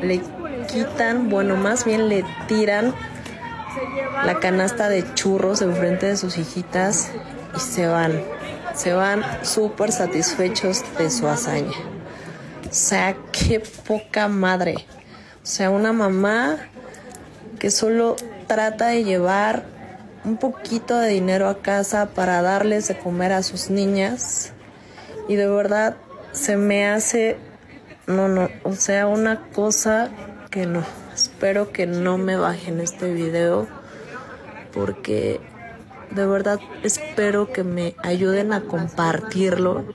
[0.00, 0.20] le
[0.66, 2.94] quitan, bueno, más bien le tiran
[4.24, 7.10] la canasta de churros enfrente de sus hijitas
[7.56, 8.22] y se van.
[8.74, 11.72] Se van súper satisfechos de su hazaña.
[12.68, 14.86] O sea, qué poca madre.
[15.42, 16.58] O sea, una mamá
[17.58, 18.16] que solo
[18.46, 19.64] trata de llevar
[20.26, 24.52] un poquito de dinero a casa para darles de comer a sus niñas.
[25.28, 25.96] Y de verdad
[26.32, 27.38] se me hace,
[28.06, 30.10] no, no, o sea, una cosa
[30.50, 30.82] que no.
[31.14, 33.66] Espero que no me bajen este video
[34.74, 35.40] porque
[36.10, 39.86] de verdad espero que me ayuden a compartirlo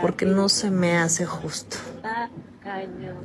[0.00, 1.76] porque no se me hace justo.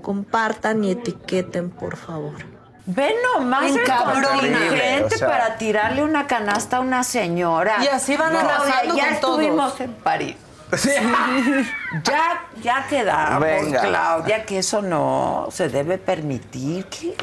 [0.01, 2.58] Compartan y etiqueten, por favor.
[2.91, 7.83] Ven nomás el contingente para tirarle una canasta a una señora.
[7.83, 9.81] Y así van Claudia, arrasando ya con estuvimos todos.
[9.81, 10.35] en París.
[12.03, 13.81] ya, ya quedamos, Venga.
[13.81, 16.85] Claudia, que eso no se debe permitir.
[16.85, 17.15] ¿Qué?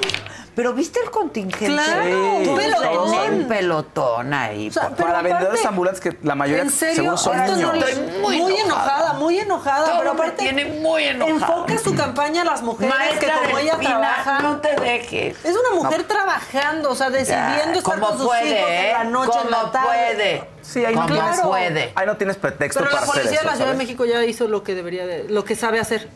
[0.56, 1.66] Pero viste el contingente.
[1.66, 3.34] Claro, Sí, un pelotón.
[3.34, 4.68] Un pelotón ahí.
[4.68, 7.56] O sea, por- pero Para vendedores ambulantes que la mayoría En serio, seguro son esto
[7.56, 7.72] niños.
[7.74, 9.12] no le- Estoy muy, muy enojada, enojada.
[9.18, 11.30] muy enojada, Todo pero aparte tiene muy enojada.
[11.54, 15.44] enfoca su campaña a las mujeres Maestra que como ella Delfina, trabaja, no te dejes.
[15.44, 18.86] es una mujer trabajando, o sea, decidiendo estar ¿Cómo con sus puede, hijos eh?
[18.86, 19.86] en la noche, en la ¿Cómo tarde.
[19.86, 20.44] puede?
[20.62, 21.92] Sí, ahí no, ¿Cómo tienes, puede?
[21.94, 23.76] ahí no tienes pretexto Pero la para hacer policía eso, de la Ciudad de.
[23.76, 26.08] México ya hizo lo que debería de, lo que sabe hacer.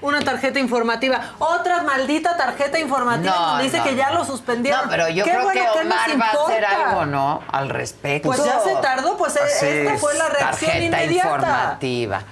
[0.00, 4.82] Una tarjeta informativa, otra maldita tarjeta informativa No, donde dice no, que ya lo suspendieron.
[4.84, 5.88] No, pero yo Qué creo bueno que Omar
[6.20, 6.88] va a hacer importa.
[6.90, 7.42] algo, ¿no?
[7.50, 8.28] Al respecto.
[8.28, 10.00] Pues ya se tardó, pues eh, Así esta es.
[10.00, 11.36] fue la reacción Tarjeta inmediata.
[11.36, 12.22] informativa.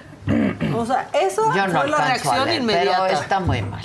[0.77, 3.07] O sea, eso Yo no fue la reacción leer, inmediata.
[3.09, 3.85] pero está muy mal.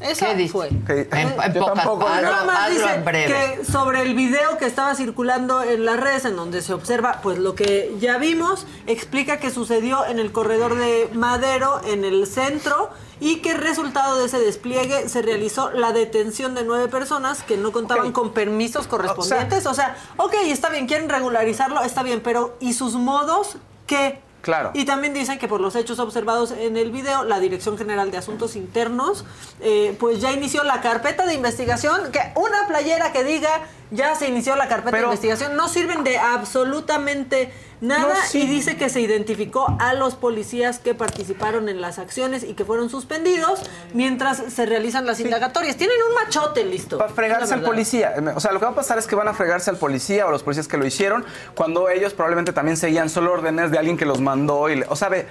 [0.00, 0.52] Esa ¿Qué dice?
[0.52, 0.68] fue.
[0.86, 3.26] Que- En, en Yo pocas tampoco, palabras, más dice en breve.
[3.58, 7.38] que sobre el video que estaba circulando en las redes, en donde se observa, pues
[7.38, 12.90] lo que ya vimos, explica que sucedió en el corredor de Madero, en el centro,
[13.20, 17.72] y que resultado de ese despliegue se realizó la detención de nueve personas que no
[17.72, 19.66] contaban con permisos correspondientes.
[19.66, 23.56] O sea, ok, está bien, quieren regularizarlo, está bien, pero ¿y sus modos
[23.86, 24.20] qué?
[24.42, 24.70] Claro.
[24.74, 28.18] Y también dicen que por los hechos observados en el video, la Dirección General de
[28.18, 29.24] Asuntos Internos,
[29.60, 32.12] eh, pues ya inició la carpeta de investigación.
[32.12, 33.48] Que una playera que diga
[33.90, 38.14] ya se inició la carpeta Pero- de investigación no sirven de absolutamente nada.
[38.14, 38.42] No, sí.
[38.42, 42.64] Y dice que se identificó a los policías que participaron en las acciones y que
[42.64, 43.62] fueron suspendidos
[43.94, 45.76] mientras se realizan las indagatorias.
[45.76, 46.98] Tienen un machote listo.
[46.98, 48.14] Para fregarse al policía.
[48.34, 50.30] O sea, lo que va a pasar es que van a fregarse al policía o
[50.30, 51.24] los policías que lo hicieron
[51.54, 54.68] cuando ellos probablemente también seguían solo órdenes de alguien que los mandó.
[54.68, 55.26] Y le- o sea, ve,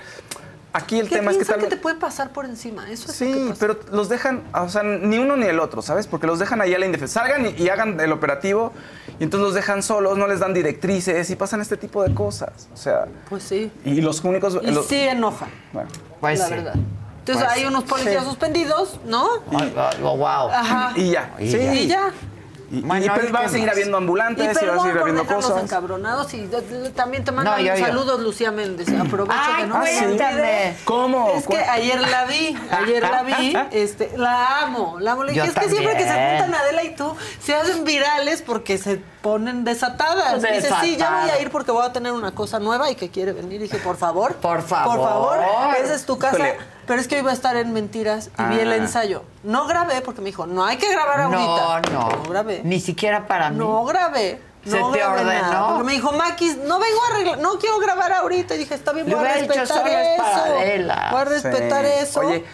[0.76, 2.90] aquí el ¿Qué tema es que tal que te puede pasar por encima?
[2.92, 3.60] Eso es lo que Sí, pasa.
[3.60, 6.08] pero los dejan, o sea, ni uno ni el otro, ¿sabes?
[6.08, 7.22] Porque los dejan ahí a la indefensa.
[7.22, 8.74] Salgan y, y hagan el operativo
[9.20, 12.68] y entonces los dejan solos, no les dan directrices y pasan este tipo de cosas.
[12.74, 13.72] O sea, Pues sí.
[13.84, 14.60] y los únicos...
[14.62, 15.48] Y los- sí enoja.
[15.74, 15.90] bueno.
[16.20, 16.54] Pues la sí.
[16.54, 16.74] verdad.
[17.20, 17.66] Entonces Pues hay sí.
[17.68, 18.30] unos policías Sí.
[18.30, 19.28] suspendidos, ¿no?
[20.04, 20.50] Oh, wow.
[20.52, 20.92] Ajá.
[20.96, 21.34] Y ya.
[21.40, 21.58] Y sí.
[21.58, 21.74] ya.
[21.74, 22.12] Y ya.
[22.76, 25.00] Y, y pues ¿y va a seguir habiendo Y ambulantes y va a perdón seguir
[25.02, 25.64] habiendo cosas.
[25.64, 27.86] encabronados y de- de- también te mando No, yo- yo.
[27.86, 28.88] saludos Lucía Méndez.
[28.90, 30.78] Aprovecho Ay, que no me cuéntame.
[30.84, 31.32] ¿Cómo?
[31.36, 35.24] Es que ayer la vi, ayer la vi, este, la amo, la amo.
[35.24, 38.42] Le dije, Yo es que siempre que se juntan Adela y tú, se hacen virales
[38.42, 40.42] porque se ponen desatadas.
[40.42, 43.10] Dice, sí, ya voy a ir porque voy a tener una cosa nueva y que
[43.10, 43.62] quiere venir.
[43.62, 44.36] dije, por favor.
[44.36, 44.98] Por favor.
[44.98, 45.38] Por favor,
[45.84, 46.36] esa es tu casa.
[46.38, 46.75] Híjole.
[46.88, 48.76] Pero es que iba a estar en Mentiras y vi el Ah.
[48.78, 49.24] ensayo.
[49.44, 51.92] No grabé porque me dijo, no hay que grabar ahorita.
[51.92, 52.10] No, no.
[52.24, 52.62] No grabé.
[52.64, 53.58] Ni siquiera para mí.
[53.58, 54.42] No grabé.
[54.66, 55.42] ¿Se no te grabé ordenó?
[55.42, 58.56] nada, porque me dijo, Maquis, no vengo a arreglar, no quiero grabar ahorita.
[58.56, 60.56] Y dije, está bien, voy a respetar "Solo es para eso.
[60.60, 61.08] Adela".
[61.12, 61.92] Voy a respetar Sí.
[62.00, 62.20] eso.
[62.22, 62.46] Oye.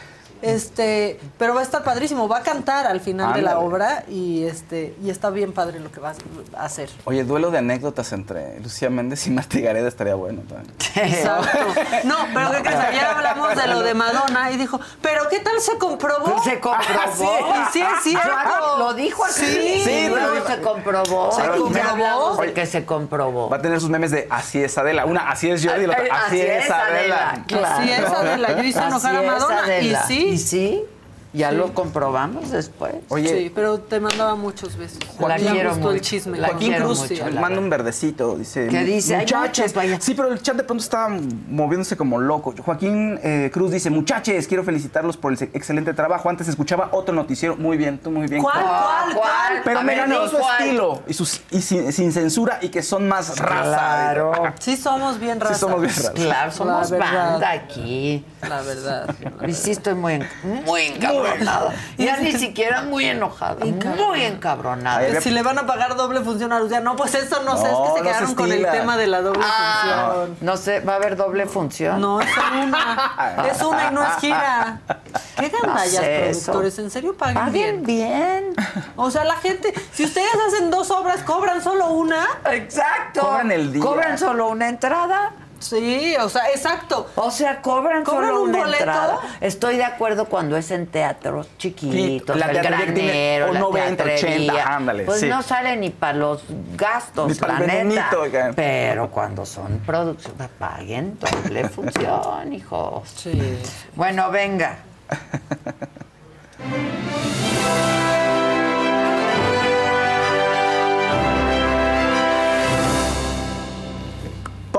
[0.41, 4.43] Este, pero va a estar padrísimo, va a cantar al final de la obra y
[4.43, 6.13] este y está bien padre lo que va
[6.57, 6.89] a hacer.
[7.05, 10.73] Oye, duelo de anécdotas entre Lucía Méndez y Marta Gareda estaría bueno también.
[10.95, 11.57] Exacto.
[12.05, 12.79] No, pero ¿qué crees?
[12.79, 16.41] Ayer hablamos de lo de Madonna y dijo, pero ¿qué tal se comprobó?
[16.43, 17.41] Se comprobó.
[17.61, 18.29] Y sí es cierto.
[18.29, 19.45] Yo- Lo dijo así.
[19.45, 20.47] Sí, Sí, lo luego dijo.
[20.47, 21.31] se comprobó.
[21.31, 21.89] Se comprobó.
[21.89, 22.53] hablamos de Oye.
[22.53, 23.49] que se comprobó.
[23.49, 25.05] Va a tener sus memes de así es Adela.
[25.05, 27.43] Una así es Jordi y la otra así, es Adela.
[27.47, 27.65] claro.
[27.65, 28.51] Así es, Adela.
[28.57, 30.03] Yo hice enojar a Madonna, y Adela.
[30.07, 30.30] sí.
[30.31, 30.83] Y sí,
[31.33, 32.95] ya lo comprobamos después.
[33.09, 34.99] Oye, Sí, pero te mandaba muchos besos.
[35.19, 36.37] La Me quiero mucho, el chisme.
[36.37, 38.67] la Joaquín quiero Cruz mucho, la manda un verdecito, dice.
[38.67, 39.17] ¿Qué dice?
[39.17, 39.97] Muchachos, vaya.
[40.01, 41.09] sí, pero el chat de pronto estaba
[41.47, 42.53] moviéndose como loco.
[42.63, 46.29] Joaquín eh, Cruz dice, muchachos, quiero felicitarlos por el ex- excelente trabajo.
[46.29, 48.41] Antes escuchaba otro noticiero, muy bien, tú muy bien.
[48.41, 49.61] ¿Cuál, cuál, cuál?
[49.63, 50.61] Pero me ganó su cuál.
[50.63, 53.63] estilo y, sus, y sin, sin censura y que son más raza.
[53.63, 54.31] Claro.
[54.59, 55.53] Sí somos bien raza.
[55.55, 56.11] Sí somos bien raza.
[56.13, 58.25] Claro, somos La banda aquí.
[58.47, 59.15] La verdad.
[59.39, 60.19] la Y sí estoy muy,
[60.65, 61.20] muy encabronada.
[61.25, 61.73] Encabronada.
[61.97, 63.63] Ya ni siquiera muy enojada.
[63.65, 65.21] Muy encabronada.
[65.21, 67.77] Si le van a pagar doble función a Lucía, no, pues eso no, sé, es
[67.77, 70.37] que se quedaron con el tema de la doble Ah, función.
[70.41, 72.01] no sé, ¿va a haber doble función?
[72.01, 72.29] No, es
[72.63, 73.47] una.
[73.51, 74.79] Es una y no es gira.
[75.37, 76.73] ¿Qué gandallas, No sé productores?
[76.73, 76.81] eso.
[76.81, 78.53] ¿En serio paguen Paguen bien.
[78.95, 82.27] O sea, la gente, si ustedes hacen dos obras, ¿cobran solo una?
[82.51, 83.21] Exacto.
[83.21, 83.81] Cobran el día.
[83.83, 85.31] ¿Cobran solo una entrada?
[85.61, 87.07] Sí, o sea, exacto.
[87.15, 88.77] O sea, cobran, ¿Cobran solo un una boleto?
[88.79, 89.19] entrada.
[89.39, 93.59] Estoy de acuerdo cuando es en teatros chiquitos, Sí, la el tiene granero, un la
[93.61, 94.51] 90, teatrería.
[94.53, 95.29] 80, ándale, Pues sí.
[95.29, 96.43] no sale ni para los
[96.75, 98.09] gastos, Ni para la el neta.
[98.55, 103.07] Pero cuando son producciones, paguen doble función, hijos.
[103.15, 103.59] Sí.
[103.95, 104.79] Bueno, venga.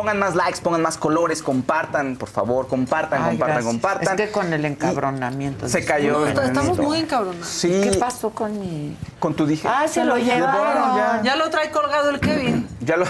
[0.03, 3.65] Pongan más likes, pongan más colores, compartan, por favor, compartan, Ay, compartan, gracias.
[3.73, 4.19] compartan.
[4.21, 5.69] Es que con el encabronamiento.
[5.69, 6.27] Se cayó.
[6.27, 7.47] Estamos muy encabronados.
[7.47, 7.69] Sí.
[7.85, 8.97] ¿Qué pasó con mi...?
[9.21, 9.69] Con tu dije.
[9.69, 10.97] Ah, se lo llevaron.
[10.97, 11.21] ya.
[11.23, 12.69] Ya lo trae colgado el Kevin.
[12.81, 13.05] Ya lo,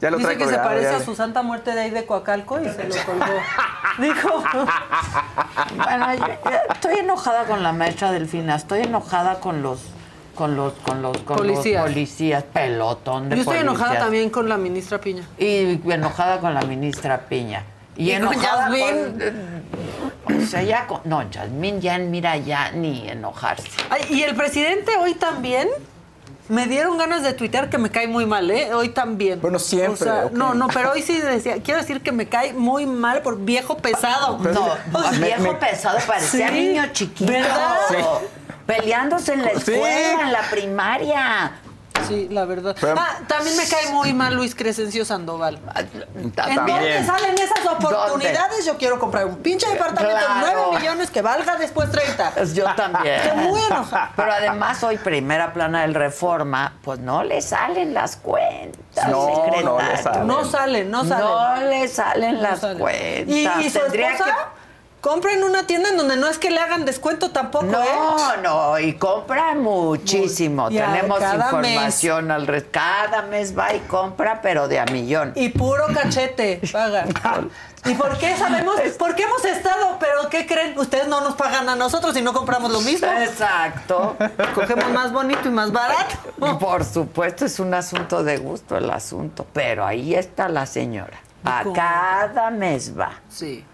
[0.00, 0.96] ya lo Dice que se parece ya.
[0.96, 3.24] a su santa muerte de ahí de Coacalco y se lo colgó.
[3.98, 4.42] Dijo.
[5.76, 9.82] Bueno, yo- yo estoy enojada con la maestra Delfina, estoy enojada con los
[10.38, 11.82] con los con los con Policías.
[11.84, 14.04] los policías, pelotón de Yo estoy enojada policías.
[14.04, 15.24] también con la ministra Piña.
[15.36, 17.64] Y enojada con la ministra Piña.
[17.96, 23.08] Y, Y con enojada con- o sea, ya con, no, Yasmín ya mira ya ni
[23.08, 23.68] enojarse.
[23.90, 25.68] Ay, y el presidente hoy también.
[26.48, 28.72] Me dieron ganas de tuitear que me cae muy mal, ¿eh?
[28.72, 29.38] Hoy también.
[29.38, 30.30] Bueno, siempre, O sea.
[30.32, 33.76] No, no, pero hoy sí decía, quiero decir que me cae muy mal por viejo
[33.76, 34.38] pesado.
[34.38, 37.30] No, O sea, viejo me- pesado parecía Sí, niño chiquito.
[37.30, 37.76] ¿verdad?
[37.90, 37.96] Sí.
[38.68, 39.72] Peleándose en la Sí.
[39.72, 41.52] escuela, en la primaria.
[42.06, 42.76] Sí, la verdad.
[42.80, 45.58] Pero- ah, también me cae muy mal Luis Crescencio Sandoval.
[46.14, 48.64] ¿En dónde salen esas oportunidades?
[48.66, 50.66] Yo quiero comprar un pinche departamento de Claro.
[50.68, 52.44] 9 millones que valga después 30.
[52.44, 53.14] Yo también.
[53.20, 54.12] Estoy muy enojada.
[54.14, 59.64] Pero además hoy primera plana del Reforma, pues no le salen las cuentas, No, secretario.
[59.64, 60.26] no le salen.
[60.26, 61.26] No salen, no salen.
[61.26, 62.78] No le salen No las salen.
[62.78, 63.34] cuentas.
[63.34, 64.16] Y, y su Tendría
[64.98, 68.38] esposa, compren una tienda en donde no es que le hagan descuento tampoco, No, ¿eh?
[68.42, 70.68] no, y compra muchísimo.
[70.68, 72.78] Tenemos información al respecto.
[72.78, 75.32] Cada mes va y compra, pero de a millón.
[75.34, 77.06] Y puro cachete paga.
[77.84, 78.76] ¿Y por qué sabemos?
[78.98, 79.96] ¿Por qué hemos estado?
[80.00, 80.76] Pero ¿qué creen?
[80.78, 83.06] Ustedes no nos pagan a nosotros y no compramos lo mismo.
[83.06, 84.16] Exacto.
[84.54, 86.16] Cogemos más bonito y más barato.
[86.58, 91.18] Por supuesto, es un asunto de gusto el asunto, pero ahí está la señora.
[91.44, 93.12] A cada mes va.
[93.28, 93.64] Sí.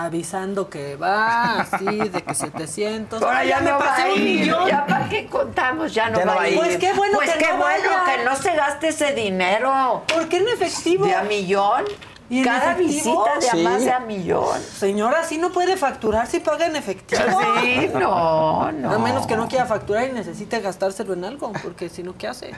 [0.00, 3.20] Avisando que va, así, de que 700.
[3.20, 4.40] Ahora ya, me no pasé va a un ir.
[4.40, 4.68] millón.
[4.68, 6.54] Ya para qué contamos, ya no, Ya va, no va a ir.
[6.54, 6.60] ir.
[6.60, 8.16] Pues qué bueno Pues que qué no bueno vaya.
[8.18, 10.04] que no se gaste ese dinero.
[10.06, 11.04] ¿Por qué en efectivo?
[11.04, 11.82] De a millón.
[12.30, 13.24] ¿Y en Cada efectivo?
[13.24, 13.62] visita de a Sí.
[13.62, 14.60] más de a millón.
[14.60, 17.22] Señora, sí no puede facturar si paga en efectivo.
[17.62, 18.92] Sí, no, no.
[18.92, 22.28] A menos que no quiera facturar y necesite gastárselo en algo, porque si no, ¿qué
[22.28, 22.50] hace?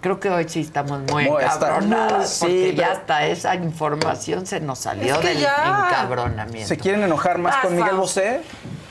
[0.00, 2.30] Creo que hoy sí estamos muy Muy, está- encabronadas.
[2.30, 5.88] sí, porque ya hasta esa información se nos salió Es que del ya.
[5.90, 6.68] encabronamiento.
[6.68, 7.96] ¿Se quieren enojar más Ah, con Miguel.
[7.96, 8.40] Bosé?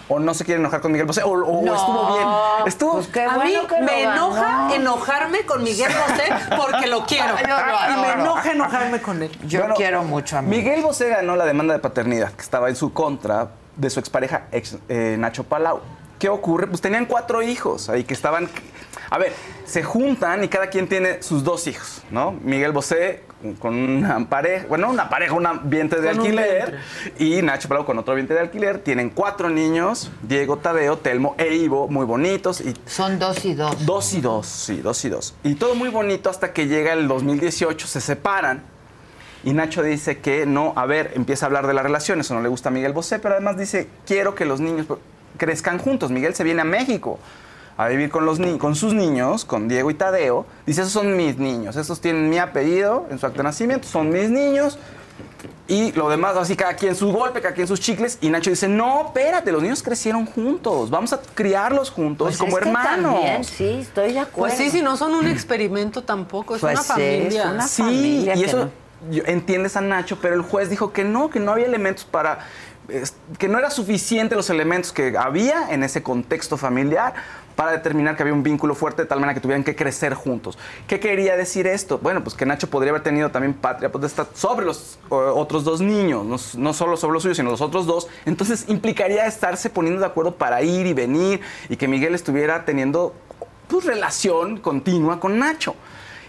[0.09, 1.23] ¿O no se quieren enojar con Miguel Bosé?
[1.23, 2.27] ¿O, o No, estuvo bien?
[2.67, 2.93] Estuvo...
[2.93, 7.35] pues qué a bueno mí que me enoja enojarme con Miguel Bosé porque lo quiero.
[7.38, 7.45] Yo y
[8.01, 8.21] me adoro.
[8.21, 9.31] enoja enojarme con él.
[9.45, 10.55] Yo Bueno, quiero mucho a mí.
[10.55, 14.47] Miguel Bosé ganó la demanda de paternidad que estaba en su contra de su expareja
[14.51, 15.81] ex, eh, Nacho Palau.
[16.19, 16.67] ¿Qué ocurre?
[16.67, 18.49] Pues tenían cuatro hijos ahí que estaban...
[19.09, 19.34] A ver,
[19.65, 22.31] se juntan y cada quien tiene sus dos hijos, ¿no?
[22.31, 23.23] Miguel Bosé
[23.59, 26.80] con una pareja, bueno, una pareja, un vientre de alquiler
[27.19, 28.80] y Nacho Palau con otro vientre de alquiler.
[28.80, 33.85] Tienen cuatro niños, Diego, Tadeo, Telmo e Ivo, muy bonitos y Son dos y dos.
[33.85, 35.35] Dos y dos, sí, dos y dos.
[35.43, 38.64] Y todo muy bonito hasta que llega el 2018, se separan.
[39.43, 42.41] Y Nacho dice que no, a ver, empieza a hablar de la relación, eso no
[42.41, 44.88] le gusta a Miguel Bosé, pero además dice, quiero que los niños
[45.38, 46.11] crezcan juntos.
[46.11, 47.19] Miguel se viene a México
[47.78, 50.45] a vivir con, los ni- con sus niños, con Diego y Tadeo.
[50.66, 54.10] Dice, esos son mis niños, esos tienen mi apellido en su acta de nacimiento, son
[54.10, 54.80] mis niños.
[55.70, 58.18] Y lo demás, así cada quien su golpe, cada quien sus chicles.
[58.22, 62.58] Y Nacho dice, no, espérate, los niños crecieron juntos, vamos a criarlos juntos Pues como
[62.58, 63.14] es que hermanos.
[63.16, 64.56] también, sí, estoy de acuerdo.
[64.56, 67.44] Pues sí, si no son un experimento tampoco, es Pues una sí, familia.
[67.44, 68.58] es una Sí, familia y eso
[69.12, 72.40] no- entiendes a Nacho, pero el juez dijo que no, que no había elementos para
[73.38, 77.14] que no era suficiente los elementos que había en ese contexto familiar
[77.57, 80.59] para determinar que había un vínculo fuerte de tal manera que tuvieran que crecer juntos.
[80.88, 81.97] ¿Qué quería decir esto?
[81.97, 86.55] Bueno, pues que Nacho podría haber tenido también patria potestad sobre los otros dos niños,
[86.55, 88.07] no, solo sobre los suyos, sino los otros dos.
[88.25, 93.15] Entonces implicaría estarse poniendo de acuerdo para ir y venir y que Miguel estuviera teniendo
[93.67, 95.73] pues, relación continua con Nacho.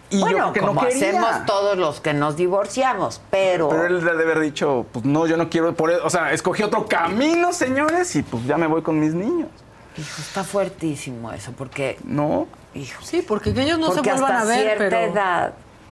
[0.09, 3.69] Y bueno, yo que como no hacemos todos los que nos divorciamos, pero...
[3.69, 6.63] Pero él debe haber dicho, pues no, yo no quiero, por eso, o sea, escogí
[6.63, 9.51] otro camino, señores, y pues ya me voy con mis niños.
[9.99, 11.99] Hijo, está fuertísimo eso, porque...
[12.05, 12.47] ¿No?
[12.75, 13.03] Hijo.
[13.03, 15.13] Sí, porque que ellos no porque se vuelvan hasta a ver, cierta pero...
[15.13, 15.55] edad.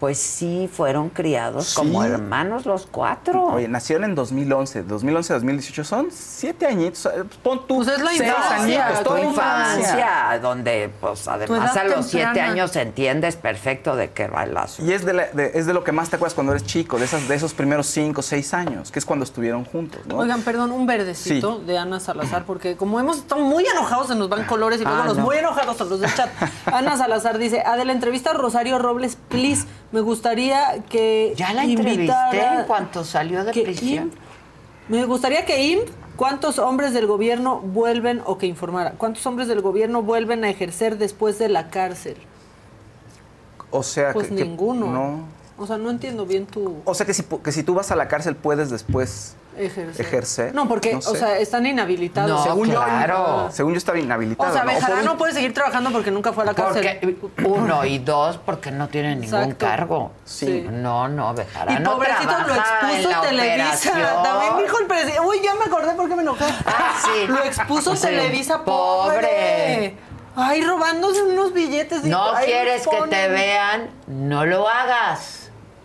[0.00, 1.74] Pues sí, fueron criados Sí.
[1.76, 3.46] como hermanos los cuatro.
[3.46, 7.08] Oye, nacieron en 2011, 2011, 2018, son siete añitos.
[7.42, 12.06] Pon tú Pues es la seis infancia, añitos, tu infancia, donde pues además a los
[12.06, 14.90] siete años entiendes perfecto de qué va el asunto.
[14.90, 16.98] Y es de, la- de- es de lo que más te acuerdas cuando eres chico,
[16.98, 20.18] de, esas, de esos primeros cinco, seis años, que es cuando estuvieron juntos, ¿no?
[20.18, 24.28] Oigan, perdón, un verdecito de Ana Salazar, porque como hemos estado muy enojados, se nos
[24.28, 25.24] van colores y luego Ah, los no.
[25.24, 26.30] muy enojados a los del chat.
[26.66, 31.52] Ana Salazar dice, a de la entrevista a Rosario Robles, please, me gustaría que Ya
[31.52, 32.12] la entrevisté
[32.60, 34.10] en cuanto salió de prisión.
[34.88, 39.60] Me gustaría que IMP, ¿cuántos hombres del gobierno vuelven, o que informara, cuántos hombres del
[39.60, 42.16] gobierno vuelven a ejercer después de la cárcel?
[43.70, 44.86] O sea, Pues que, que- ninguno.
[44.90, 45.38] no.
[45.60, 47.96] O sea, no entiendo bien tu O sea, que si, que si tú vas a
[47.96, 50.06] la cárcel puedes después ejercer.
[50.06, 50.54] ejercer.
[50.54, 52.30] No, porque, No o sea, están inhabilitados.
[52.30, 53.46] No, según claro.
[53.46, 54.50] yo, según yo estaba inhabilitado.
[54.50, 54.72] O sea, ¿no?
[54.72, 56.98] Bejarano un- puede seguir trabajando porque nunca fue a la cárcel.
[57.20, 59.66] Porque, uno y dos, porque no tiene ningún Exacto.
[59.66, 60.12] cargo.
[60.24, 60.66] Sí.
[60.70, 63.90] No, no, Y Bejarano pobrecito lo en expuso la Televisa.
[63.90, 64.22] operación.
[64.22, 65.20] También dijo el presidente.
[65.20, 66.44] Uy, ya me acordé por qué me enojé.
[66.66, 67.26] Ah, sí.
[67.26, 68.02] Lo expuso Sí.
[68.02, 69.16] Televisa, Pobre.
[69.16, 69.96] pobre.
[70.40, 72.04] Ay, robándose unos billetes.
[72.04, 75.37] No quieres que te vean, no lo hagas.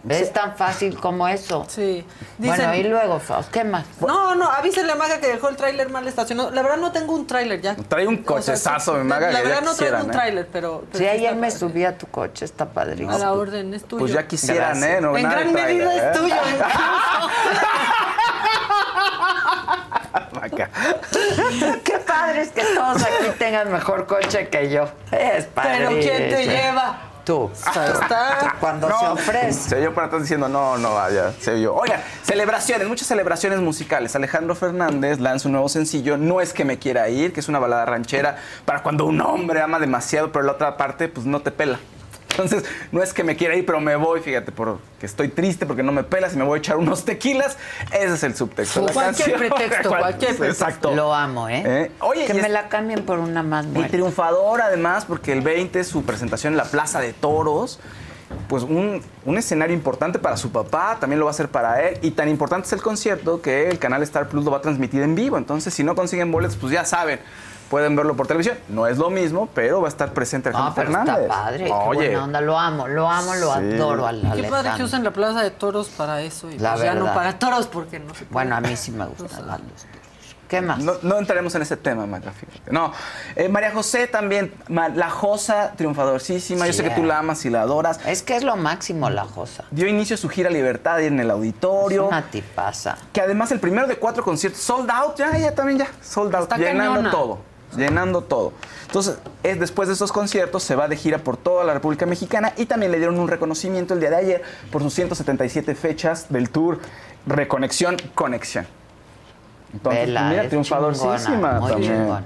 [0.09, 1.65] Es tan fácil como eso.
[1.69, 2.05] Sí.
[2.37, 3.85] Bueno, y luego, Faust, ¿qué más?
[4.01, 6.51] No, no, avísenle a Maga que dejó el tráiler mal estacionado.
[6.51, 7.75] La verdad no tengo un tráiler ya.
[7.75, 9.31] Trae un cochezazo, mi maga.
[9.31, 10.11] La verdad no traigo un ¿eh?
[10.11, 13.11] tráiler, pero, pero Si sí ayer me subí a tu coche, está padrísimo.
[13.11, 14.01] A la orden, es tuyo.
[14.01, 14.97] Pues ya quisieran, Gracias.
[14.97, 15.01] ¿eh?
[15.01, 16.11] No, en gran medida es ¿eh?
[16.19, 16.35] tuyo.
[20.33, 20.69] Maca.
[21.83, 24.89] Qué padre es que todos aquí tengan mejor coche que yo.
[25.11, 25.77] Es padre.
[25.77, 27.12] Pero ¿quién te lleva?
[27.23, 27.49] Tú.
[27.53, 28.55] está.
[28.59, 29.69] Cuando se ofrece.
[29.69, 31.75] Se oyó para atrás diciendo, no, no, vaya, se oyó.
[31.75, 34.15] Oigan, celebraciones, muchas celebraciones musicales.
[34.15, 37.59] Alejandro Fernández lanza un nuevo sencillo, No es que me quiera ir, que es una
[37.59, 41.51] balada ranchera para cuando un hombre ama demasiado, pero la otra parte, pues no te
[41.51, 41.79] pela.
[42.33, 45.83] Entonces, no es que me quiera ir, pero me voy, fíjate, porque estoy triste porque
[45.83, 47.57] no me pelas y me voy a echar unos tequilas.
[47.91, 49.39] Ese es el subtexto de la Cualquier canción.
[49.57, 50.65] pretexto, cualquier pretexto.
[50.65, 50.95] Exacto.
[50.95, 51.63] Lo amo, ¿eh?
[51.65, 51.91] ¿Eh?
[51.99, 53.87] Oye, que y me es- la cambien por una más y buena.
[53.89, 57.79] triunfador además, porque el 20 es su presentación en la Plaza de Toros.
[58.47, 61.99] Pues un, un escenario importante para su papá, también lo va a hacer para él.
[62.01, 65.03] Y tan importante es el concierto que el canal Star Plus lo va a transmitir
[65.03, 65.37] en vivo.
[65.37, 67.19] Entonces, si no consiguen boletos, pues ya saben,
[67.73, 68.55] pueden verlo por televisión.
[68.69, 71.23] No es lo mismo, pero va a estar presente No, Alejandro pero Fernández.
[71.23, 71.63] está padre.
[71.65, 72.41] Qué Oye, buena onda.
[72.41, 73.59] Lo amo, lo amo, lo Sí.
[73.59, 76.51] adoro al Qué padre que usen la plaza de toros para eso.
[76.51, 78.29] Y La pues ya no para toros porque no se puede.
[78.31, 79.85] Bueno, a mí sí me gustan las dos.
[80.47, 80.77] ¿Qué más?
[80.77, 82.71] no, no entraremos en ese tema, Maca, fíjate.
[82.71, 82.91] No,
[83.35, 86.67] Eh, María José también, ma- la Josa, triunfadorísima.
[86.67, 87.99] Yo sé que tú la amas y la adoras.
[88.05, 89.63] Es que es lo máximo la Josa.
[89.71, 92.05] Dio inicio a su gira Libertad en el Es auditorio.
[92.07, 92.97] una tipaza.
[93.11, 96.43] Que además el primero de cuatro conciertos, sold out, ya, ya también ya, sold out,
[96.43, 97.09] Está llenando cañona.
[97.09, 97.39] todo,
[97.75, 98.53] llenando todo.
[98.87, 102.53] Entonces, es, después de estos conciertos se va de gira por toda la República Mexicana
[102.57, 106.49] y también le dieron un reconocimiento el día de ayer por sus 177 fechas del
[106.49, 106.79] tour
[107.25, 108.67] Reconexión Conexión.
[109.73, 111.93] Entonces, Vela, mira, triunfadorcísima muy también.
[111.93, 112.23] chingona.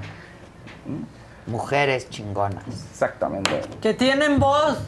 [1.48, 2.64] Mujeres chingonas.
[2.91, 3.61] Exactamente.
[3.82, 4.80] Que tienen voz.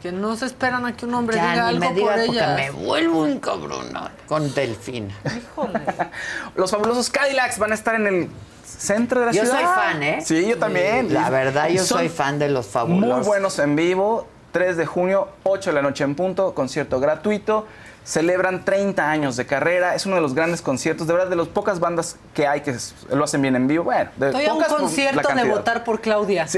[0.00, 2.20] Que no se esperan a que un hombre diga Ya ni algo me por digas
[2.26, 2.56] porque ellas.
[2.56, 3.86] me vuelvo un cabrón
[4.26, 5.14] con Delfina.
[6.56, 8.30] Los fabulosos Cadillacs van a estar en el
[8.78, 9.56] centro de la Yo ciudad.
[9.58, 10.18] soy fan, ¿eh?
[10.24, 11.12] Sí, yo también.
[11.12, 13.18] La verdad, yo Son soy fan de los fabulosos.
[13.18, 14.26] Muy buenos en vivo.
[14.52, 17.66] 3 de junio, 8 de la noche en punto, concierto gratuito.
[18.04, 19.94] Celebran 30 años de carrera.
[19.94, 22.76] Es uno de los grandes conciertos, de verdad, de las pocas bandas que hay que
[23.10, 23.84] lo hacen bien en vivo.
[23.84, 26.46] Bueno, de Estoy a un pocas la concierto de votar por Claudia.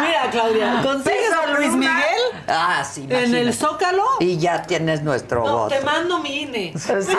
[0.00, 1.94] Mira, Claudia, consigues a Luis Miguel
[2.48, 3.52] Ah, sí, en el.
[3.52, 4.04] Zócalo.
[4.20, 5.74] Y ya tienes nuestro No, voto.
[5.74, 6.72] te mando mi INE.
[6.78, 7.16] Sí.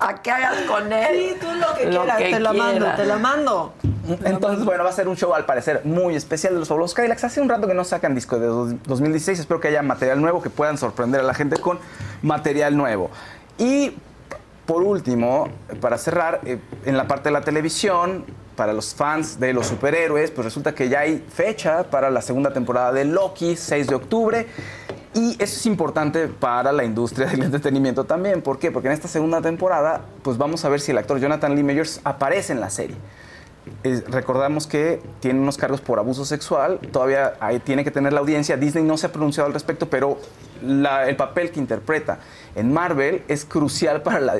[0.00, 1.08] ¿A qué hagas con él?
[1.34, 3.74] Sí, tú lo que quieras, te la mando, te la mando.
[4.24, 7.24] Entonces, bueno, va a ser un show al parecer muy especial de los fabulosos Cadillacs.
[7.24, 9.38] Hace un rato que no sacan disco de dos- 2016.
[9.40, 11.78] Espero que haya material nuevo, que puedan sorprender a la gente con
[12.22, 13.10] material nuevo.
[13.58, 13.94] Y
[14.66, 15.48] por último,
[15.80, 18.24] para cerrar, eh, en la parte de la televisión,
[18.56, 22.52] para los fans de los superhéroes, pues resulta que ya hay fecha para la segunda
[22.52, 24.46] temporada de Loki, 6 de octubre.
[25.12, 28.42] Y eso es importante para la industria del entretenimiento también.
[28.42, 28.70] ¿Por qué?
[28.70, 32.00] Porque en esta segunda temporada, pues vamos a ver si el actor Jonathan Lee Majors
[32.04, 32.96] aparece en la serie.
[34.08, 37.34] Recordamos que tiene unos cargos por abuso sexual, todavía
[37.64, 38.56] tiene que tener la audiencia.
[38.56, 40.18] Disney no se ha pronunciado al respecto, pero
[40.62, 42.18] el papel que interpreta
[42.54, 44.34] en Marvel es crucial para, la,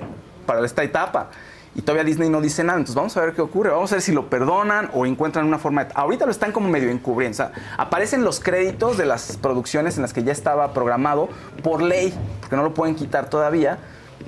[0.47, 1.31] para esta etapa.
[1.73, 3.71] Y todavía Disney no dice nada, entonces vamos a ver qué ocurre.
[3.71, 5.85] Vamos a ver si lo perdonan o encuentran una forma.
[5.85, 7.45] de- Ahorita lo están como medio encubriendo.
[7.45, 7.49] O
[7.79, 11.29] aparecen los créditos de las producciones en las que ya estaba programado
[11.63, 13.79] por ley, porque no lo pueden quitar todavía,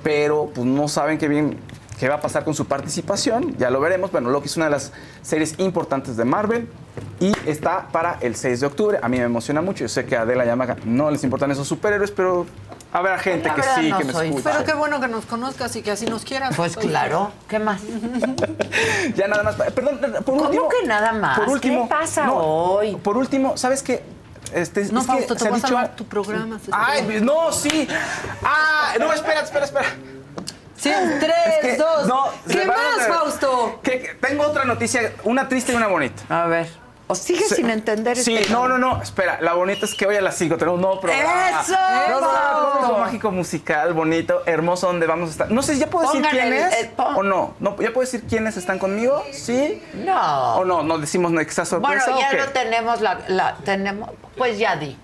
[0.05, 1.59] pero pues no saben qué bien
[2.03, 4.11] qué va a pasar con su participación, ya lo veremos.
[4.11, 4.91] Bueno, Loki es una de las
[5.23, 6.69] series importantes de Marvel
[7.21, 8.99] y está para el 6 de octubre.
[9.01, 9.85] A mí me emociona mucho.
[9.85, 12.45] Yo sé que a Adela y a Maga no les importan esos superhéroes, pero
[12.93, 14.51] habrá gente La que sí, no que me soy escucha.
[14.51, 16.57] Pero qué bueno que nos conozcas y que así nos quieras.
[16.57, 17.81] Pues claro, ¿qué más?
[19.15, 19.55] Ya nada más.
[19.55, 20.69] Perdón, por ¿Cómo último.
[20.71, 21.39] que nada más?
[21.39, 21.85] Por último.
[21.85, 22.97] ¿Qué pasa no, hoy?
[22.97, 24.03] Por último, ¿sabes qué?
[24.53, 25.69] Este, No, es que Fausto, te se ha voy a dicho.
[25.69, 26.59] salvar tu programa.
[26.59, 27.87] se Ay, no, sí.
[28.43, 29.87] Ah, no, espera, espera, espera.
[30.83, 30.91] Sí,
[31.21, 32.07] tres, Es que, dos.
[32.09, 33.81] no, ¿Qué a- más, Fausto?
[33.83, 36.23] Que- que tengo otra noticia, una triste y una bonita.
[36.29, 36.69] A ver.
[37.09, 39.03] ¿O sigues Se- sin entender Sí, este no, no, no.
[39.03, 41.61] Espera, la bonita es que hoy a las 5 tenemos un nuevo programa.
[41.61, 41.75] ¡Eso!
[42.73, 45.51] Cómico mágico musical, bonito, hermoso, donde vamos a estar.
[45.51, 47.55] No sé si ya puedo decir Pongan quién el- es el- pon- o no.
[47.61, 47.77] no.
[47.81, 49.23] ¿Ya puedo decir quiénes están conmigo?
[49.33, 49.83] ¿Sí?
[49.95, 50.55] No.
[50.57, 50.83] ¿O no?
[50.83, 52.37] ¿No decimos no que sea Bueno, sorpresa ya o qué?
[52.39, 54.97] lo tenemos, la, la- tenemos, pues ya di.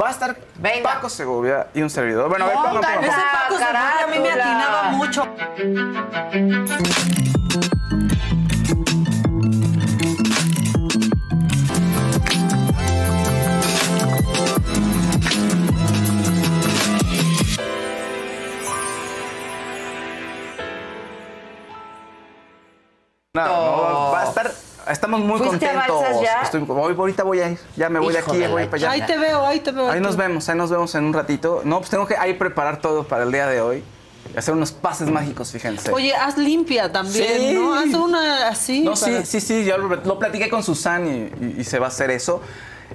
[0.00, 0.36] Va a estar
[0.82, 2.28] Paco Segovia y un servidor.
[2.28, 3.12] Bueno, a ver, Pongan pongan, Ese.
[3.12, 5.28] Paco a mí me atinaba mucho.
[23.34, 23.91] No, no.
[24.90, 26.22] Estamos muy ¿Fuiste a contentos.
[26.22, 26.42] Ya?
[26.42, 27.58] Estoy, voy- ahorita voy a ir.
[27.76, 28.90] Ya me voy de aquí, voy para allá.
[28.90, 29.90] Ahí te veo, ahí te veo.
[29.90, 31.62] Ahí nos vemos, ahí nos vemos en un ratito.
[31.64, 33.84] No, pues tengo que ahí preparar todo para el día de hoy.
[34.36, 35.90] Hacer unos pases mágicos, fíjense.
[35.92, 37.52] Oye, haz limpia también, Sí.
[37.54, 37.74] ¿no?
[37.74, 38.80] Haz una así.
[38.82, 41.10] No, para- sí, sí, sí, yo lo, lo platiqué con Susan y,
[41.44, 42.40] y- y se va a hacer eso.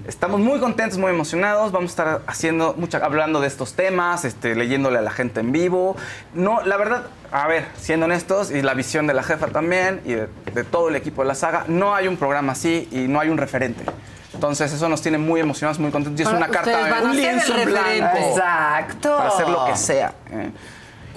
[0.08, 1.72] Estamos muy contentos, muy emocionados.
[1.72, 5.52] Vamos a estar haciendo mucha, hablando de estos temas, este, leyéndole a la gente en
[5.52, 5.96] vivo.
[6.34, 10.14] No, la verdad, a ver, siendo honestos, y la visión de la jefa también, y
[10.14, 13.20] de, de todo el equipo de la saga, no hay un programa así y no
[13.20, 13.84] hay un referente.
[14.34, 16.20] Entonces eso nos tiene muy emocionados, muy contentos.
[16.20, 18.18] Y es una carta, van a un lienzo blanco.
[18.18, 19.18] Exacto.
[19.18, 20.14] Para hacer lo que sea.
[20.32, 20.52] eh.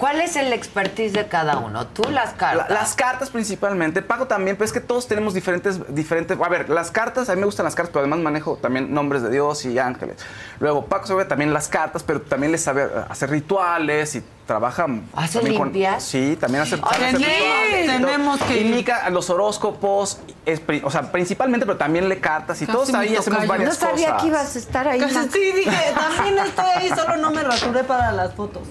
[0.01, 1.85] ¿Cuál es el expertise de cada uno?
[1.85, 2.69] Tú las La- cartas.
[2.71, 6.35] las cartas principalmente, Paco también, pero es que todos tenemos diferentes, diferentes.
[6.43, 9.21] A ver, las cartas, a mí me gustan las cartas, pero además manejo también nombres
[9.21, 10.17] de Dios y ángeles.
[10.59, 14.87] Luego, Paco sabe también las cartas, pero también le sabe hacer rituales y trabaja.
[15.15, 16.03] ¿Hace limpias?
[16.03, 17.95] sí, también hace, sí, rituales todo.
[18.07, 18.63] tenemos que.
[18.65, 20.17] Mica, los horóscopos,
[20.47, 23.75] es o sea, principalmente, pero también le cartas y Casi todos ahí hacemos varias no
[23.75, 24.21] sabía cosas.
[24.23, 24.99] que ibas a estar ahí.
[24.99, 28.63] Casi sí, dije, también estoy ahí, solo no me rasuré para las fotos.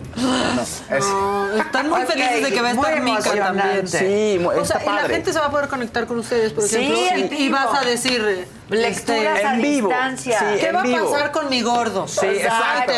[0.90, 3.88] Es- No, están muy felices de que va a estar Mica también.
[3.88, 6.64] Sí, O está sea, y la gente se va a poder conectar con ustedes, por
[6.64, 9.88] Sí, ejemplo, y, vas a decir eh, Lecturas este, a en vivo.
[9.88, 10.38] distancia.
[10.38, 11.10] Sí, ¿Qué en va a vivo.
[11.12, 12.06] pasar con mi gordo?
[12.08, 12.92] Sí, exacto.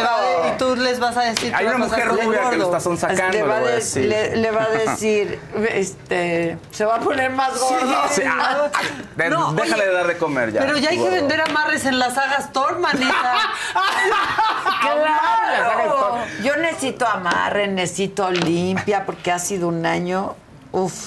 [0.49, 3.32] Y tú les vas a decir Hay una a mujer rubia que lo está sonsacando,
[3.32, 4.05] le, le va a a de- decir.
[4.07, 5.40] le- le va a decir,
[5.70, 7.94] este, se va a poner más gordo.
[8.11, 8.81] Sí, ah, ah,
[9.16, 10.61] de- No, déjale oye, de dar de comer ya.
[10.61, 13.35] Pero ya hay que vender amarres en las sagas Thor, manita.
[14.82, 16.19] Claro.
[16.43, 20.35] Yo necesito amarre, necesito limpia, porque ha sido un año,
[20.73, 21.07] uff,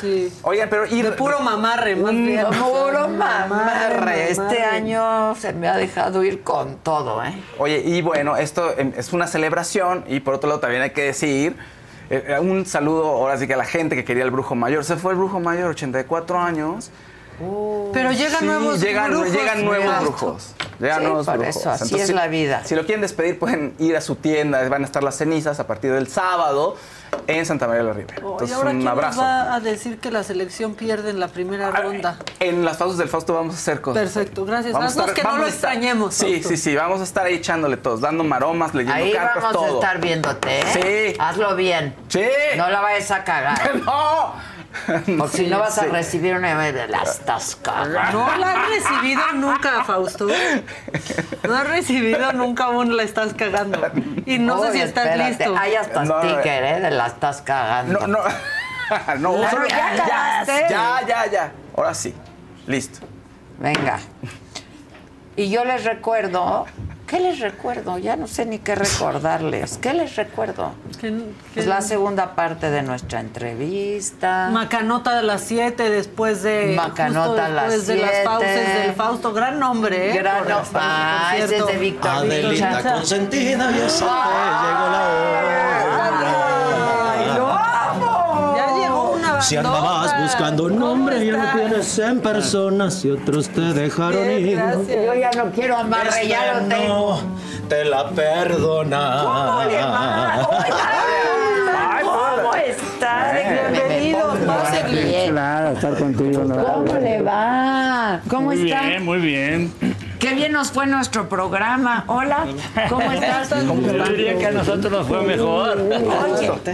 [0.00, 0.32] Sí.
[0.42, 2.46] Oigan, pero ir De puro mamarre, más bien.
[2.46, 4.30] puro Mamarre.
[4.30, 7.34] Este año se me ha dejado ir con todo, ¿eh?
[7.58, 11.56] Oye, y bueno, esto es una celebración y por otro lado también hay que decir
[12.10, 14.84] eh, un saludo ahora sí que a la gente que quería el brujo mayor.
[14.84, 16.90] Se fue el brujo mayor, 84 años.
[17.92, 19.32] Pero llegan Sí, nuevos llegan, brujos.
[19.32, 20.54] llegan nuevos brujos.
[20.80, 21.56] Llegan Sí, nuevos por brujos.
[21.56, 22.62] eso, así es si- la vida.
[22.64, 24.66] Si lo quieren despedir, pueden ir a su tienda.
[24.68, 26.76] Van a estar las cenizas a partir del sábado
[27.28, 28.16] en Santa María de la Ribera.
[28.24, 29.20] Oh, Entonces, ¿Y ahora un quién abrazo.
[29.20, 32.18] nos va a decir que la selección pierde en la primera ronda?
[32.40, 34.02] En las pausas del Fausto vamos a hacer cosas.
[34.02, 34.72] Perfecto, gracias.
[34.72, 36.14] Vamos a Haznos estar- que no lo extrañemos.
[36.14, 36.74] Sí, sí, sí.
[36.74, 39.64] Vamos a estar ahí echándole todos, dando maromas, leyendo Ahí cartas, vamos todo.
[39.64, 41.12] a estar viéndote, ¿eh?
[41.12, 41.16] Sí.
[41.20, 41.94] Hazlo bien.
[42.08, 42.24] Sí.
[42.56, 43.76] No la vayas a cagar.
[43.84, 44.53] ¡No!
[45.18, 48.18] Porque si no vas a recibir una de las estás cagando.
[48.26, 50.26] No la has recibido nunca, Fausto.
[51.46, 53.80] No has recibido nunca aún la estás cagando.
[54.26, 55.28] Y no sé si estás espérate.
[55.30, 55.56] listo.
[55.58, 56.80] Hay hasta No, sticker, ¿eh?
[56.80, 58.00] De la estás cagando.
[58.00, 58.18] No, no.
[59.18, 61.52] no, solo- ya ya, ya, ya, ya.
[61.76, 62.14] Ahora sí.
[62.66, 63.00] Listo.
[63.58, 63.98] Venga.
[65.36, 66.66] Y yo les recuerdo
[67.06, 67.98] ¿Qué les recuerdo?
[67.98, 69.78] Ya no sé ni qué recordarles.
[69.78, 70.72] ¿Qué les recuerdo?
[71.54, 74.48] Es la segunda parte de nuestra entrevista.
[74.50, 78.24] Macanota de las 7 después de Macanota a las después de las siete.
[78.24, 80.16] fauces del Fausto, gran nombre, ¿eh?
[80.16, 80.72] Gran nombre.
[80.74, 85.04] Ah, ese es de Víctor Adelita consentida, ya llegó la
[85.94, 87.03] una
[89.44, 94.58] Si andabas buscando un nombre, ya no tienes en personas y otros te dejaron ir.
[94.88, 97.20] Yo ya no quiero amarre, Este ya lo tengo.
[97.22, 99.20] no te la perdona.
[99.22, 100.48] ¿Cómo le va?
[102.02, 103.32] ¿Cómo está?
[103.70, 104.34] Bienvenido.
[105.28, 106.42] Claro, estar contigo.
[106.42, 108.20] ¿Cómo le va?
[108.28, 108.86] ¿Cómo Muy está?
[108.86, 109.72] bien, muy bien.
[110.18, 112.04] Qué bien nos fue nuestro programa.
[112.06, 112.46] Hola,
[112.88, 113.50] ¿cómo estás?
[113.50, 115.78] Yo diría que a nosotros nos fue mejor.
[115.80, 116.72] Oye, ¿qué,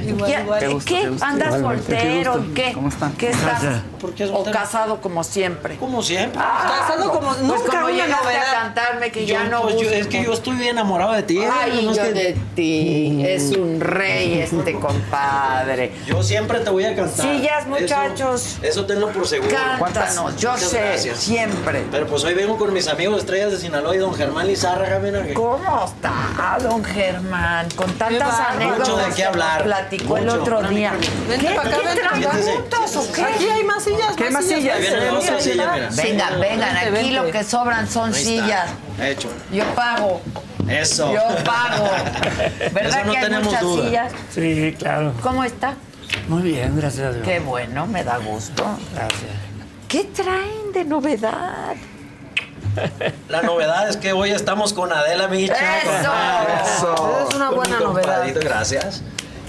[0.60, 1.10] ¿Te gusta, ¿qué?
[1.20, 2.44] ¿Andas soltero?
[2.54, 2.72] qué.
[2.72, 3.12] ¿Cómo están?
[3.14, 3.62] ¿Qué estás?
[4.32, 5.76] ¿O casado como siempre?
[5.76, 6.40] Como siempre.
[6.40, 8.42] Casado como Pues nunca como una novedad.
[8.54, 11.38] a cantarme que ya no pues, yo- es que yo estoy bien enamorado de ti.
[11.42, 13.22] Ay, no es yo que- de ti.
[13.26, 15.92] Es un rey este compadre.
[16.06, 17.26] Yo siempre te voy a cantar.
[17.26, 18.58] Sillas, Eso- muchachos.
[18.62, 19.54] Eso, tenlo por seguro.
[19.78, 21.18] Cántanos, yo Muchas sé, gracias.
[21.18, 21.84] siempre.
[21.90, 25.22] Pero pues hoy vengo con mis amigos Estrellas de Sinaloa y don Germán Lizárraga, mira
[25.22, 27.68] que- ¿Cómo está, don Germán?
[27.76, 29.62] Con tantas anécdotas Mucho de qué hablar.
[29.62, 30.94] platicó el otro día.
[31.28, 32.30] Vente ¿Qué, para acá, ¿qué vente para acá.
[32.30, 33.22] traen juntos o qué?
[33.22, 34.74] Aquí hay más sillas, ¿Qué más sillas.
[34.74, 35.88] Ahí vienen las otras sillas, mira.
[35.90, 37.12] Vengan, vengan, Vente, aquí vente.
[37.12, 38.68] lo que sobran son sillas.
[39.00, 39.28] Hecho.
[39.52, 40.20] Yo pago.
[40.68, 41.12] Eso.
[41.14, 41.88] Yo pago.
[42.72, 43.84] ¿Verdad Eso no que hay tenemos muchas duda.
[43.86, 44.12] sillas?
[44.34, 45.12] Sí, claro.
[45.22, 45.74] ¿Cómo está?
[46.26, 47.24] Muy bien, gracias a Dios.
[47.24, 48.64] Qué bueno, me da gusto.
[48.92, 49.22] Gracias.
[49.86, 51.76] ¿Qué traen de novedad?
[53.28, 55.78] La novedad es que hoy estamos con Adela Micha.
[55.78, 56.12] ¡Eso!
[56.64, 57.28] Eso.
[57.28, 58.26] Es una buena novedad.
[58.34, 59.02] Gracias.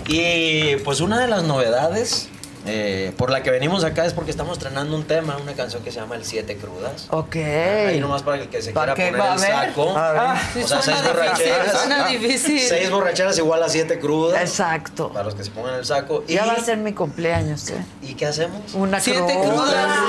[0.07, 2.29] Y pues una de las novedades
[2.65, 5.91] eh, por la que venimos acá es porque estamos estrenando un tema, una canción que
[5.91, 7.07] se llama El Siete Crudas.
[7.09, 7.35] Ok.
[7.35, 9.69] Ahí nomás para el que se ¿Para quiera poner va a el ver?
[9.69, 9.97] saco.
[9.97, 10.21] A ver.
[10.53, 11.71] Sí, o sea, seis difícil, borracheras.
[11.79, 12.59] suena difícil.
[12.59, 14.41] Seis borracheras igual a siete crudas.
[14.41, 15.09] Exacto.
[15.11, 16.23] Para los que se pongan el saco.
[16.27, 17.83] Ya y, va a ser mi cumpleaños, ¿eh?
[18.01, 18.73] ¿Y qué hacemos?
[18.73, 19.43] Una Siete cruda.
[19.53, 19.99] crudas.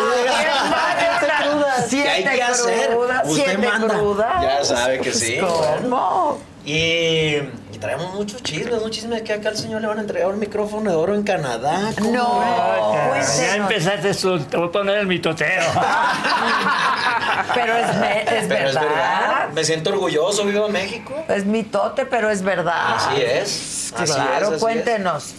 [0.98, 1.86] Siete crudas.
[1.90, 2.90] ¿Qué hay Siete que hacer?
[2.90, 3.22] crudas.
[3.28, 3.94] Usted Siete manda.
[3.98, 4.42] crudas.
[4.42, 5.38] Ya sabe que sí.
[5.40, 6.38] ¿Cómo?
[6.64, 7.36] Y
[7.82, 10.88] traemos muchos chismes, muchos chismes que acá al señor le van a entregar un micrófono
[10.90, 11.90] de oro en Canadá.
[11.98, 13.20] ¿Cómo No, ve?
[13.38, 15.62] Ya empezaste su, te voy a poner el mitoteo.
[17.54, 18.80] Pero es, me- es Pero es verdad.
[18.82, 19.48] verdad.
[19.52, 21.14] Me siento orgulloso, vivo en México.
[21.28, 22.96] Es mitote, pero es verdad.
[22.96, 23.92] Así es.
[23.96, 25.24] Así Claro, es, así cuéntenos.
[25.26, 25.34] es.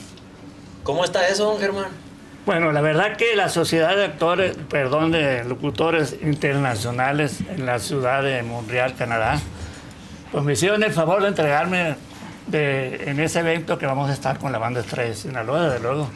[0.84, 1.88] ¿Cómo está eso, don Germán?
[2.46, 8.22] Bueno, la verdad que la Sociedad de Actores, perdón, de Locutores Internacionales en la ciudad
[8.22, 9.40] de Montreal, Canadá,
[10.32, 11.96] pues me hicieron el favor de entregarme
[12.48, 15.80] de- en ese evento que vamos a estar con la banda Estrella de Sinaloa, desde
[15.80, 16.10] luego.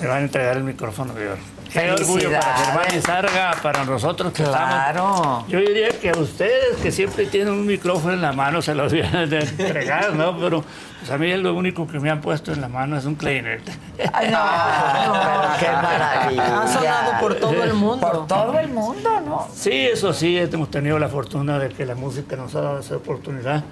[0.00, 1.36] Me van a entregar el micrófono oro.
[1.72, 4.88] Qué orgullo para Germán y Sarga, para nosotros que Claro.
[5.10, 5.48] estamos.
[5.48, 8.90] Yo diría que a ustedes que siempre tienen un micrófono en la mano se los
[8.92, 10.38] vienen de entregar, ¿no?
[10.38, 10.62] Pero
[11.00, 13.60] pues, a mí lo único que me han puesto en la mano es un clarinet.
[14.12, 14.38] Ay, no,
[15.58, 16.62] qué maravilla.
[16.62, 18.08] Ha sonado por todo el mundo.
[18.10, 19.48] Por todo el mundo, ¿no?
[19.52, 22.96] Sí, eso sí, hemos tenido la fortuna de que la música nos ha dado esa
[22.96, 23.64] oportunidad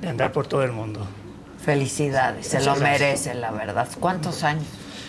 [0.00, 1.06] de andar por todo el mundo.
[1.64, 2.80] Felicidades, se lo gracias.
[3.00, 3.88] merecen, la verdad.
[4.00, 4.64] ¿Cuántos años?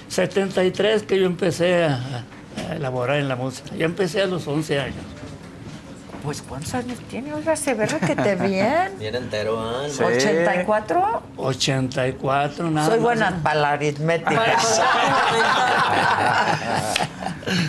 [0.07, 1.99] 73 que yo empecé a,
[2.69, 3.76] a elaborar en la música.
[3.76, 4.95] Yo empecé a los 11 años.
[6.23, 7.34] Pues, ¿cuántos años tiene?
[7.34, 8.98] Oiga, se ve requete bien.
[8.98, 9.84] Bien entero, ¿ah?
[9.88, 11.19] ¿84?
[11.38, 13.03] 84, nada Soy más.
[13.03, 14.41] buena para la aritmética.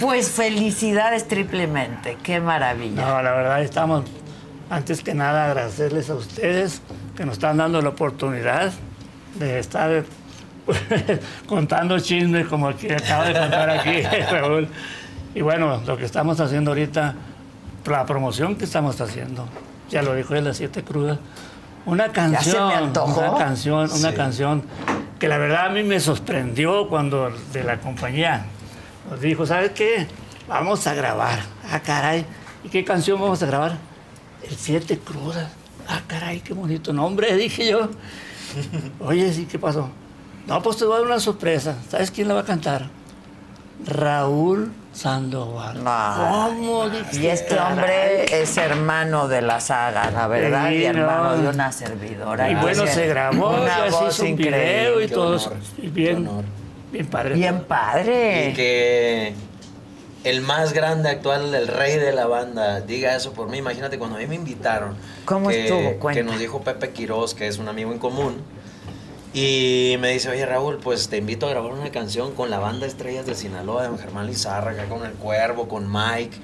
[0.01, 3.03] pues felicidades triplemente, qué maravilla.
[3.07, 4.05] No, la verdad estamos,
[4.71, 6.81] antes que nada, agradecerles a ustedes
[7.17, 8.73] que nos están dando la oportunidad
[9.39, 10.05] de estar
[11.49, 14.69] contando chismes como el que acaba de contar aquí Raúl.
[15.35, 17.15] Y bueno, lo que estamos haciendo ahorita,
[17.87, 19.47] la promoción que estamos haciendo,
[19.91, 21.19] ya lo dijo él, las siete crudas,
[21.85, 24.17] una se canción, una canción, una Sí.
[24.17, 24.63] canción
[25.19, 28.45] que la verdad a mí me sorprendió cuando de la compañía
[29.11, 30.07] nos dijo, ¿sabes qué?
[30.49, 31.39] Vamos a grabar.
[31.71, 32.25] Ah, caray.
[32.65, 33.77] ¿Y qué canción vamos a grabar?
[34.43, 35.49] El Siete Crudas.
[35.89, 37.89] Ah, caray, qué bonito nombre, dije yo.
[39.01, 39.89] Oye, sí, ¿qué pasó?
[40.47, 41.77] No, pues te voy a dar una sorpresa.
[41.89, 42.89] ¿Sabes quién la va a cantar?
[43.85, 45.83] Raúl Sandoval.
[45.85, 46.89] Ah, ¿Cómo?
[46.89, 47.73] Dije, Y este caray.
[47.73, 51.43] hombre es hermano de la saga, la verdad, Sí, y hermano no.
[51.43, 52.51] de una servidora.
[52.51, 54.59] Y bueno, se grabó, una voz hizo un increíble.
[54.59, 55.39] video y todo
[55.93, 56.29] bien,
[56.91, 57.35] bien padre.
[57.35, 58.51] Bien padre.
[58.51, 59.35] Y que
[60.27, 63.59] el más grande actual, el rey de la banda, diga eso por mí.
[63.59, 64.97] Imagínate cuando a mí me invitaron.
[65.25, 65.99] ¿Cómo que, estuvo?
[66.01, 66.21] Cuenta.
[66.21, 68.43] Que nos dijo Pepe Quiroz, que es un amigo en común.
[69.33, 72.87] Y me dice, oye Raúl, pues te invito a grabar una canción con la banda
[72.89, 76.37] Estrellas de Sinaloa, de don Germán Lizárraga, con El Cuervo, con Mike,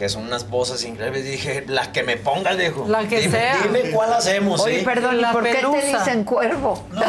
[0.00, 1.26] que son unas voces increíbles.
[1.26, 2.86] Y dije, la que me pongas, viejo.
[2.88, 3.58] La que dime, sea.
[3.64, 4.84] Dime cuál hacemos, Oye, ¿sí?
[4.86, 6.82] perdón, ¿y La por qué te dicen cuervo?
[6.90, 7.02] No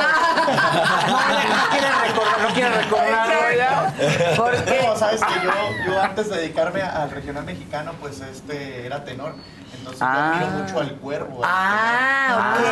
[1.72, 3.93] quiere recordar, no quiere recordarlo ya.
[4.35, 4.81] ¿Por qué?
[4.85, 5.51] No, sabes que yo,
[5.88, 9.35] yo antes de dedicarme al regional mexicano, pues este era tenor.
[9.77, 10.35] Entonces Ah.
[10.41, 11.41] yo admiro mucho al cuervo.
[11.45, 12.65] Ah, ok.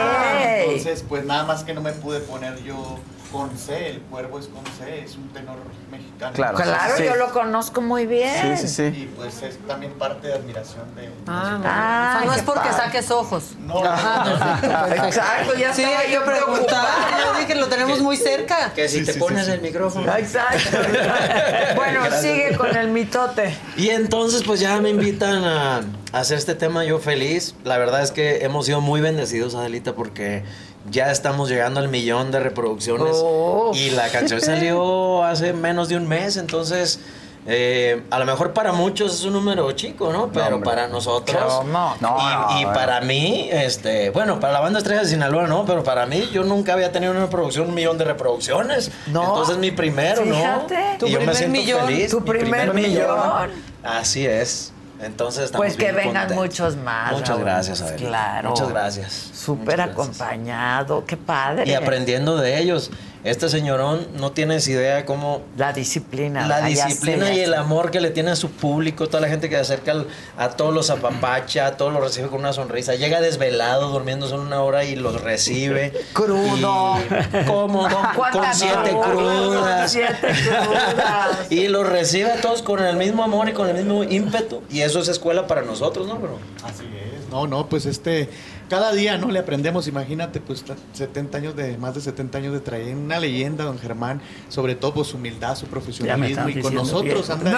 [0.65, 2.99] Entonces, pues nada más que no me pude poner yo
[3.31, 5.57] con C, el cuervo es con C, es un tenor
[5.91, 6.33] mexicano.
[6.33, 6.57] Claro.
[6.57, 7.03] Claro, Sí.
[7.05, 8.57] yo lo conozco muy bien.
[8.57, 9.01] Sí, sí, sí.
[9.03, 11.09] Y pues es también parte de admiración de...
[11.27, 12.83] Ah, Ah, o sea, no es porque padre.
[12.85, 13.43] saques ojos.
[13.59, 16.89] No, Exacto, ya Sí, estaba yo preguntaba,
[17.33, 18.73] yo dije, lo tenemos muy cerca.
[18.73, 20.11] Que si te pones el micrófono.
[20.15, 20.77] Exacto.
[21.75, 23.55] bueno, sigue con el mitote.
[23.77, 25.81] Y entonces pues ya me invitan a
[26.13, 27.55] hacer este tema, yo feliz.
[27.63, 30.43] La verdad es que hemos sido muy bendecidos, Adelita, porque
[30.91, 33.11] ya estamos llegando al millón de reproducciones.
[33.15, 33.71] Oh.
[33.73, 36.99] Y la canción salió hace menos de un mes, entonces...
[37.47, 40.29] eh, a lo mejor para muchos es un número chico, ¿no?
[40.31, 41.41] Pero para nosotros.
[41.41, 41.95] ¿Cómo?
[42.01, 45.65] No, y y no, para mí, este, bueno, para la banda Estrella de Sinaloa, ¿no?
[45.65, 48.91] Pero para mí, yo nunca había tenido una reproducción, un millón de reproducciones.
[49.07, 49.23] No.
[49.23, 50.75] Entonces mi primero, Fíjate.
[50.75, 50.97] ¿no?
[50.99, 51.85] Tu y yo me primer siento millón.
[51.87, 52.11] feliz.
[52.11, 53.51] Tu primer millón.
[53.83, 54.73] Así es.
[55.01, 56.37] Entonces estamos Pues que bien vengan contentos.
[56.37, 57.11] muchos más.
[57.13, 57.41] Muchas Raúl.
[57.43, 58.09] gracias, Adelita.
[58.09, 58.49] Claro.
[58.49, 59.29] Muchas gracias.
[59.33, 61.05] Súper acompañado.
[61.05, 61.63] Qué padre.
[61.69, 62.91] Y aprendiendo de ellos.
[63.25, 66.47] Este señorón no tienes idea cómo La disciplina.
[66.47, 69.49] la disciplina sé, y el amor que le tiene a su público, toda la gente
[69.49, 72.95] que se acerca al- a todos los apapacha, a todos los recibe con una sonrisa.
[72.95, 75.91] Llega desvelado, durmiendo solo una hora y los recibe.
[76.13, 76.97] Crudo.
[76.97, 77.87] Y- ¿Cómo?
[78.31, 79.07] ¿Con siete crudas?
[79.11, 79.79] crudas.
[79.81, 81.51] Con siete crudas.
[81.51, 84.61] Y los recibe a todos con el mismo amor y con el mismo ímpetu.
[84.69, 86.37] Y eso es escuela para nosotros, ¿no, bro?
[86.63, 87.29] Así es.
[87.29, 88.29] No, no, pues este,
[88.69, 89.29] cada día, ¿no?
[89.31, 93.19] Le aprendemos, imagínate, pues ta- 70 años de, más de 70 años de traer una
[93.19, 97.57] leyenda, don Germán, sobre todo pues su humildad, su profesionalismo y con nosotros anda, No,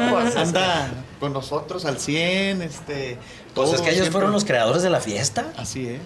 [0.00, 0.88] gira, pues, es anda
[1.20, 3.18] con nosotros al 100, este...
[3.54, 4.12] Pues es que ellos siempre.
[4.12, 5.46] fueron los creadores de la fiesta.
[5.56, 6.00] Así es.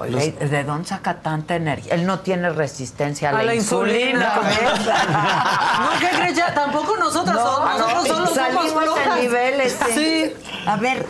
[0.00, 1.94] Oye, ¿de dónde saca tanta energía?
[1.94, 4.40] Él no tiene resistencia a, A la insulina.
[4.42, 4.86] ¿ves?
[5.78, 6.36] No, ¿qué crees?
[6.36, 9.92] Ya, tampoco nosotros No, somos, nosotros no, solo somos salimos en nivel este.
[9.92, 10.32] Sí.
[10.66, 11.06] A ver,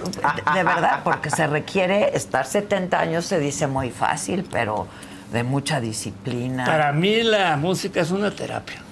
[0.55, 4.87] de verdad, porque se requiere estar 70 años, se dice muy fácil, pero
[5.33, 6.65] de mucha disciplina.
[6.65, 8.83] Para mí la música es una terapia.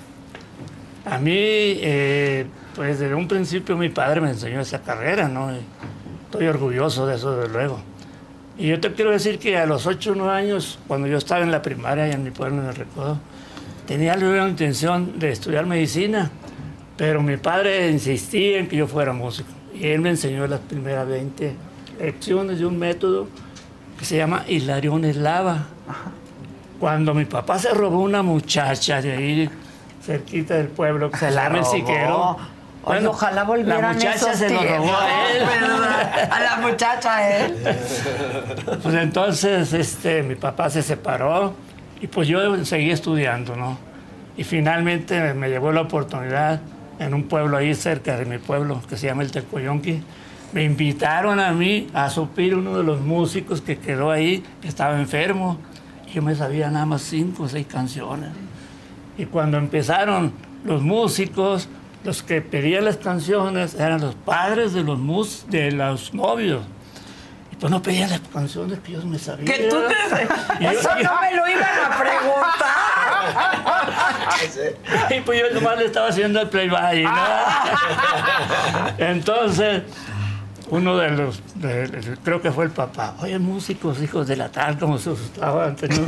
[1.05, 5.53] A mí, eh, pues desde un principio mi padre me enseñó esa carrera, ¿no?
[5.55, 5.61] Y
[6.27, 7.81] Estoy orgulloso de eso, desde luego.
[8.59, 11.43] Y yo te quiero decir que a los 8 o 9 años, cuando yo estaba
[11.43, 13.19] en la primaria y en mi pueblo, en el Recodo,
[13.87, 16.31] tenía la intención de estudiar medicina,
[16.97, 19.49] pero mi padre insistía en que yo fuera músico.
[19.75, 21.55] Y él me enseñó las primeras 20
[22.01, 23.29] lecciones de un método
[23.99, 25.67] que se llama Hilarión Eslava.
[26.81, 29.51] Cuando mi papá se robó una muchacha de ahí,
[30.03, 31.65] cerquita del pueblo, que Se se, la llama el.
[31.65, 32.37] Siquero.
[32.89, 35.43] Oye, ojalá volvieran La muchacha esos se lo robó tiempos, a él.
[36.31, 37.57] A la muchacha a él.
[38.81, 41.55] Pues entonces este, mi papá se separó
[42.01, 43.77] y pues yo seguí estudiando, ¿no?
[44.37, 46.61] Y finalmente me llevó la oportunidad
[47.01, 50.03] en un pueblo ahí cerca de mi pueblo que se llama el Tecoyonqui.
[50.53, 54.99] Me invitaron a mí a suplir uno de los músicos que quedó ahí, que estaba
[54.99, 55.59] enfermo.
[56.15, 58.31] Yo me sabía nada más cinco o seis canciones.
[59.19, 60.33] Y cuando empezaron
[60.65, 61.69] los músicos,
[62.07, 66.63] los que pedían las canciones eran los padres de los, mus de los novios.
[67.53, 69.45] Y pues no pedían las canciones que yo me sabía.
[69.45, 69.95] Que tú te...
[70.61, 72.77] Y yo- Eso no me lo iban a preguntar.
[75.17, 76.95] Y pues yo nomás le estaba haciendo el playback.
[77.05, 77.11] ¿no?
[78.99, 79.83] Entonces,
[80.71, 84.49] uno de los, de- de- creo que fue el papá, oye, músicos, hijos de la
[84.51, 86.07] tal, como se asustaban antes, ¿no?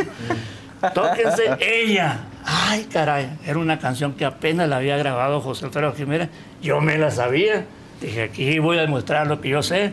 [0.94, 2.20] Tóquense ella.
[2.44, 6.28] Ay, caray, era una canción que apenas la había grabado José Alfredo Jiménez.
[6.62, 7.66] Yo me la sabía.
[8.00, 9.92] Dije, aquí voy a demostrar lo que yo sé.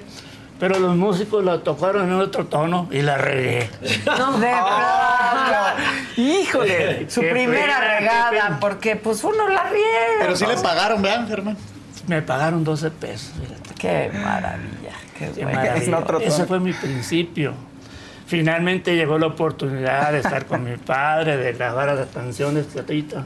[0.60, 3.70] Pero los músicos la tocaron en otro tono y la regué.
[4.06, 5.84] No, de plano.
[6.16, 10.22] Híjole, su primera regada, porque pues uno la riega.
[10.22, 11.58] Pero sí le pagaron, ¿verdad, Germán?
[12.08, 13.34] Me pagaron 12 pesos.
[13.42, 13.74] fíjate.
[13.78, 15.76] Qué maravilla, qué, maravilla.
[15.76, 17.54] Es otro Ese fue mi principio.
[18.28, 23.24] Finalmente llegó la oportunidad de estar con mi padre, de grabar las canciones que ahorita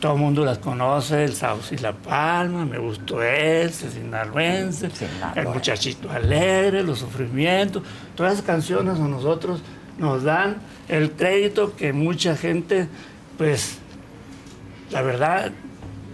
[0.00, 4.88] todo el mundo las conoce, el Sauce y la Palma, me gustó ese, Sinaloense,
[5.36, 7.82] el Muchachito Alegre, Los Sufrimientos,
[8.16, 9.62] todas esas canciones a nosotros
[9.98, 10.56] nos dan
[10.88, 12.88] el crédito que mucha gente,
[13.36, 13.78] pues,
[14.90, 15.52] la verdad,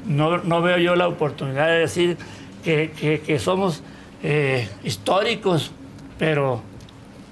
[0.04, 2.16] no, no veo yo la oportunidad de decir
[2.64, 3.82] que, que- que somos
[4.24, 5.70] eh, históricos,
[6.18, 6.60] pero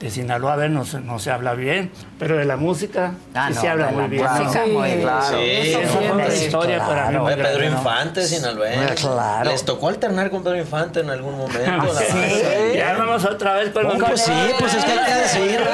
[0.01, 3.47] de Sinaloa, a ver, no, se- no se habla bien, pero de la música Ah,
[3.49, 4.25] sí no, se habla muy bien.
[4.27, 4.73] música ¿no?
[4.81, 5.01] muy bien.
[5.03, 5.39] Claro.
[5.39, 7.17] Sí, Esa eso fue una sí, historia para mí.
[7.19, 7.79] muy Pedro grande, ¿no?
[7.79, 8.95] Infante, sinaloense.
[8.97, 9.51] Claro.
[9.51, 11.87] Les tocó alternar con Pedro Infante en algún momento.
[11.93, 12.19] la Sí.
[12.19, 12.75] verdad.
[12.75, 15.67] Ya vamos otra vez con pues sí, pues es que hay que decirlo.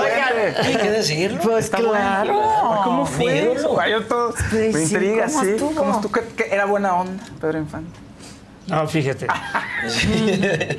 [0.00, 1.40] Oigan, Hay que decirlo.
[1.42, 2.32] Pues Está claro.
[2.34, 2.80] bueno.
[2.84, 3.78] ¿Cómo fue eso?
[3.88, 5.50] yo todo- Sí, me sí, intriga, ¿cómo sí.
[5.50, 5.74] estuvo?
[5.74, 6.12] ¿Cómo estuvo?
[6.12, 7.98] ¿Qué- qué- Era buena onda, Pedro Infante.
[8.66, 9.26] No, fíjate.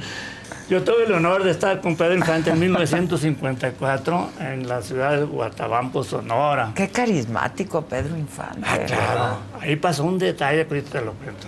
[0.67, 5.23] Yo tuve el honor de estar con Pedro Infante en 1954 en la ciudad de
[5.23, 6.71] Guatabampo, Sonora.
[6.73, 8.61] Qué carismático Pedro Infante.
[8.63, 9.37] Ah, claro.
[9.61, 11.45] Ahí pasó un detalle que ahorita te lo cuento.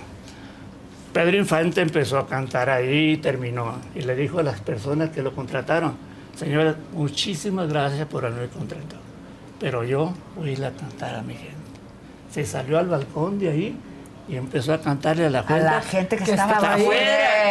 [1.11, 3.77] Pedro Infante empezó a cantar ahí y terminó.
[3.95, 5.95] Y le dijo a las personas que lo contrataron,
[6.35, 9.01] señora, muchísimas gracias por haberme contratado.
[9.59, 11.55] Pero yo voy a ir a cantar a mi gente.
[12.29, 13.77] Se salió al balcón de ahí
[14.27, 15.63] y empezó a cantarle a la gente.
[15.63, 16.73] la gente que estaba afuera.
[16.75, 17.01] afuera.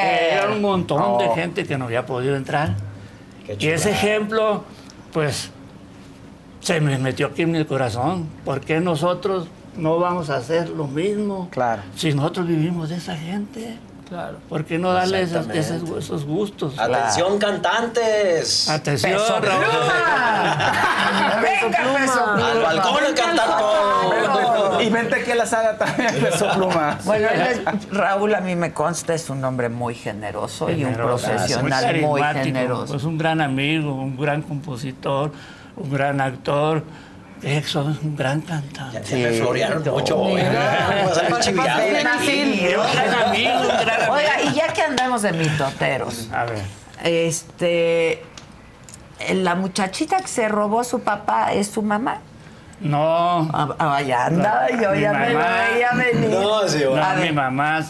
[0.02, 1.34] que Era un montón de Oh.
[1.34, 2.74] gente que no había podido entrar.
[3.58, 4.64] Y ese ejemplo,
[5.12, 5.50] pues,
[6.60, 8.28] se me metió aquí en el corazón.
[8.44, 11.48] ¿Por qué nosotros no vamos a hacer lo mismo?
[11.50, 11.82] Claro.
[11.94, 13.78] Si nosotros vivimos de esa gente.
[14.08, 14.36] Claro.
[14.48, 15.88] ¿Por qué no darle esos, Exactamente.
[15.90, 16.78] esos, esos gustos?
[16.78, 18.68] Atención, cantantes.
[18.70, 19.64] Atención, Peso Raúl.
[21.42, 22.62] Venga, peso Al pluma.
[22.62, 24.80] balcón a cantar todo.
[24.80, 26.98] Y vente aquí a la sala también, Peso Pluma.
[27.04, 27.60] Bueno, es-
[27.90, 32.22] Raúl a mí me consta es un hombre muy generoso, y un Generoso, profesional muy,
[32.22, 32.96] generoso.
[32.96, 35.32] Es un gran amigo, un gran compositor,
[35.76, 36.84] un gran actor.
[37.42, 39.04] Eso es un gran cantante.
[39.04, 40.40] Se me florearon mucho hoy.
[44.10, 46.58] Oiga, y ya que andamos de mitoteros, A ver.
[47.04, 48.22] este,
[49.34, 52.18] la muchachita que se robó a su papá es su mamá.
[52.80, 53.48] No.
[53.52, 56.28] Ah, ah, ya anda, yo Mi ya me mamá- veía venir.
[56.30, 57.80] No, sí, No, A mi ver, mamá,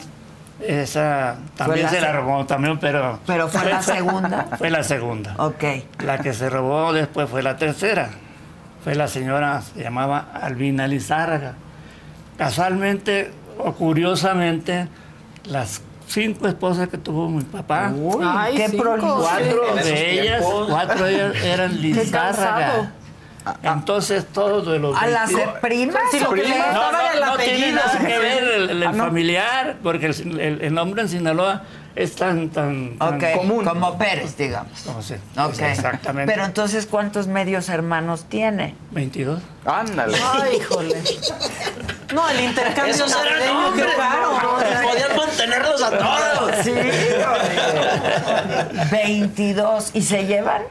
[0.61, 3.19] esa también la se la robó, también, pero...
[3.27, 4.47] Pero fue la segunda.
[4.57, 5.35] Fue la segunda.
[5.39, 5.65] Ok.
[6.05, 8.11] La que se robó después fue la tercera.
[8.87, 11.55] Fue la señora, se llamaba Albina Lizárraga.
[12.39, 14.87] Casualmente o curiosamente,
[15.47, 18.85] las cinco esposas que tuvo mi papá, Uy, Ay, qué cinco.
[18.85, 19.17] prolijo.
[19.23, 21.83] cuatro de ellas, cuatro de ellas eran.
[21.83, 22.93] Lizárraga.
[23.65, 26.03] Entonces todos de los ¿A las 20 primas?
[26.13, 27.77] Sí, no, no, no tiene apellido.
[27.77, 29.05] nada que ver el, el Ah, no.
[29.05, 31.63] familiar, porque el, el- el nombre en Sinaloa
[31.97, 32.99] es tan, tan,
[33.35, 33.65] común.
[33.65, 34.85] como Pérez, digamos.
[34.87, 35.59] No sé, Ok.
[35.61, 36.31] exactamente.
[36.33, 38.75] Pero entonces, ¿cuántos medios hermanos tiene?
[38.93, 39.41] 22.
[39.65, 40.17] Ándale.
[40.23, 41.03] Ay, híjole.
[42.15, 44.33] No, el intercambio Esos eran hombres, caro.
[44.43, 46.55] no, podían mantenerlos a todos.
[46.63, 46.87] Sí, oye.
[48.93, 49.91] 22.
[49.95, 50.63] ¿Y se llevan?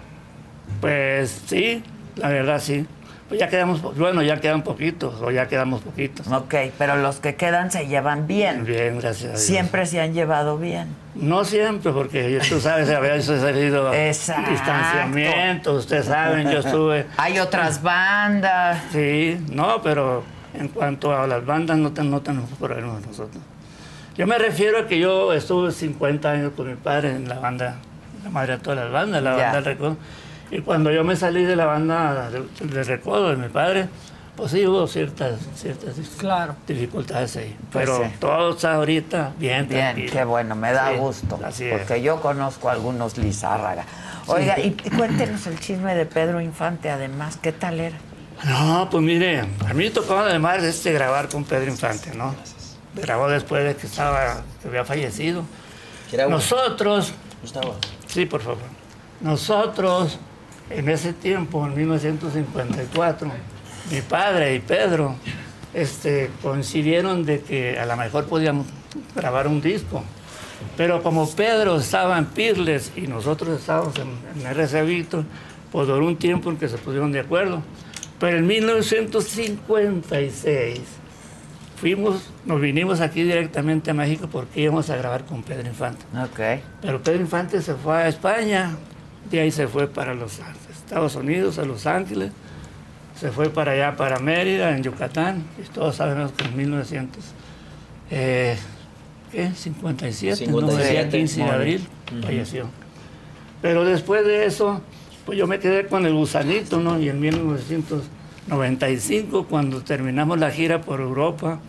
[0.79, 1.83] Pues sí,
[2.15, 2.85] la verdad sí.
[3.27, 6.27] Pues ya quedamos, bueno, ya quedan poquitos, o ya quedamos poquitos.
[6.27, 8.65] Ok, pero los que quedan se llevan bien.
[8.65, 9.41] Bien, gracias a Dios.
[9.41, 10.89] Siempre se han llevado bien.
[11.15, 14.51] No siempre, porque tú sabes, a veces ha habido Exacto.
[14.51, 17.07] distanciamiento, ustedes saben, yo estuve...
[17.17, 18.79] Hay otras bandas.
[18.91, 20.23] Sí, no, pero
[20.53, 23.41] en cuanto a las bandas no, ten- no tenemos problemas nosotros.
[24.15, 27.77] Yo me refiero a que yo estuve 50 años con mi padre en la banda,
[28.23, 29.37] la madre de todas las bandas, la Ya.
[29.43, 29.97] banda del Recodo.
[30.51, 33.87] Y cuando yo me salí de la banda del de Recodo, de mi padre,
[34.35, 36.55] pues sí hubo ciertas, ciertas Claro.
[36.67, 37.55] dificultades ahí.
[37.71, 38.11] Pues Pero sí.
[38.19, 40.11] todo está ahorita bien, Bien, tranquilo.
[40.11, 41.39] qué bueno, me da Sí, gusto.
[41.43, 41.77] Así es.
[41.79, 43.85] Porque yo conozco a algunos Lizárraga.
[44.27, 47.97] Oiga, y, y cuéntenos el chisme de Pedro Infante, además, ¿qué tal era?
[48.43, 52.35] No, pues mire, a mí me tocó además este, grabar con Pedro Infante, ¿no?
[52.95, 55.43] Grabó después de que estaba, que había fallecido.
[56.29, 57.75] Nosotros, Gustavo.
[58.07, 58.59] sí, por favor.
[59.21, 60.19] Nosotros,
[60.69, 63.31] en ese tiempo, en 1954,
[63.91, 65.15] mi padre y Pedro
[65.73, 68.67] este, coincidieron de que a lo mejor podíamos
[69.15, 70.03] grabar un disco.
[70.77, 74.07] Pero como Pedro estaba en Pirles y nosotros estábamos en,
[74.39, 75.25] en RC Víctor,
[75.71, 77.61] pues duró un tiempo en que se pusieron de acuerdo.
[78.19, 80.79] Pero en 1956
[81.75, 86.05] fuimos, nos vinimos aquí directamente a México porque íbamos a grabar con Pedro Infante.
[86.17, 86.39] Ok.
[86.81, 88.71] Pero Pedro Infante se fue a España,
[89.29, 90.39] de ahí se fue para los
[90.69, 92.31] Estados Unidos, a Los Ángeles,
[93.19, 97.23] se fue para allá, para Mérida, en Yucatán, y todos sabemos que en 1900,
[98.11, 98.57] eh,
[99.31, 99.49] ¿qué?
[99.51, 102.23] 57, no, el día 15 de abril, bien.
[102.23, 102.67] falleció.
[103.61, 104.81] Pero después de eso,
[105.25, 106.99] pues yo me quedé con el gusanito, ¿no?
[106.99, 111.59] Y en 1995, cuando terminamos la gira por Europa,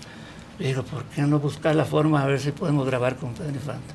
[0.59, 3.95] digo, ¿por qué no buscar la forma a ver si podemos grabar con Pedro Infante?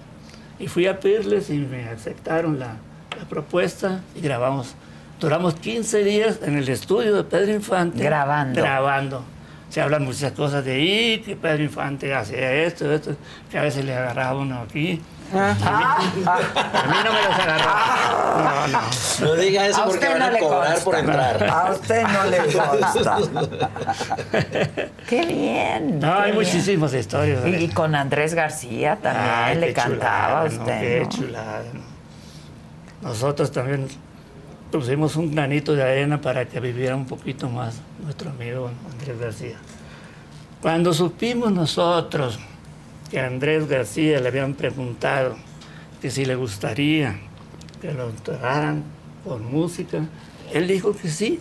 [0.57, 2.77] Y fui a pedirles y me aceptaron la,
[3.21, 4.75] la propuesta y grabamos.
[5.19, 8.03] Duramos 15 días en el estudio de Pedro Infante.
[8.03, 8.61] Grabando.
[8.61, 9.23] Grabando.
[9.69, 13.15] Se hablan muchas cosas de ahí, que Pedro Infante hacía esto, esto,
[13.49, 15.01] que a veces le agarraba uno aquí.
[15.33, 15.53] A
[16.89, 18.43] mí no me los agarró.
[18.43, 18.79] No, no.
[19.21, 20.83] No diga eso A porque van no a cobrar consta.
[20.83, 21.43] por entrar.
[21.49, 23.17] A usted no le consta.
[25.07, 25.99] Qué bien.
[25.99, 26.35] No, hay qué bien.
[26.35, 27.45] muchísimas historias.
[27.45, 30.61] Y, y con Andrés García también Ay, le qué cantaba a chulada, ¿no?
[30.63, 30.81] usted.
[30.81, 31.09] Qué ¿no?
[31.09, 31.61] chulada.
[33.01, 33.09] ¿No?
[33.09, 33.87] Nosotros también
[34.71, 39.57] pusimos un granito de arena para que viviera un poquito más nuestro amigo Andrés García.
[40.61, 42.39] Cuando supimos nosotros
[43.09, 45.35] que a Andrés García le habían preguntado
[46.01, 47.19] que si le gustaría
[47.81, 48.83] que lo enterraran
[49.23, 50.05] con música,
[50.53, 51.39] él dijo que sí,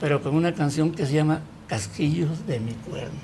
[0.00, 3.20] pero con una canción que se llama Casquillos de mi cuerno.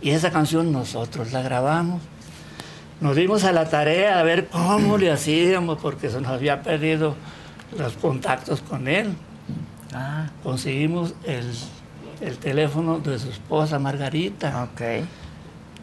[0.00, 2.00] Y esa canción nosotros la grabamos.
[3.00, 7.14] Nos dimos a la tarea a ver cómo le hacíamos, porque se nos había perdido
[7.78, 9.14] los contactos con él.
[9.94, 10.28] Ah.
[10.42, 11.50] Conseguimos el,
[12.20, 14.68] el teléfono de su esposa Margarita.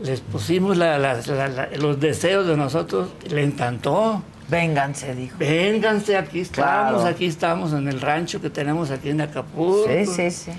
[0.01, 4.21] Les pusimos la- la- la- la- los deseos de nosotros, le encantó.
[4.47, 5.35] Vénganse, dijo.
[5.39, 7.05] Vénganse, aquí estamos, Claro.
[7.15, 9.87] aquí estamos en el rancho que tenemos aquí en Acapulco.
[9.89, 10.51] Sí, sí, sí.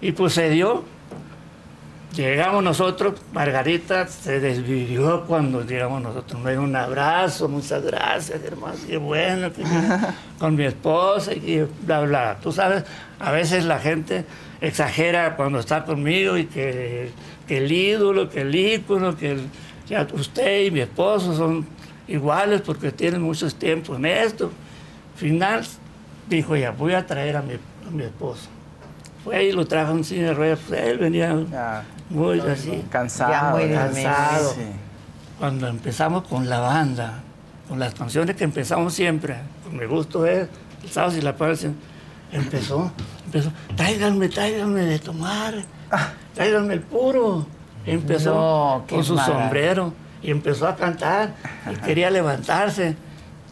[0.00, 0.84] Y pues se dio.
[2.14, 6.38] Llegamos nosotros, Margarita se desvivió cuando llegamos nosotros.
[6.42, 9.62] Me dio un abrazo, muchas gracias, hermano, qué bueno, que
[10.38, 12.38] con mi esposa y bla, bla.
[12.42, 12.84] Tú sabes,
[13.18, 14.26] a veces la gente
[14.60, 17.10] exagera cuando está conmigo y que,
[17.48, 19.46] que el ídolo, que el ícono, que el-
[19.88, 21.66] ya usted y mi esposo son
[22.08, 24.50] iguales porque tienen muchos tiempos en esto.
[25.16, 25.64] Final,
[26.28, 28.48] dijo ya, voy a traer a mi, a mi esposo.
[29.24, 31.32] Fue y lo trajo en silla de ruedas, pues él venía
[32.12, 32.84] muy así.
[32.90, 33.30] Cansado.
[33.32, 34.50] Ya muy cansado.
[34.54, 34.60] Sí.
[35.38, 37.20] Cuando empezamos con la banda,
[37.68, 40.48] con las canciones que empezamos siempre, con mi gusto es,
[40.84, 41.70] el sábado y la parece,
[42.30, 42.92] empezó,
[43.26, 45.54] empezó, tráiganme, tráiganme de tomar,
[46.34, 47.46] tráiganme el puro.
[47.84, 51.34] Empezó No, con su sombrero y empezó a cantar
[51.70, 52.94] y quería levantarse.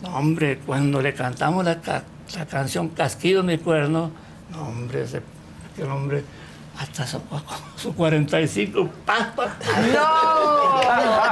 [0.03, 2.05] No, hombre, cuando le cantamos la, ca-
[2.37, 4.13] la canción Casquido mi cuerno,
[4.53, 5.21] no, hombre, ese,
[5.73, 6.23] aquel hombre
[6.81, 7.21] hasta su,
[7.77, 9.51] su 45 paspas.
[9.93, 10.81] ¡No!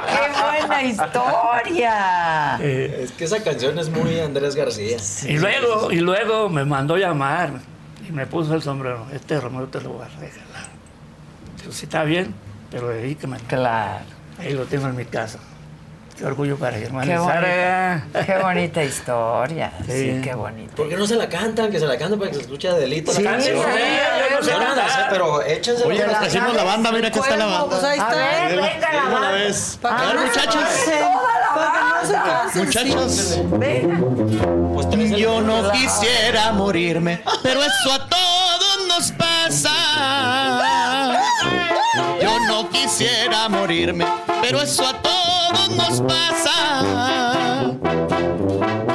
[0.07, 2.57] ¡Qué buena historia!
[2.63, 4.99] Es que esa canción es muy Andrés García.
[5.27, 7.53] Y luego, y luego me mandó llamar
[8.07, 9.07] y me puso el sombrero.
[9.13, 10.69] Este Romero te lo voy a regalar.
[11.59, 12.35] Digo, sí, está bien,
[12.71, 13.39] pero dedícame.
[13.49, 14.05] Claro.
[14.39, 15.39] Ahí lo tengo en mi casa.
[16.19, 17.07] Qué orgullo para hermana.
[17.07, 19.73] Qué, bonita, qué bonita historia.
[19.87, 20.21] Sí, Sí.
[20.25, 20.75] qué bonita.
[20.75, 21.71] ¿Por qué no se la cantan?
[21.71, 23.57] Que se la canten para que se escuche Adelita Sí, la canción.
[24.43, 27.47] sí, no la sé, pero échense Oye, nos trajimos la banda, mira que está la
[27.47, 27.67] banda.
[27.71, 28.17] Pues ahí A está.
[28.17, 29.31] ver, Dela- venga la dela una banda.
[29.31, 29.79] vez.
[29.81, 30.63] Para A que ver, no se muchachos.
[30.63, 31.07] cansen.
[31.55, 32.65] Para que no se cansen.
[32.65, 33.39] Muchachos.
[33.59, 34.75] Venga.
[34.75, 39.71] Pues Yo no quisiera morirme, pero eso a todos nos pasa.
[42.21, 44.05] Yo no quisiera morirme,
[44.43, 45.18] pero eso a todos
[45.53, 46.57] nos pasa.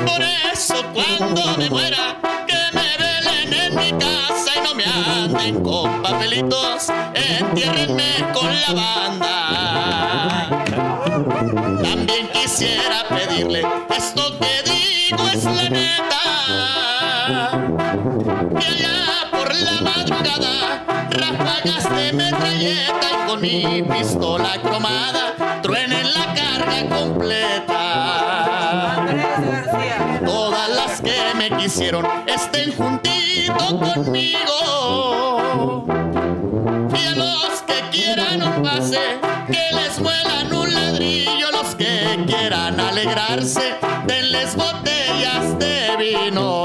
[0.06, 0.22] Por
[0.54, 2.18] eso cuando me muera,
[2.48, 8.74] que me velen en mi casa y no me anden con papelitos, entiérrenme con la
[8.74, 9.34] banda.
[11.84, 13.66] También quisiera pedirle
[13.96, 16.24] esto que digo es la neta.
[18.60, 18.98] Que allá
[19.32, 25.36] por la madrugada, ráfagas de metralleta y con mi pistola cromada,
[26.64, 28.96] carga completa.
[28.96, 30.22] Andrés García.
[30.26, 35.86] Todas las que me quisieron estén juntito conmigo.
[36.96, 41.52] Y a los que quieran un pase, que les muelan un ladrillo.
[41.52, 43.76] Los que quieran alegrarse,
[44.06, 46.64] denles botellas de vino.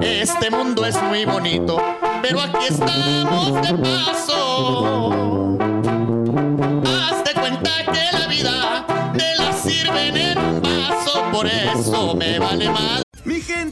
[0.00, 1.80] Este mundo es muy bonito,
[2.22, 4.34] pero aquí estamos de paso.
[8.44, 13.03] Vida te la sirven en un vaso, por eso me vale más.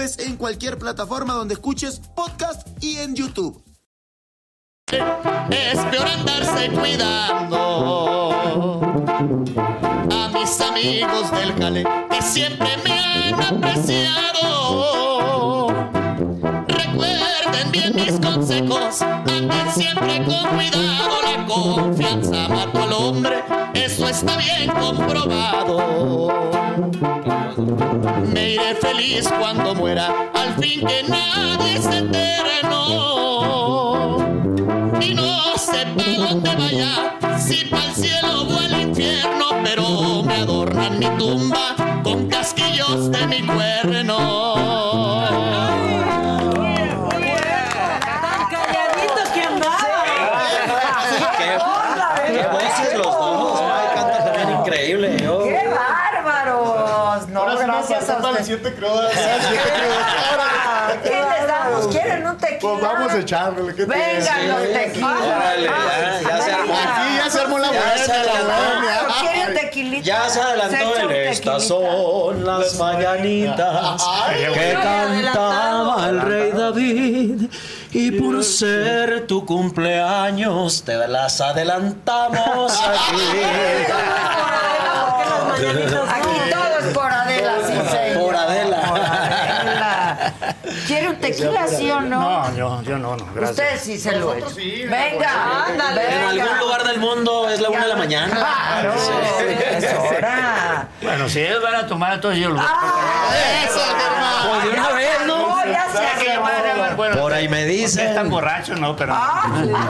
[0.00, 3.62] jueves en cualquier plataforma donde escuches podcast y en YouTube.
[5.50, 7.58] Es peor andarse cuidando
[10.10, 14.46] a mis amigos del jale que siempre me han apreciado.
[16.66, 21.20] Recuerden bien mis consejos, anden siempre con cuidado.
[21.24, 23.44] La confianza mató al hombre,
[23.74, 26.40] eso está bien comprobado.
[27.60, 34.16] Me iré feliz cuando muera, al fin que nadie se entere, no.
[35.00, 40.36] Y no sé para dónde vaya, si para el cielo o al infierno, pero me
[40.36, 44.49] adornan mi tumba con casquillos de mi cuerno.
[58.50, 59.12] Siete crudas.
[61.04, 61.86] ¿Qué les damos?
[61.86, 62.58] ¿Quieren un tequila?
[62.60, 63.74] Pues vamos a echarle.
[63.76, 65.20] ¿qué Vengan los tequilas.
[65.22, 66.74] Órale, ya, ya se armó.
[66.74, 68.80] Aquí ya se armó la Ya se buena, la adelantó.
[68.80, 69.20] buena.
[69.20, 70.04] ¿Quieren tequilita?
[70.04, 71.28] Ya se adelantó un el.
[71.28, 74.04] Estas son las mañanitas
[74.52, 77.42] que cantaba el rey David.
[77.92, 83.42] Y por ser tu cumpleaños te las adelantamos aquí.
[85.60, 88.24] Aquí todo es por Adela, sí, señor.
[88.24, 88.78] Por Adela.
[88.80, 90.32] Adela.
[90.86, 92.20] ¿Quiere un tequila, sí o no?
[92.20, 93.50] No, yo, yo no, no, gracias.
[93.50, 94.54] Ustedes sí se lo echan.
[94.90, 96.14] Venga, ándale.
[96.14, 98.34] En algún lugar del mundo es la una de la mañana.
[98.34, 99.46] Claro, Sí.
[99.76, 100.88] es hora.
[101.02, 103.80] Bueno, si ellos van a tomar, entonces yo lo Eso,
[104.50, 105.49] Pues de una vez, ¿no?
[105.74, 106.96] Acabaron.
[106.96, 108.30] Bueno, Por ahí me Están dicen.
[108.30, 109.14] borrachos, no, pero.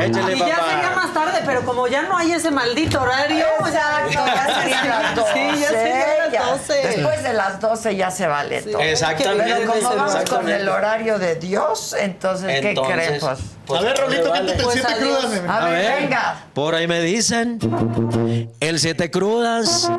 [0.00, 0.70] Échale, Y ya papá.
[0.70, 3.44] sería más tarde, pero como ya no hay ese maldito horario.
[3.60, 5.32] Exacto, ya serían las 12.
[5.32, 6.86] Sí, ya serían las 12.
[6.88, 8.80] Después de las 12 ya se vale todo.
[8.80, 9.54] Exactamente.
[9.58, 13.20] Pero como vamos con el horario de Dios, entonces, ¿qué Entonces, creen?
[13.20, 14.46] Pues, pues, A ver, Rolito, vale.
[14.46, 15.42] cántate el Pues siete crudas.
[15.48, 16.00] a, ver.
[16.02, 16.34] venga.
[16.54, 17.58] Por ahí me dicen,
[18.60, 19.90] el siete crudas,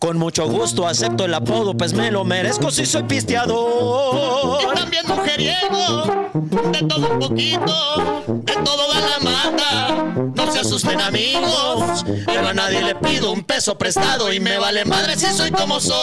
[0.00, 4.74] con mucho gusto acepto el apodo, pues me lo merezco si soy Y pisteador.
[4.74, 6.30] también mujeriego,
[6.72, 10.29] de todo un poquito, de todo va la mata.
[10.60, 15.16] Se asusten amigos, pero a nadie le pido un peso prestado y me vale madre
[15.16, 15.96] si soy como soy.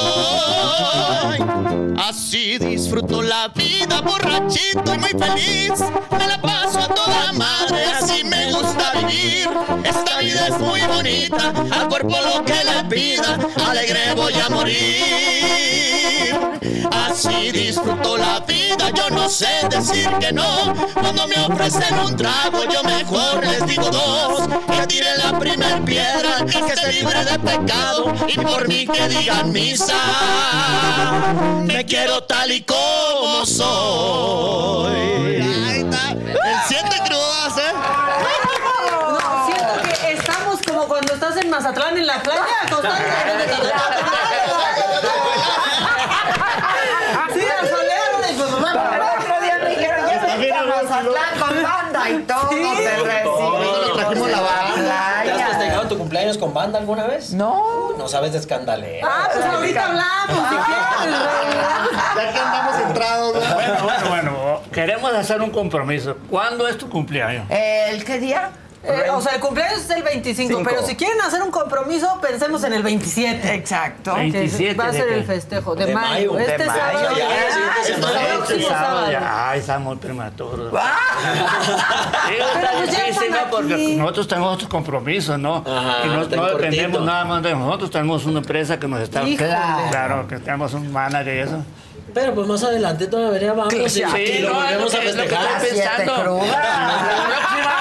[1.95, 5.73] Así disfruto la vida borrachito y muy feliz,
[6.09, 9.47] me la paso a toda madre, así me gusta vivir.
[9.83, 15.37] Esta vida es muy bonita, al cuerpo lo que le pida, alegre voy a morir.
[16.91, 20.73] Así disfruto la vida, yo no sé decir que no.
[20.93, 24.46] Cuando me ofrecen un trago, yo mejor les digo dos.
[24.47, 28.13] Que tiren la primer piedra, que esté libre de pecado.
[28.27, 29.93] Y por mí que digan misa,
[31.63, 34.91] me quiero tal y como soy.
[35.41, 36.11] Ahí está.
[36.11, 37.73] El siete crudas, ¿eh?
[39.19, 42.43] No, siento que estamos como cuando estás en Mazatlán en la playa.
[50.39, 53.86] Sí, Mazatlán con banda y todo, te recibimos.
[54.07, 55.21] Trajimos la banda.
[55.23, 57.31] ¿Te has festejado tu cumpleaños con banda alguna vez?
[57.33, 57.93] No.
[57.97, 59.07] No sabes de escandalera.
[59.09, 60.51] Ah, pues ahorita hablamos.
[62.15, 63.35] Ya que andamos entrados.
[63.35, 63.55] ¿no?
[63.55, 64.61] Bueno, bueno, bueno.
[64.71, 66.17] Queremos hacer un compromiso.
[66.29, 67.45] ¿Cuándo es tu cumpleaños?
[67.49, 68.51] ¿El qué día?
[68.83, 70.69] Eh, o sea, el cumpleaños es el 25, Cinco.
[70.69, 73.53] pero si quieren hacer un compromiso, pensemos en el 27.
[73.55, 74.13] Exacto.
[74.15, 76.33] Que 27 va a ser el festejo de, De mayo.
[76.33, 76.39] mayo.
[76.39, 77.17] Este De mayo, sábado.
[77.17, 77.35] ya,
[77.81, 78.01] este Este
[78.63, 79.11] sábado sábado.
[79.11, 79.49] ya.
[79.49, 80.71] Ay, está muy prematuro.
[80.79, 83.37] Ah, está pues ya están ¿no?
[83.51, 83.95] Porque aquí.
[83.95, 85.63] nosotros tenemos otros compromisos, ¿no?
[85.65, 87.91] Ajá, y no, dependemos nada más de nosotros.
[87.91, 89.23] Tenemos una empresa que nos está...
[89.23, 89.49] Híjole.
[89.89, 91.63] Claro, que tenemos un manager y eso.
[92.19, 95.39] Pero pues más adelante todavía vamos y, Sí, y lo no, volvemos a festejar.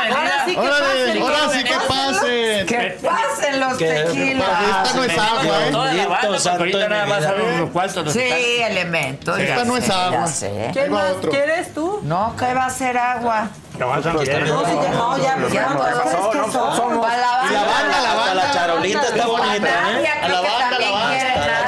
[0.09, 1.23] Ahora sí que pasen.
[1.23, 2.67] ahora sí que pasen.
[2.67, 4.49] que pasen los Que- tequilas.
[4.85, 5.71] Esta no es agua, ¿eh?
[5.73, 7.29] Toda la banda, porque santo ahorita de nada mi más vida.
[7.31, 8.05] salen unos cuantos.
[8.05, 9.39] los Sí, elementos.
[9.39, 10.11] Esta no es agua.
[10.21, 10.71] Ya sé.
[10.73, 11.31] ¿Quién Ahí va más otro.
[11.31, 12.01] quieres tú?
[12.03, 13.49] No, que va a ser agua.
[13.73, 14.49] querer.
[14.49, 17.01] No, ya no, ya, pues, no, ¿qué son.
[17.01, 18.01] La banda.
[18.03, 20.09] la banda, la charolita está bonita, ¿eh?
[20.23, 21.66] A banda, la banda.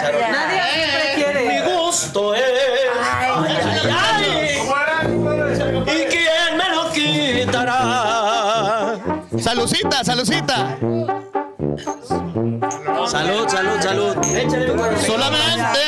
[7.68, 8.98] Quitará?
[9.38, 10.78] Salucita, salucita.
[13.06, 14.16] Salud, salud, salud.
[15.06, 15.80] Solamente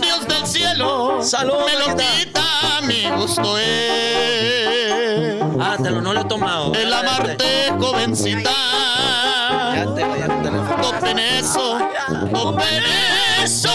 [0.00, 5.42] Dios del cielo Salud, me lo quita, mi gusto es.
[5.60, 6.72] Ah, te lo no lo he tomado.
[6.74, 8.50] El amarte, jovencita.
[9.74, 10.82] Ya te voy a teléfono.
[10.82, 11.78] Topen eso,
[12.32, 12.82] topen
[13.42, 13.70] eso,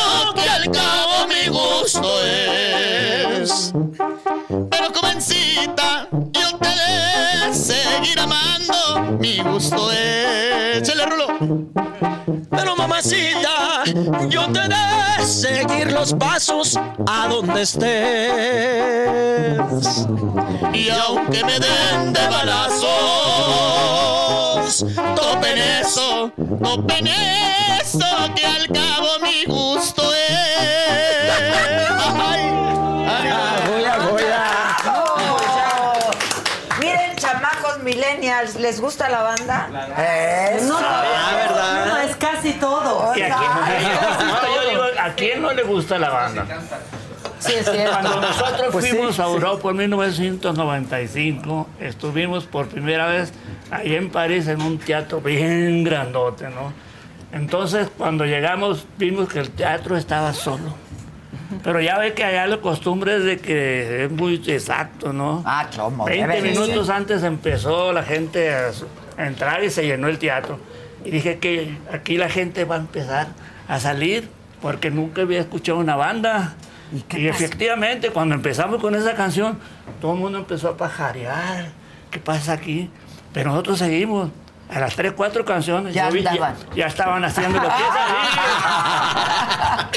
[9.61, 10.81] gusto es.
[10.81, 11.27] Chele, Rulo.
[12.49, 13.83] Pero mamacita,
[14.27, 17.91] yo te de seguir los pasos a donde estés.
[20.73, 22.87] Y aunque me den de balazos,
[25.15, 26.31] topen eso,
[26.63, 30.10] topen eso, que al cabo mi gusto
[38.71, 39.67] ¿les gusta la banda?
[40.55, 40.67] Eso.
[40.69, 41.85] No, Ah, ¿verdad?
[41.87, 43.11] no, es casi todo.
[43.17, 43.51] ¿Y a quién,
[44.29, 46.45] no, yo digo, ¿a quién no le gusta la banda?
[47.39, 47.91] Sí, es cierto.
[47.91, 53.33] Cuando nosotros Pues fuimos a Europa en 1995, estuvimos por primera vez
[53.71, 56.71] ahí en París en un teatro bien grandote, ¿no?
[57.33, 60.73] Entonces, cuando llegamos, vimos que el teatro estaba solo.
[61.63, 65.43] Pero ya ve que allá la costumbre es de que es muy exacto, ¿no?
[65.45, 66.05] Ah, ¿cómo?
[66.05, 68.71] 20 debe de minutos antes empezó la gente a
[69.17, 70.59] entrar y se llenó el teatro.
[71.03, 73.27] Y dije que aquí la gente va a empezar
[73.67, 74.29] a salir
[74.61, 76.55] porque nunca había escuchado una banda.
[77.17, 79.57] Y, efectivamente, cuando empezamos con esa canción,
[79.99, 81.69] todo el mundo empezó a pajarear.
[82.11, 82.89] ¿Qué pasa aquí?
[83.33, 84.29] Pero nosotros seguimos.
[84.73, 86.55] A las tres, cuatro canciones Ya yo vi- andaban.
[86.75, 87.75] ya estaban haciendo lo que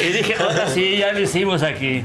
[0.02, 2.02] es Y dije, ahora sí, ya lo hicimos aquí.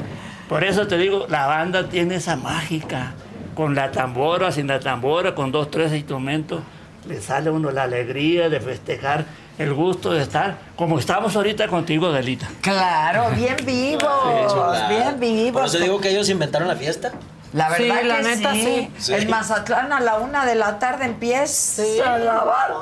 [0.48, 3.14] Por eso te digo, la banda tiene esa mágica.
[3.56, 6.62] Con la tambora, sin la tambora, con dos, tres instrumentos,
[7.08, 9.26] le sale a uno la alegría de festejar,
[9.58, 12.48] el gusto de estar como estamos ahorita contigo, Delita.
[12.62, 14.56] Claro, bien vivos,
[14.88, 15.52] bien vivos.
[15.54, 17.12] Por eso digo que ellos inventaron la fiesta.
[17.54, 18.92] La verdad Sí, la que neta, sí.
[19.00, 19.14] sí.
[19.16, 21.82] En Mazatlán a la una de la tarde empieza
[22.14, 22.74] a lavar.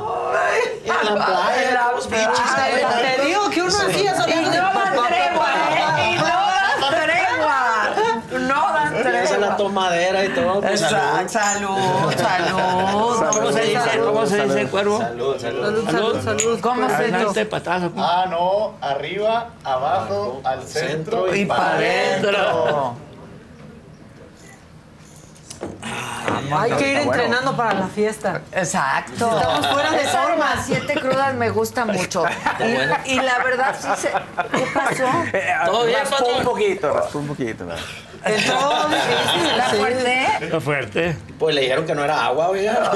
[0.83, 3.15] Y en la playa, la playa.
[3.17, 6.11] Te digo que uno hacía Y no dan tregua, ¿eh?
[6.11, 8.39] Y no dan tregua.
[8.39, 9.57] No dan Esa la tregua.
[9.57, 10.59] tomadera y todo.
[10.61, 11.29] Pues, Exacto.
[11.29, 11.77] salud.
[12.17, 13.27] Salud, salud.
[13.31, 14.97] ¿Cómo se dice, ¿cómo se dice cuervo?
[14.99, 15.63] Salud, salud.
[15.63, 16.59] Salud, salud, salud.
[16.61, 17.49] ¿Cómo se dice?
[17.97, 21.77] Ah, no, arriba, abajo, al centro Y para para
[26.51, 28.41] Hay que ir entrenando para la fiesta.
[28.51, 29.37] Exacto.
[29.37, 30.63] Estamos fuera de forma.
[30.65, 32.23] siete crudas me gusta mucho.
[33.05, 34.09] Y, y la verdad sí se...
[34.09, 35.05] ¿Qué pasó?
[35.65, 37.65] Todo bien, Raspó un poquito, raspó un poquito.
[37.65, 37.83] ¿verdad?
[38.25, 39.75] Entró difícil, ¿La sí.
[39.77, 40.59] fuerte?
[40.59, 41.17] Fuerte.
[41.39, 42.91] Pues le dijeron que no era agua, oiga.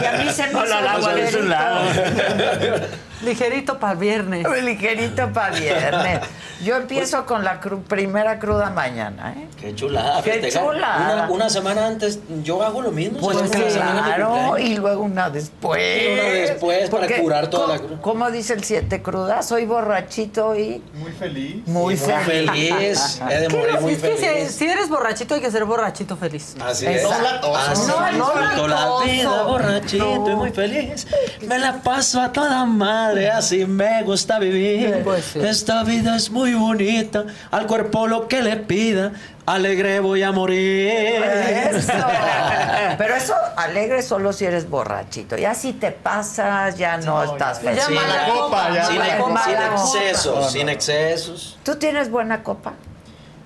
[0.00, 1.80] Y a mí se me Hola, hizo el agua de un lado.
[3.22, 4.46] Ligerito para el viernes.
[4.62, 6.20] Ligerito para viernes.
[6.64, 9.46] Yo empiezo con la cru- primera cruda mañana, ¿eh?
[9.60, 10.22] Qué chulada.
[10.22, 10.64] Qué festejar.
[10.64, 11.14] chulada.
[11.24, 13.18] Una, una semana antes, yo hago lo mismo.
[13.20, 15.80] Pues claro, y luego una después.
[16.02, 18.02] Y una después para curar toda la ¿cómo- cruda.
[18.02, 19.46] ¿Cómo dice el siete crudas?
[19.46, 21.56] Soy borrachito y Muy feliz.
[21.66, 23.20] muy, Muy feliz.
[23.30, 23.80] He de ¿Qué morir no?
[23.82, 24.50] muy es que si, feliz.
[24.52, 26.54] si eres borrachito hay que ser borrachito feliz.
[26.64, 27.02] Así es.
[27.04, 27.54] Exacto.
[27.56, 28.16] Así No, es.
[28.16, 31.06] no la vida borrachito y muy feliz.
[31.46, 35.02] Me la paso a toda madre, así me gusta vivir.
[35.04, 35.40] Pues sí.
[35.40, 39.12] Esta vida es muy bonita, al cuerpo lo que le pida,
[39.46, 41.22] alegre voy a morir.
[41.22, 41.92] Eso.
[42.98, 45.36] Pero eso alegre solo si eres borrachito.
[45.36, 47.82] Ya si te pasas, ya no estás feliz.
[47.88, 49.44] Ya mala copa, ya Sin, mala copa.
[49.44, 49.74] sin copa.
[49.74, 51.58] excesos, sin excesos.
[51.62, 52.74] ¿Tú tienes buena copa?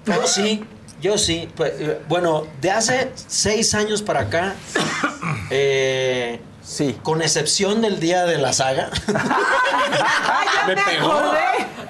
[0.06, 0.64] Yo sí,
[1.00, 1.48] yo sí.
[1.56, 4.54] Pues, eh, bueno, de hace seis años para acá,
[5.50, 6.40] eh,
[6.70, 6.96] Sí.
[7.02, 8.90] con excepción del día de la saga,
[10.68, 11.20] me pegó.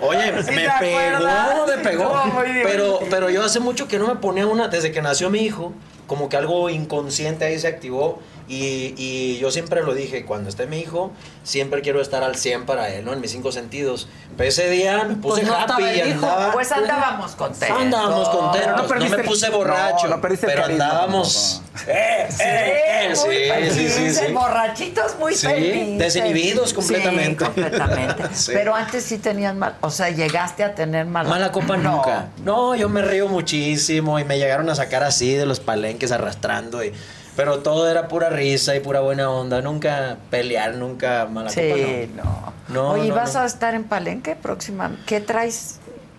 [0.01, 1.67] Oye, me pegó, acuerdas?
[1.67, 2.23] me pegó.
[2.63, 5.75] Pero, pero yo hace mucho que no me ponía una, desde que nació mi hijo,
[6.07, 8.21] como que algo inconsciente ahí se activó.
[8.53, 11.13] Y, y yo siempre lo dije, cuando esté mi hijo,
[11.45, 13.13] siempre quiero estar al 100 para él, ¿no?
[13.13, 14.09] En mis cinco sentidos.
[14.37, 16.27] Pero ese día me puse Pues no happy y el hijo.
[16.27, 16.53] andaba...
[16.53, 17.81] Pues andábamos contentos.
[17.81, 18.71] Andábamos contentos.
[18.73, 20.09] No No, perdiste me puse borracho.
[20.09, 21.63] no, no pero andábamos.
[21.65, 21.91] tampoco.
[21.93, 24.33] Eh, Sí, eh, eh, muy sí, sí, sí, felices, sí.
[24.33, 25.99] borrachitos muy Sí, felices.
[25.99, 27.39] desinhibidos completamente.
[27.39, 28.23] Sí, completamente.
[28.35, 28.51] Sí.
[28.53, 31.93] Pero antes sí tenían mal, o sea, llegaste a tener mala, Mala copa No.
[31.99, 32.31] nunca.
[32.45, 36.83] No, yo me río muchísimo y me llegaron a sacar así de los palenques arrastrando.
[36.83, 36.93] Y,
[37.41, 39.63] pero todo era pura risa y pura buena onda.
[39.63, 41.71] Nunca pelear, nunca mala Sí,
[42.13, 42.23] copa.
[42.23, 42.53] no.
[42.69, 43.41] No, Oye, no, ¿vas no.
[43.41, 45.03] a estar en Palenque próximamente?
[45.07, 45.77] ¿Qué traes?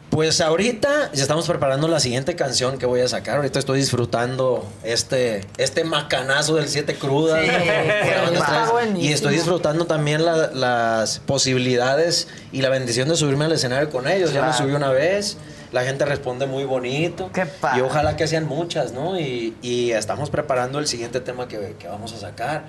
[0.09, 3.35] Pues ahorita ya estamos preparando la siguiente canción que voy a sacar.
[3.37, 7.39] Ahorita estoy disfrutando este, este macanazo del Siete Crudas.
[8.97, 14.07] Y estoy disfrutando también la- las posibilidades y la bendición de subirme al escenario con
[14.07, 14.33] ellos.
[14.33, 15.37] Ya me subí una vez.
[15.71, 17.29] La gente responde muy bonito.
[17.33, 17.79] Qué padre.
[17.79, 19.17] Y ojalá que sean muchas, ¿no?
[19.19, 22.63] Y, y estamos preparando el siguiente tema que, que vamos a sacar.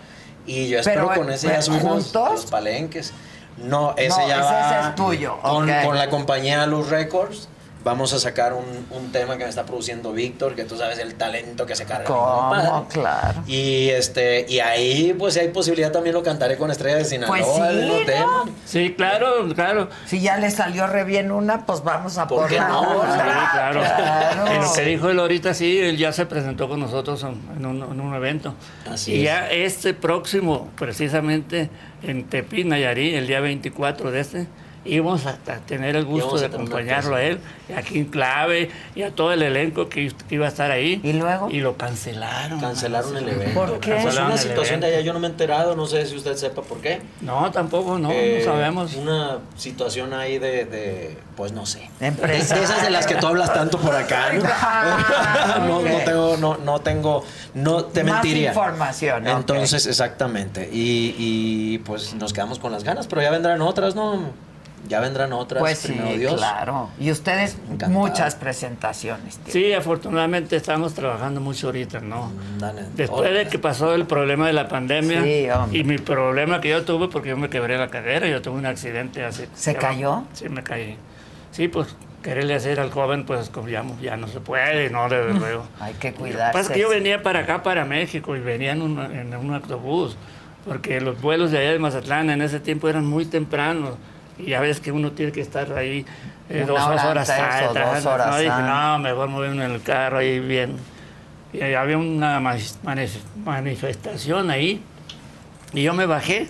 [0.46, 2.30] Y yo espero Pero, con ese ya subirnos ¿juntos?
[2.32, 3.12] los palenques.
[3.58, 5.84] No, ese No, ya ese va ese es tuyo, Con, ok.
[5.84, 7.48] con la compañía Luz Records.
[7.84, 11.14] Vamos a sacar un, un tema que me está produciendo Víctor, que tú sabes el
[11.14, 12.04] talento que se carga.
[12.04, 12.86] ¿Cómo?
[12.88, 13.42] Claro.
[13.46, 17.36] Y este y ahí pues si hay posibilidad también lo cantaré con Estrella de Sinaloa.
[17.36, 17.94] Pues sí, el ¿no?
[18.06, 18.44] tema.
[18.64, 19.88] Sí, claro, claro.
[20.06, 22.98] Si ya le salió re bien una, pues vamos a ¿Por por qué la no?
[22.98, 23.12] otra.
[23.14, 23.80] Sí, claro.
[23.80, 24.52] Claro.
[24.54, 27.66] Y lo que dijo él ahorita, sí, él ya se presentó con nosotros en, en
[27.66, 28.54] un, en un evento.
[28.90, 29.24] Así y es.
[29.24, 31.70] ya este próximo, precisamente
[32.02, 34.46] en Tepic, Nayarit, el día 24 de este,
[34.84, 37.38] íbamos a, a tener el gusto de a acompañarlo a él,
[37.68, 41.00] y aquí en Clave, y a todo el elenco que, que iba a estar ahí.
[41.02, 41.48] ¿Y luego?
[41.50, 42.60] Y lo cancelaron.
[42.60, 43.54] Cancelaron el evento.
[43.54, 43.96] ¿Por qué?
[43.96, 46.62] Es una situación de allá, yo no me he enterado, no sé si usted sepa
[46.62, 47.00] por qué.
[47.20, 48.94] No, tampoco, no, Eh, no sabemos.
[48.94, 51.88] Una situación ahí de, de, pues no sé.
[52.00, 52.54] Empresa.
[52.56, 54.42] De esas de las que tú hablas tanto por acá, ¿no?
[54.54, 58.48] Ah, no, no tengo, no, no tengo, no te Más mentiría.
[58.50, 59.26] información.
[59.26, 60.68] Entonces, exactamente.
[60.72, 64.30] Y, y, pues nos quedamos con las ganas, pero ya vendrán otras, ¿no?
[64.88, 66.34] Ya vendrán otras, Pues sí, Dios.
[66.34, 66.90] claro.
[66.98, 67.92] Y ustedes Encantado.
[67.92, 69.38] muchas presentaciones.
[69.38, 69.52] tienen.
[69.52, 72.32] Sí, afortunadamente estamos trabajando mucho ahorita, ¿no?
[72.58, 72.82] Dale.
[72.96, 75.46] Después de que pasó el problema de la pandemia Sí,
[75.78, 78.66] y mi problema que yo tuve porque yo me quebré la cadera, yo tuve un
[78.66, 79.48] accidente hace...
[79.54, 80.24] ¿Se cayó?
[80.32, 80.96] Sí, me caí.
[81.52, 83.82] Sí, pues quererle hacer al joven, pues como ya,
[84.16, 85.64] no se puede, no, desde luego.
[85.80, 86.52] Hay que Lo que cuidarse.
[86.52, 89.54] pasa es que yo venía para acá, para México, y venía en un, en un
[89.54, 90.16] autobús,
[90.66, 93.94] porque los vuelos de allá de Mazatlán en ese tiempo eran muy tempranos,
[94.38, 96.04] y ya ves que uno tiene que estar ahí
[96.48, 98.40] eh, dos hora horas antes dos horas ¿no?
[98.40, 100.76] Y dije, no, mejor moverme en el carro ahí bien.
[101.52, 104.82] Y había una manifestación ahí,
[105.74, 106.48] y yo me bajé,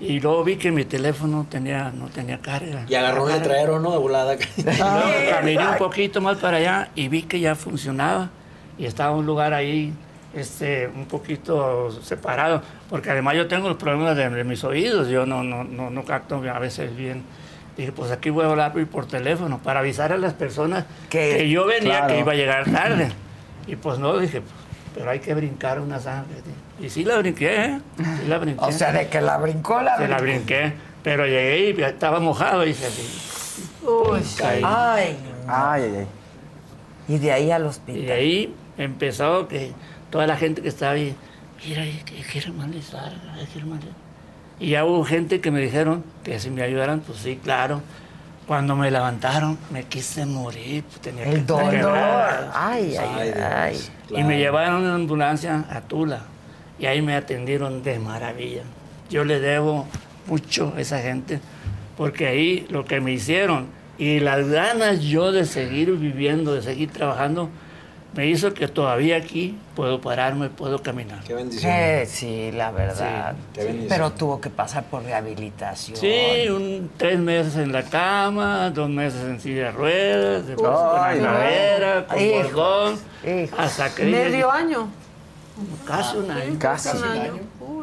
[0.00, 2.84] y luego vi que mi teléfono tenía, no tenía carga.
[2.88, 3.92] Y agarró un letrero, ¿no?
[3.92, 4.34] De volada.
[4.56, 8.28] Y luego caminé un poquito más para allá y vi que ya funcionaba
[8.78, 9.94] y estaba un lugar ahí
[10.36, 15.26] este, un poquito separado, porque además yo tengo los problemas de, de mis oídos, yo
[15.26, 17.22] no, no, no, no capto a veces bien.
[17.76, 21.48] Dije, pues aquí voy a hablar por teléfono para avisar a las personas Que- que,
[21.50, 22.06] yo venía claro.
[22.14, 23.08] que iba a llegar tarde.
[23.68, 24.52] Y pues no, dije, pues,
[24.94, 26.36] pero hay que brincar una sangre.
[26.80, 27.80] Y sí la brinqué, ¿eh?
[27.98, 28.64] Sí la brinqué.
[28.64, 30.72] O sea, de que la brincó, la Se la brinqué,
[31.02, 32.86] pero llegué y estaba mojado y dije,
[33.82, 34.62] Uy, Caí.
[34.64, 35.16] ay.
[35.48, 36.06] Ay, ay.
[37.08, 38.06] Y de ahí al Y hospital.
[38.06, 39.72] de ahí empezó que
[40.16, 41.14] toda la gente que estaba ahí,
[41.66, 43.12] mira, que quiere malezar,
[43.52, 43.92] quiere malezar.
[44.58, 47.82] Y ya hubo gente que me dijeron que si me ayudaran, pues sí, claro.
[48.46, 50.84] Cuando me levantaron, me quise morir.
[50.84, 52.50] pues, tenía que El estar dolor.
[52.54, 53.76] Ay, ay, Ay, ay.
[53.76, 54.26] Y Claro.
[54.28, 56.20] me llevaron en ambulancia a Tula.
[56.78, 58.62] Y ahí me atendieron de maravilla.
[59.10, 59.86] Yo le debo
[60.28, 61.40] mucho a esa gente,
[61.98, 63.66] porque ahí lo que me hicieron
[63.98, 67.50] y las ganas yo de seguir viviendo, de seguir trabajando,
[68.16, 71.22] me hizo que todavía aquí puedo pararme, puedo caminar.
[71.24, 71.70] Qué bendición.
[71.70, 73.32] Eh, sí, la verdad.
[73.34, 73.88] Sí, qué bendición.
[73.90, 75.96] Pero tuvo que pasar por rehabilitación.
[75.98, 81.22] Sí, un, tres meses en la cama, dos meses en silla de ruedas, después con
[81.22, 83.56] cadera, con Hijo, bordón, hijo.
[83.58, 84.88] hasta que Medio año.
[85.86, 86.58] casi un año.
[86.58, 86.96] Casi.
[86.96, 87.32] Un año.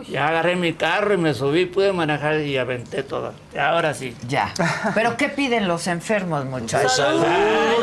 [0.09, 3.31] Ya agarré mi carro y me subí, pude manejar y aventé todo.
[3.57, 4.13] Ahora sí.
[4.27, 4.53] Ya.
[4.95, 6.93] ¿Pero qué piden los enfermos, muchachos?
[6.97, 7.23] Salud,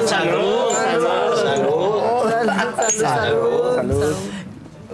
[0.04, 1.69] salud, salud,
[2.88, 3.74] salud.
[3.74, 3.76] Salud.
[3.76, 4.16] Salud.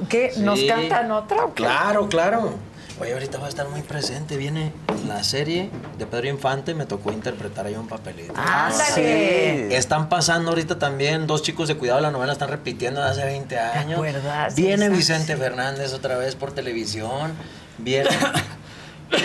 [0.09, 0.33] ¿Qué?
[0.39, 0.67] ¿Nos Sí.
[0.67, 1.63] cantan otra o qué?
[1.63, 2.55] Claro, claro.
[2.99, 4.39] Oye, ahorita va a estar muy presente.
[4.39, 4.73] Viene
[5.07, 5.69] la serie
[5.99, 6.75] de Pedro Infante.
[6.75, 8.33] Me tocó interpretar ahí un papelito.
[8.37, 9.77] Ándale.
[9.77, 13.25] Están pasando ahorita también dos chicos de cuidado de la novela, están repitiendo de hace
[13.25, 13.95] 20 años.
[13.95, 17.33] acuerdas de Viene Vicente Fernández otra vez por televisión.
[17.79, 18.09] Viene.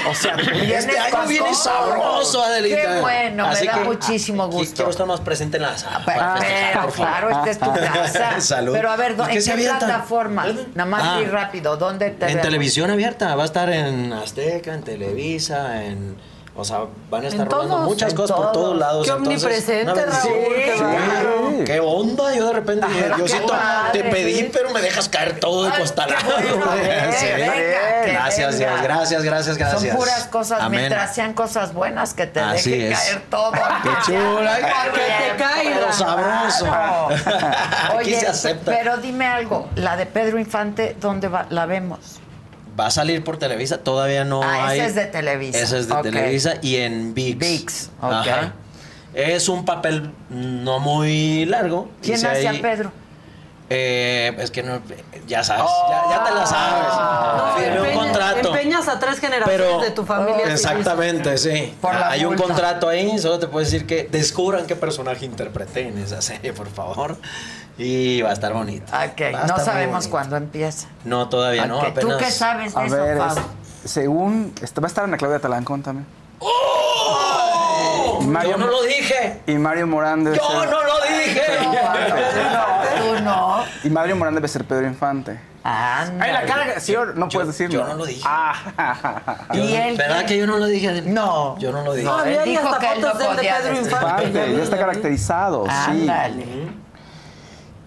[0.09, 2.75] O sea, este año viene sabroso, Adelita.
[2.95, 4.75] Qué bueno, Así me da que, muchísimo gusto.
[4.75, 6.03] Quiero estar más presente en la sala.
[6.05, 6.93] Pero, por favor.
[6.93, 8.41] claro, esta es tu casa.
[8.41, 8.73] Salud.
[8.73, 9.79] Pero a ver, ¿Y ¿dó- qué ¿en qué avientan?
[9.79, 10.45] plataforma?
[10.75, 11.15] Nada más Ah.
[11.15, 12.41] muy rápido, ¿dónde te En vemos?
[12.43, 16.17] televisión abierta, va a estar en Azteca, en Televisa, en.
[16.61, 18.53] O sea, van a estar todos, muchas cosas por todos.
[18.65, 19.07] todos lados.
[19.07, 20.05] Qué entonces, omnipresente.
[20.05, 21.63] Raúl, qué Sí, bárbaro.
[21.65, 22.35] ¿Qué onda?
[22.35, 23.53] Yo de repente dije, Diosito,
[23.91, 26.21] te pedí, pero me dejas caer todo de costalado.
[26.37, 26.65] bueno,
[27.19, 27.25] Sí.
[28.11, 28.71] Gracias, venga.
[28.71, 28.83] Dios.
[28.83, 29.81] Gracias, gracias, gracias.
[29.81, 30.81] Son puras cosas, Amén.
[30.81, 32.99] mientras sean cosas buenas, que te Así dejen es.
[32.99, 33.51] caer todo.
[33.51, 34.55] Qué chula.
[34.57, 34.61] Que
[35.01, 35.75] te caiga.
[35.79, 36.65] Pero sabroso.
[36.65, 37.07] Claro.
[37.97, 38.71] Aquí Oye, se acepta.
[38.71, 42.19] pero dime algo, la de Pedro Infante, ¿dónde va- la vemos?
[42.81, 44.79] Va a salir por Televisa, todavía no Ah, hay.
[44.79, 45.59] ese es de Televisa.
[45.59, 45.95] Ese es de.
[46.01, 47.37] Televisa y en VIX.
[47.37, 48.11] ViX, ok.
[48.11, 48.53] Ajá.
[49.13, 51.91] Es un papel no muy largo.
[52.01, 52.91] ¿Quién Hice hace a Pedro?
[53.73, 54.81] Eh, es que no,
[55.27, 56.93] ya sabes, ya, ya te la sabes.
[57.37, 58.49] No, Firmé un contrato.
[58.49, 60.51] Empeñas a tres generaciones Pero de tu familia.
[60.51, 61.73] exactamente, sí.
[61.83, 66.21] Hay un contrato ahí, solo te puedo decir que descubran qué personaje interpreté en esa
[66.21, 67.15] serie, por favor.
[67.77, 68.85] Y va a estar bonito.
[68.93, 70.87] Ok, Va a no estar sabemos cuándo empieza.
[71.05, 72.17] No, todavía no, Ok, ¿Tú apenas.
[72.17, 73.37] qué sabes de A eso, ver, Fab?
[73.83, 74.53] es- según.
[74.61, 76.05] está- Va a estar Ana Claudia Talancón también.
[76.39, 79.41] No, Mario- yo no lo dije.
[79.47, 80.69] Y Mario Morán debe Yo ser...
[80.69, 81.41] no lo dije.
[82.97, 83.63] Tú no.
[83.83, 85.39] Y Mario Morán debe ser Pedro Infante.
[85.63, 86.25] Anda.
[86.25, 87.79] Ay, la cara, sí, no puedes decirlo.
[87.81, 88.21] yo no lo dije.
[88.25, 88.55] Ah,
[89.53, 89.95] Y él.
[89.97, 91.01] ¿Verdad que yo no lo dije?
[91.03, 91.57] No.
[91.59, 92.05] Yo no lo dije.
[92.07, 93.75] No, él había dijo hasta que él no fotos de él de podía Pedro.
[93.79, 95.71] Infante, ya está caracterizado, sí.
[96.09, 96.45] Ándale.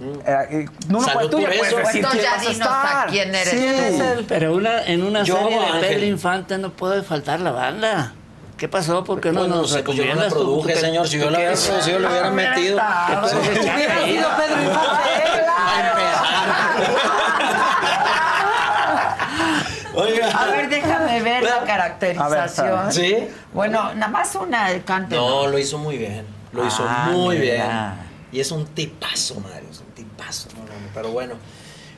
[0.00, 2.68] Eh, eh, no, no, Salud pues tú ya puedes decir quién ya vas a dinos
[2.68, 3.08] a estar.
[3.10, 3.48] quién eres.
[3.50, 3.56] Sí.
[3.58, 4.24] ¿Quién es él?
[4.28, 5.81] Pero una, en una Yo, serie de Ángel.
[5.89, 8.12] Pedro Infante no puede faltar la banda.
[8.56, 9.02] ¿Qué pasó?
[9.05, 10.32] ¿Por qué no Bueno, nos pues yo no la recomiendas?
[10.32, 10.39] tú?
[10.40, 11.08] produje, ¿Tú señor.
[11.08, 11.68] Si yo tú la hubiera haces?
[11.68, 12.81] producido, lo hubiera metido.
[13.20, 14.56] Pues, Hubiera sido Pedro
[19.94, 20.26] Oiga.
[20.28, 22.84] A ver, déjame ver la caracterización.
[22.86, 23.28] Ver, ¿sí?
[23.52, 25.14] Bueno, nada más una cante.
[25.14, 26.26] No, lo hizo muy bien.
[26.52, 27.62] Lo hizo Ah, muy bien.
[27.62, 27.94] mira.
[28.35, 29.69] Y es un tipazo, Mario.
[29.71, 30.49] Es un tipazo.
[30.57, 31.37] No, no, pero bueno.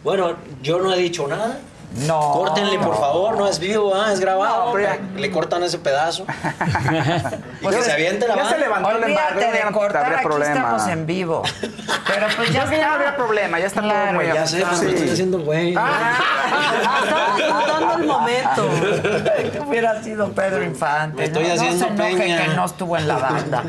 [0.04, 1.58] Bueno, yo no he dicho nada.
[2.06, 2.32] No.
[2.32, 3.38] Córtenle, por favor.
[3.38, 4.12] No es vivo, ¿ah?
[4.12, 4.72] es grabado.
[4.74, 6.26] No, ya- Le cortan ese pedazo.
[7.62, 10.26] y que se aviente la Ya se levantó el embargo, de no cortar, habría aquí
[10.26, 10.54] problema.
[10.54, 11.42] estamos en vivo.
[12.06, 12.92] Pero pues ya Ya no está.
[12.94, 14.94] habría problema, ya está todo Claro, muy Ya sé, pues me Sí.
[14.94, 15.68] estoy haciendo güey.
[15.74, 18.68] Estamos disfrutando el momento.
[19.52, 21.16] Que hubiera sido Pedro Infante.
[21.18, 22.42] Me estoy no, haciendo no se peña.
[22.42, 23.62] que no estuvo en la banda.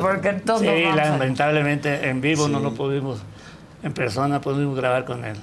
[0.00, 3.20] Porque entonces Sí, lamentablemente en vivo no lo pudimos,
[3.82, 5.36] en persona pudimos grabar con él.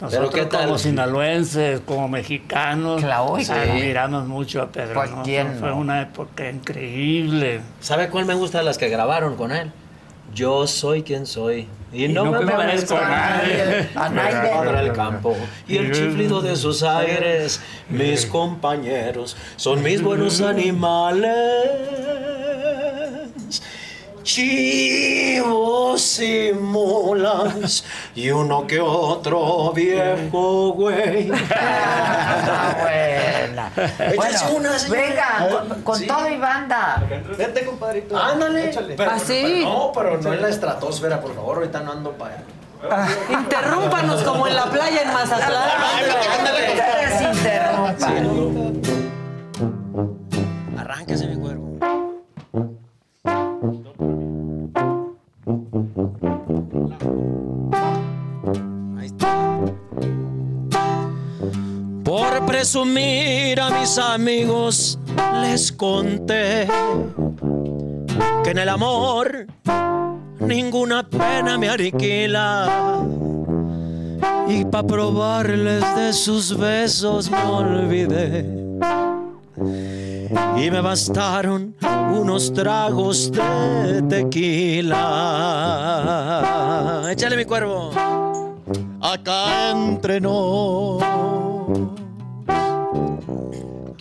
[0.00, 0.64] Nosotros ¿qué tal?
[0.66, 3.50] como sinaloenses, como mexicanos, Claro, sí.
[3.52, 4.94] admiramos mucho a Pedro.
[4.94, 5.22] Pues, ¿no?
[5.22, 7.60] ¿quién Fue una época increíble.
[7.80, 9.70] ¿Sabe cuál me gusta de las que grabaron con él?
[10.34, 11.68] Yo soy quien soy.
[11.92, 13.88] Y, no, no me parezco a nadie.
[13.94, 14.50] A nadie.
[14.50, 15.36] Padre el campo
[15.68, 21.30] y el chiflido de sus aires, mis compañeros son mis buenos animales.
[24.24, 31.30] Chivos y mulas y uno que otro viejo güey.
[32.46, 33.70] Ah, buena.
[33.76, 35.00] Échase Bueno, una, señora.
[35.00, 36.06] venga, con, con Sí.
[36.06, 37.02] todo y banda.
[37.38, 38.16] Vete, compadrito.
[38.18, 38.72] Ándale.
[38.96, 39.60] Pero- ¿Ah, sí?
[39.62, 42.44] No, pero no en la estratosfera, por favor, ahorita no ando para allá.
[43.30, 45.70] Interrúmpanos como en la playa en Mazatlán.
[46.72, 48.80] Ustedes interrumpan.
[50.78, 51.36] Arránquese mi
[62.64, 64.98] presumir a mis amigos
[65.42, 66.66] les conté
[68.42, 69.46] que en el amor
[70.40, 73.04] ninguna pena me aniquila.
[74.48, 78.46] Y pa' probarles de sus besos me olvidé.
[80.56, 81.76] Y me bastaron
[82.18, 85.02] unos tragos de tequila.
[87.10, 87.90] Échale mi cuervo.
[89.02, 91.43] acá entre nos.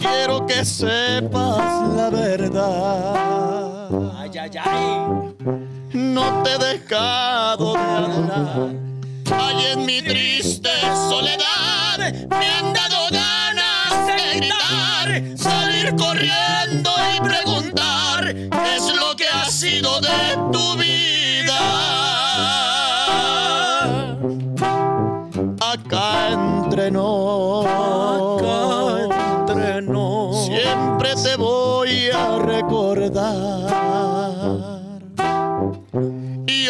[0.04, 3.88] Quiero que sepas la verdad.
[4.18, 5.36] Ay, ay, ay.
[5.94, 8.70] No te he dejado de adorar.
[9.32, 10.70] Ay, en mi triste
[11.10, 12.00] soledad
[12.30, 17.53] me han dado ganas de gritar, salir corriendo y preguntar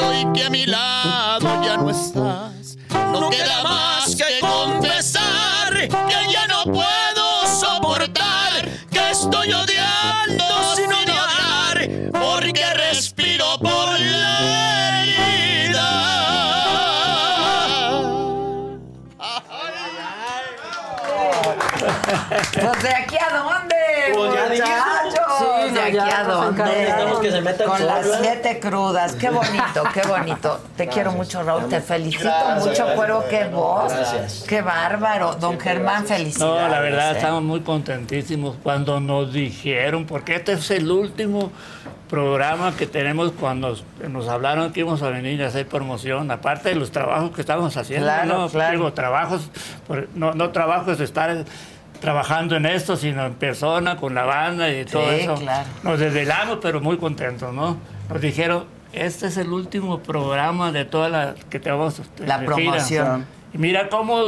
[0.08, 2.78] hoy que a mi lado ya no estás,
[3.12, 12.12] no, queda más que confesar que ya no puedo soportar, que estoy odiando sin odiar,
[12.12, 15.90] porque respiro por la herida.
[22.62, 23.76] Pues de aquí a dónde,
[24.14, 24.70] Pues ya dijimos.
[25.06, 25.38] muchachos.
[25.40, 26.64] Sí, de no, aquí ya a dónde.
[27.32, 29.14] Se Con las siete crudas.
[29.14, 30.60] Qué bonito, qué bonito.
[30.76, 31.70] Te quiero mucho, Raúl.
[31.70, 32.30] Te felicito
[32.60, 33.24] mucho, Cuero.
[33.30, 33.94] Qué voz.
[33.94, 34.46] Gracias.
[34.48, 35.36] Qué bárbaro.
[35.36, 36.62] Don Germán, felicidades.
[36.62, 37.18] No, la verdad, ¿eh?
[37.18, 41.52] estamos muy contentísimos cuando nos dijeron, porque este es el último
[42.10, 43.76] programa que tenemos cuando
[44.08, 47.76] nos hablaron que íbamos a venir a hacer promoción, aparte de los trabajos que estamos
[47.76, 48.06] haciendo.
[48.06, 48.78] Claro, no, claro.
[48.78, 49.50] Digo, trabajos,
[50.14, 51.44] no, no trabajos de estar
[52.04, 55.36] trabajando en esto, sino en persona, con la banda y todo Sí, eso.
[55.36, 55.70] claro.
[55.84, 57.78] Nos desvelamos, pero muy contentos, ¿no?
[58.10, 62.40] Nos dijeron, este es el último programa de toda la que te vamos a La
[62.44, 63.26] promoción.
[63.54, 64.20] Y mira cómo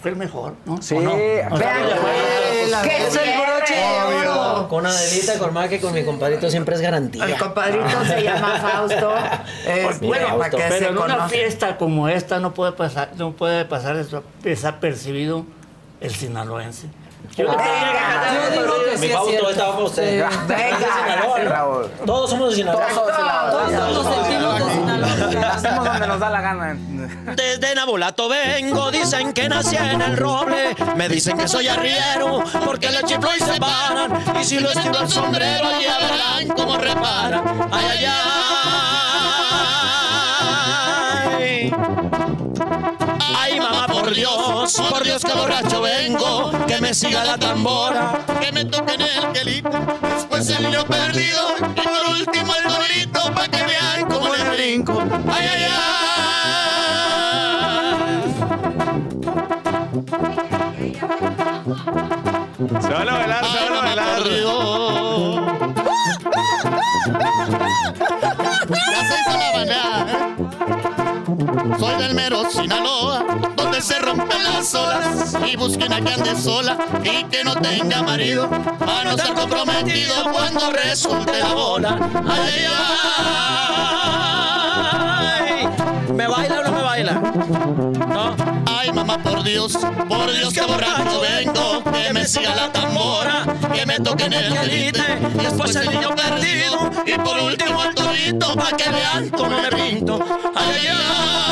[0.00, 0.80] fue el mejor, ¿no?
[0.80, 1.16] Sí, ¿O no?
[1.16, 1.74] vean, ¿O sea,
[2.84, 4.68] ¿Qué Es el broche de oro.
[4.68, 7.24] Con Adelita, con Maque, con mi compadrito siempre es garantía.
[7.24, 9.12] El compadrito se llama Fausto.
[9.66, 13.32] Es, bueno, para que Pero se en una fiesta como esta no puede pasar, no
[13.32, 15.44] puede pasar eso desapercibido
[16.00, 16.86] el sinaloense.
[17.38, 17.62] Yo le Venga.
[17.64, 19.50] pedí que cantara Yo digo que sí Mi es Fausto, cierto.
[19.50, 20.28] estaba para usted.
[20.28, 20.36] Sí.
[20.48, 20.48] Todos
[20.80, 21.48] de Sinaloa, ¿no?
[21.50, 21.90] Raúl.
[22.06, 22.86] Todos somos de Sinaloa.
[22.86, 23.50] Todos somos de Sinaloa.
[23.50, 25.48] Todos nos sentimos de Sinaloa.
[25.54, 26.76] Hacemos donde nos da la gana.
[27.36, 30.74] Desde Nabolato vengo, dicen que nací en el roble.
[30.96, 34.12] Me dicen que soy arriero, porque le chiflo y se paran.
[34.40, 37.68] Y si lo estiro el sombrero, ya verán cómo reparan.
[37.70, 38.77] Ay, ay, ay.
[44.08, 49.02] Por Dios, por Dios que borracho vengo, que me siga la tambora, que me toquen
[49.02, 49.68] el quelito,
[50.14, 51.40] después el niño perdido
[51.76, 55.02] y por último el dorito pa' que vean cómo le brinco.
[55.30, 55.64] Ay, ay,
[62.80, 64.22] Se van a bailar, se van a bailar.
[68.68, 70.06] Ya se hizo la bandera.
[71.78, 73.24] Soy del mero Sinaloa,
[73.78, 78.02] donde se rompen las olas y busquen a que ande sola y que no tenga
[78.02, 78.48] marido
[78.78, 81.96] para no estar comprometido cuando resulte la bola.
[82.28, 82.66] Ay, ay,
[85.38, 86.12] ay.
[86.12, 87.12] ¿Me baila o no me baila?
[87.12, 88.36] No.
[88.66, 93.86] Ay, mamá, por Dios, por Dios que borracho vengo, que me siga la tambora, que
[93.86, 98.76] me toquen el gelite, y después el niño perdido, y por último el torito, pa'
[98.76, 100.18] que vean cómo me pinto.
[100.56, 101.47] Ay, ay, ay.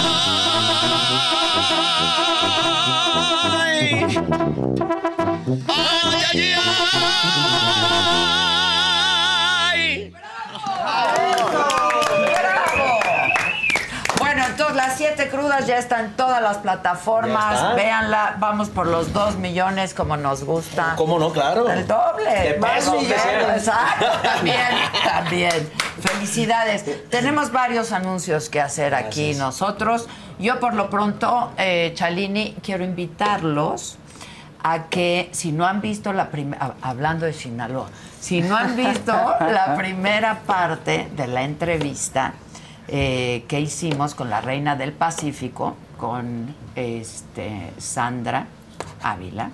[5.47, 5.55] Ay,
[6.28, 6.55] ay,
[10.84, 11.33] ay.
[14.18, 17.76] Bueno, entonces las siete crudas ya están en todas las plataformas.
[17.76, 20.94] Véanla, vamos por los dos millones como nos gusta.
[20.97, 21.31] ¿Cómo no?
[21.33, 21.70] Claro.
[21.70, 22.31] El doble.
[22.31, 23.15] De más pesos que.
[23.15, 24.66] Exacto, también,
[25.05, 25.70] también.
[26.00, 27.08] Felicidades.
[27.08, 30.08] Tenemos varios anuncios que hacer aquí nosotros.
[30.41, 33.97] Yo por lo pronto, eh, Chalini, quiero invitarlos
[34.62, 37.88] a que si no han visto la primera, hablando de Sinaloa,
[38.20, 42.34] si no han visto la primera parte de la entrevista
[42.88, 48.46] eh, que hicimos con la Reina del Pacífico, con este, Sandra
[49.02, 49.50] Ávila,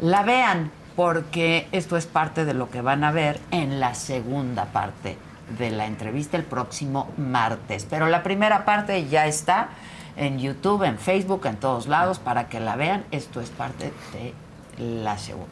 [0.00, 4.66] la vean porque esto es parte de lo que van a ver en la segunda
[4.66, 5.16] parte
[5.58, 7.86] de la entrevista el próximo martes.
[7.88, 9.70] Pero la primera parte ya está
[10.16, 13.04] en YouTube, en Facebook, en todos lados para que la vean.
[13.10, 14.34] Esto es parte de
[14.78, 15.48] la segunda.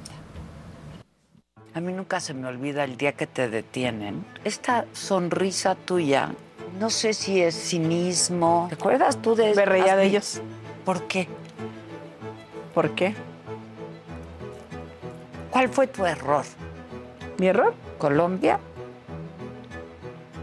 [1.75, 4.25] A mí nunca se me olvida el día que te detienen.
[4.45, 6.31] Esta sonrisa tuya,
[6.79, 8.67] no sé si es cinismo.
[8.69, 10.41] ¿Te acuerdas tú de Me reía de ellos.
[10.85, 11.29] ¿Por qué?
[12.75, 13.15] ¿Por qué?
[15.51, 16.45] ¿Cuál fue tu error?
[17.39, 17.75] ¿Mi error?
[17.99, 18.61] ¿Colombia?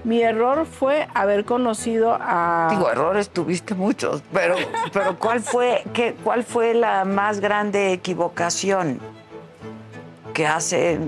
[0.05, 2.67] Mi error fue haber conocido a...
[2.69, 4.55] Digo, errores tuviste muchos, pero,
[4.93, 8.99] pero ¿cuál fue, qué, cuál fue la más grande equivocación
[10.35, 10.99] que hace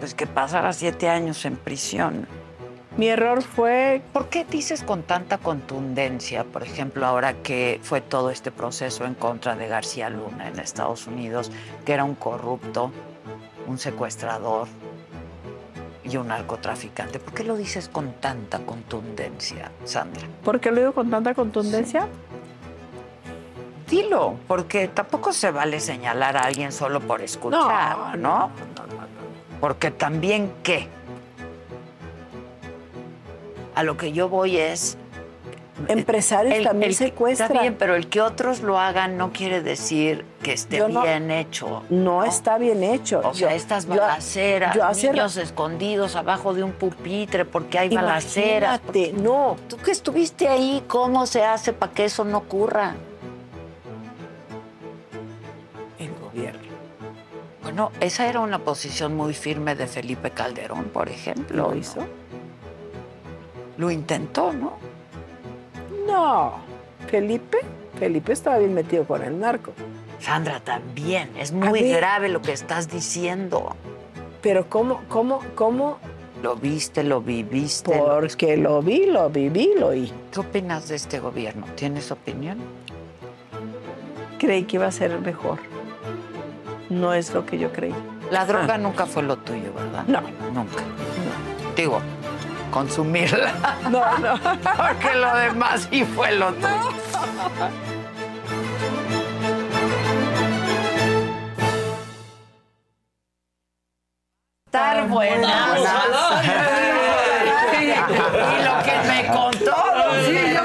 [0.00, 2.26] pues que pasara siete años en prisión?
[2.96, 4.02] Mi error fue...
[4.12, 9.14] ¿Por qué dices con tanta contundencia, por ejemplo, ahora que fue todo este proceso en
[9.14, 11.52] contra de García Luna en Estados Unidos,
[11.86, 12.90] que era un corrupto,
[13.68, 14.66] un secuestrador
[16.10, 17.18] y un narcotraficante?
[17.18, 20.26] ¿Por qué lo dices con tanta contundencia, Sandra?
[20.44, 22.08] ¿Por qué lo digo con tanta contundencia?
[23.88, 28.50] Dilo, porque tampoco se vale señalar a alguien solo por escuchar, ¿no?
[29.60, 30.88] Porque también, ¿qué?
[33.74, 34.98] A lo que yo voy es...
[35.86, 37.50] Empresarios también secuestran.
[37.50, 41.02] Está bien, pero el que otros lo hagan no quiere decir que esté Yo no-
[41.02, 41.84] bien hecho.
[41.90, 43.20] No, está bien hecho.
[43.24, 48.80] O sea, Yo- estas balaceras, yo niños escondidos abajo de un pupitre porque hay balaceras.
[48.84, 49.56] Imagínate, no.
[49.68, 52.94] Tú que estuviste ahí, ¿cómo se hace para que eso no ocurra?
[55.98, 56.68] El gobierno.
[57.62, 61.68] Bueno, esa era una posición muy firme de Felipe Calderón, por ejemplo.
[61.70, 62.00] ¿Lo hizo?
[63.76, 64.78] Lo intentó, ¿no?
[66.18, 66.52] No.
[67.08, 67.58] Felipe,
[67.98, 69.72] Felipe estaba bien metido con el narco.
[70.18, 71.30] Sandra, también.
[71.38, 71.96] Es muy ver.
[71.96, 73.76] grave lo que estás diciendo.
[74.42, 75.98] Pero ¿cómo, cómo, cómo?
[76.42, 77.96] Lo viste, lo viviste.
[77.96, 80.12] Porque lo vi, lo viví, lo oí.
[80.32, 81.66] ¿Qué opinas de este gobierno?
[81.76, 82.58] ¿Tienes opinión?
[84.38, 85.58] Creí que iba a ser mejor.
[86.90, 87.94] No es lo que yo creí.
[88.30, 90.04] La droga nunca fue lo tuyo, ¿verdad?
[90.08, 90.20] No.
[90.52, 90.82] Nunca.
[91.76, 92.00] Digo,
[92.70, 93.52] consumirla.
[93.90, 94.38] No, no.
[94.76, 96.92] Porque lo demás sí fue lo tuyo.
[104.66, 105.76] Estar buena.
[107.80, 109.76] Y lo que me contó.
[110.26, 110.60] Sí, yo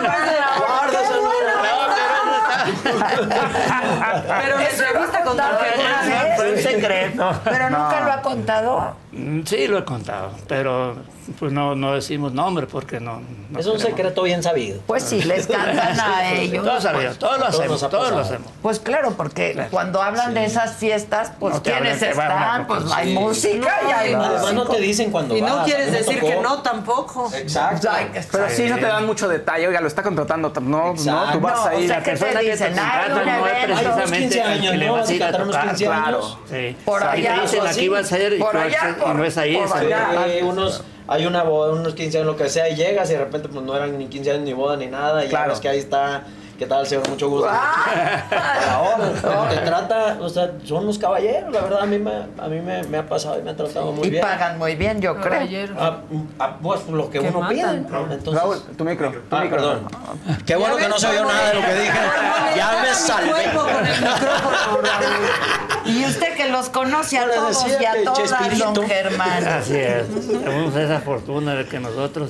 [4.28, 6.36] Pero la entrevista con contado alguna vez.
[6.36, 7.40] Fue un secreto.
[7.46, 8.96] Pero nunca lo ha contado.
[9.12, 10.96] Mm, Sí, lo he contado, pero
[11.40, 13.22] pues no, no decimos nombre porque no.
[13.50, 13.82] no Es un queremos.
[13.82, 14.82] secreto bien sabido.
[14.88, 16.64] Pues sí, les cantan a ellos.
[16.66, 18.48] Todos sabemos, todos lo Todos hacemos, ha todos lo hacemos.
[18.62, 22.26] Pues claro, porque cuando hablan de esas fiestas, pues No te ¿quiénes hablan que va
[22.26, 22.68] una están?
[22.68, 23.20] Pues hay Sí.
[23.20, 26.36] música y hay Además no te dicen cuando Y no vas, quieres decir tocó- que
[26.42, 27.32] no tampoco.
[27.34, 27.90] Exacto.
[28.32, 31.56] Pero sí no te dan mucho detalle, oiga, lo está contratando, no, no, tú vas
[31.56, 31.86] No, a ir.
[31.86, 33.66] o sea, a ¿qué te persona que te contrata no es evento.
[33.76, 34.94] precisamente 15 al que años, le ¿no?
[34.94, 36.38] vas a ir a tocar, 15 claro.
[36.50, 36.78] Sí.
[36.86, 39.58] Por Y allá, te dicen, aquí vas a ir y, y no es ahí.
[39.58, 43.20] Sí, unos, hay una boda, unos 15 años, lo que sea, y llegas y de
[43.20, 45.52] repente pues no eran ni 15 años ni boda ni nada, y ya Claro.
[45.52, 46.24] ves que ahí está,
[46.64, 47.10] ¿qué tal, señor?
[47.10, 47.50] Mucho gusto.
[47.52, 48.24] Ah.
[48.72, 52.48] Ahora, como te trata, o sea, son unos caballeros, la verdad, a mí me, a
[52.48, 54.22] mí me, me ha pasado y me ha tratado muy Y bien.
[54.24, 55.42] pagan muy bien, yo creo.
[55.78, 55.98] Ah,
[56.40, 57.82] ah, pues lo que uno pide.
[57.82, 58.12] ¿no?
[58.12, 59.58] Entonces, Raúl, tu micro, tu Ah, micro.
[59.58, 59.88] perdón.
[60.46, 62.00] Qué bueno que no se oyó nada de lo que dije.
[62.56, 63.44] Ya me salvé.
[63.54, 65.86] con el micrófono, Raúl.
[65.86, 69.46] Y usted que los conoce a todos y a todas, don Germán.
[69.46, 70.06] Así es.
[70.28, 72.30] Tenemos esa fortuna de que nosotros,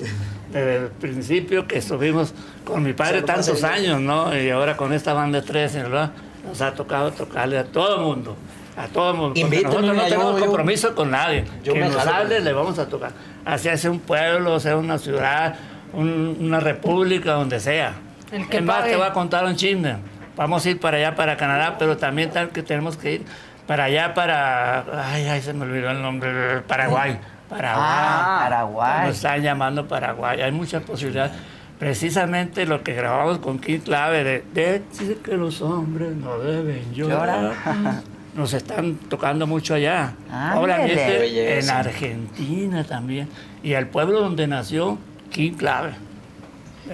[0.53, 2.33] desde el principio que estuvimos
[2.63, 4.37] con mi padre tantos años, ¿no?
[4.37, 6.11] Y ahora con esta banda de tres, ¿verdad?
[6.47, 8.37] Nos ha tocado tocarle a todo el mundo.
[8.77, 9.39] A todo el mundo.
[9.41, 11.45] Porque nosotros no tenemos yo- compromiso con nadie.
[11.63, 13.11] yo que me nos hable, le vamos a tocar.
[13.45, 15.55] Así sea un pueblo, sea una ciudad,
[15.93, 17.93] un- una república, donde sea.
[18.31, 19.97] El que más, te voy a contar un chisme.
[20.35, 23.25] Vamos a ir para allá, para Canadá, pero también tal que tenemos que ir
[23.67, 24.83] para allá, para...
[25.13, 26.61] Ay, ay, se me olvidó el nombre.
[26.67, 27.19] Paraguay.
[27.53, 27.85] Paraguay.
[27.87, 29.07] Ah, Paraguay.
[29.07, 30.41] Nos están llamando Paraguay.
[30.41, 31.31] Hay muchas posibilidades.
[31.79, 37.53] Precisamente lo que grabamos con King Clave de decir que los hombres no deben llorar.
[38.35, 40.15] Nos están tocando mucho allá.
[40.31, 40.63] Ándele.
[40.63, 41.69] Obviamente en.
[41.69, 43.29] Argentina también.
[43.61, 44.97] Y el pueblo donde nació
[45.29, 45.91] King Clave.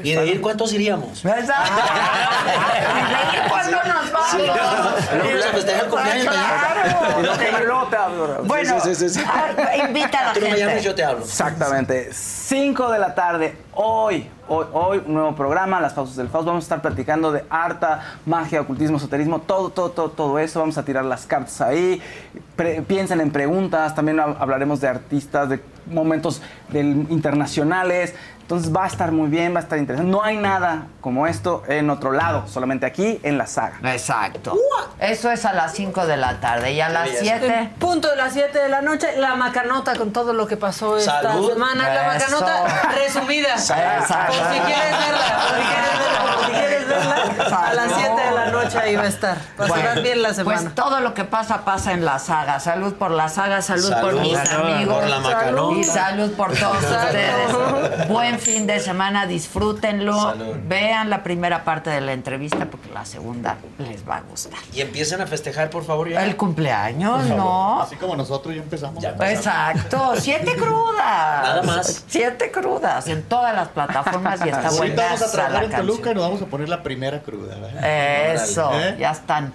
[0.04, 1.24] ¿Y de ir cuántos iríamos?
[1.26, 1.34] ¿Y de
[3.50, 4.34] cuándo nos vamos?
[4.38, 4.54] Luego
[5.30, 6.26] vamos a festejar el cumpleaños
[7.20, 7.38] Y Claro.
[7.38, 8.48] te- luego te hablo, Raúl.
[8.48, 9.26] Bueno, Sí, sí, sí, sí.
[9.28, 9.52] ah,
[9.88, 11.24] invita a la Tú no me llames, yo te hablo.
[11.26, 12.10] Exactamente.
[12.14, 16.46] 5 de la tarde, hoy, hoy, hoy, un nuevo programa, Las Pausas del Faust.
[16.48, 20.60] Vamos a estar platicando de harta, magia, ocultismo, esoterismo, todo, todo, todo, todo eso.
[20.60, 22.02] Vamos a tirar las cartas ahí.
[22.56, 23.94] Pre- piensen en preguntas.
[23.96, 25.60] También hab- hablaremos de artistas, de
[25.90, 28.14] momentos del- internacionales.
[28.42, 30.12] Entonces va a estar muy bien, va a estar interesante.
[30.12, 33.78] No hay nada como esto en otro lado, solamente aquí en la saga.
[33.94, 34.58] Exacto.
[35.00, 36.72] Eso es a las 5 de la tarde.
[36.74, 37.24] Y a las belleza.
[37.40, 37.48] 7.
[37.60, 40.98] En punto de las 7 de la noche, la macanota con todo lo que pasó
[40.98, 41.52] esta Salud.
[41.54, 41.90] semana.
[41.94, 42.42] La Eso.
[42.42, 43.50] macanota resumida.
[43.54, 44.34] Exacto.
[44.34, 48.22] Por si quieres verla, por si quieres verla, por si quieres verla, a las 7
[48.22, 49.38] de la noche ahí va a estar.
[49.58, 50.60] Pasarán Bueno, bien la semana.
[50.62, 52.60] Pues todo lo que pasa, pasa en la saga.
[52.60, 54.96] Salud por la saga, salud, por mis Salud amigos.
[54.96, 55.79] por la macanota.
[55.80, 58.08] Y salud por todos ustedes.
[58.08, 60.14] Buen fin de semana, disfrútenlo.
[60.22, 60.56] Salud.
[60.68, 64.60] Vean la primera parte de la entrevista porque la segunda les va a gustar.
[64.74, 66.24] Y empiecen a festejar, por favor, ya.
[66.24, 67.82] El cumpleaños, ¿no?
[67.82, 69.02] Así como nosotros ya empezamos.
[69.02, 69.16] Ya.
[69.30, 71.44] Exacto, siete crudas.
[71.44, 72.04] Nada más.
[72.08, 75.86] Siete crudas en todas las plataformas y está Ahorita buena vamos a trabajar la en
[75.86, 77.56] Toluca y nos vamos a poner la primera cruda.
[77.56, 78.34] ¿verdad?
[78.34, 78.98] Eso, ¿Eh?
[79.00, 79.52] ya están.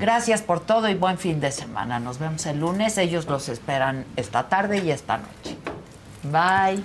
[0.00, 2.00] Gracias por todo y buen fin de semana.
[2.00, 2.96] Nos vemos el lunes.
[2.96, 5.58] Ellos los esperan esta tarde y esta noche.
[6.22, 6.82] Bye.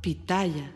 [0.00, 0.72] Pitaya.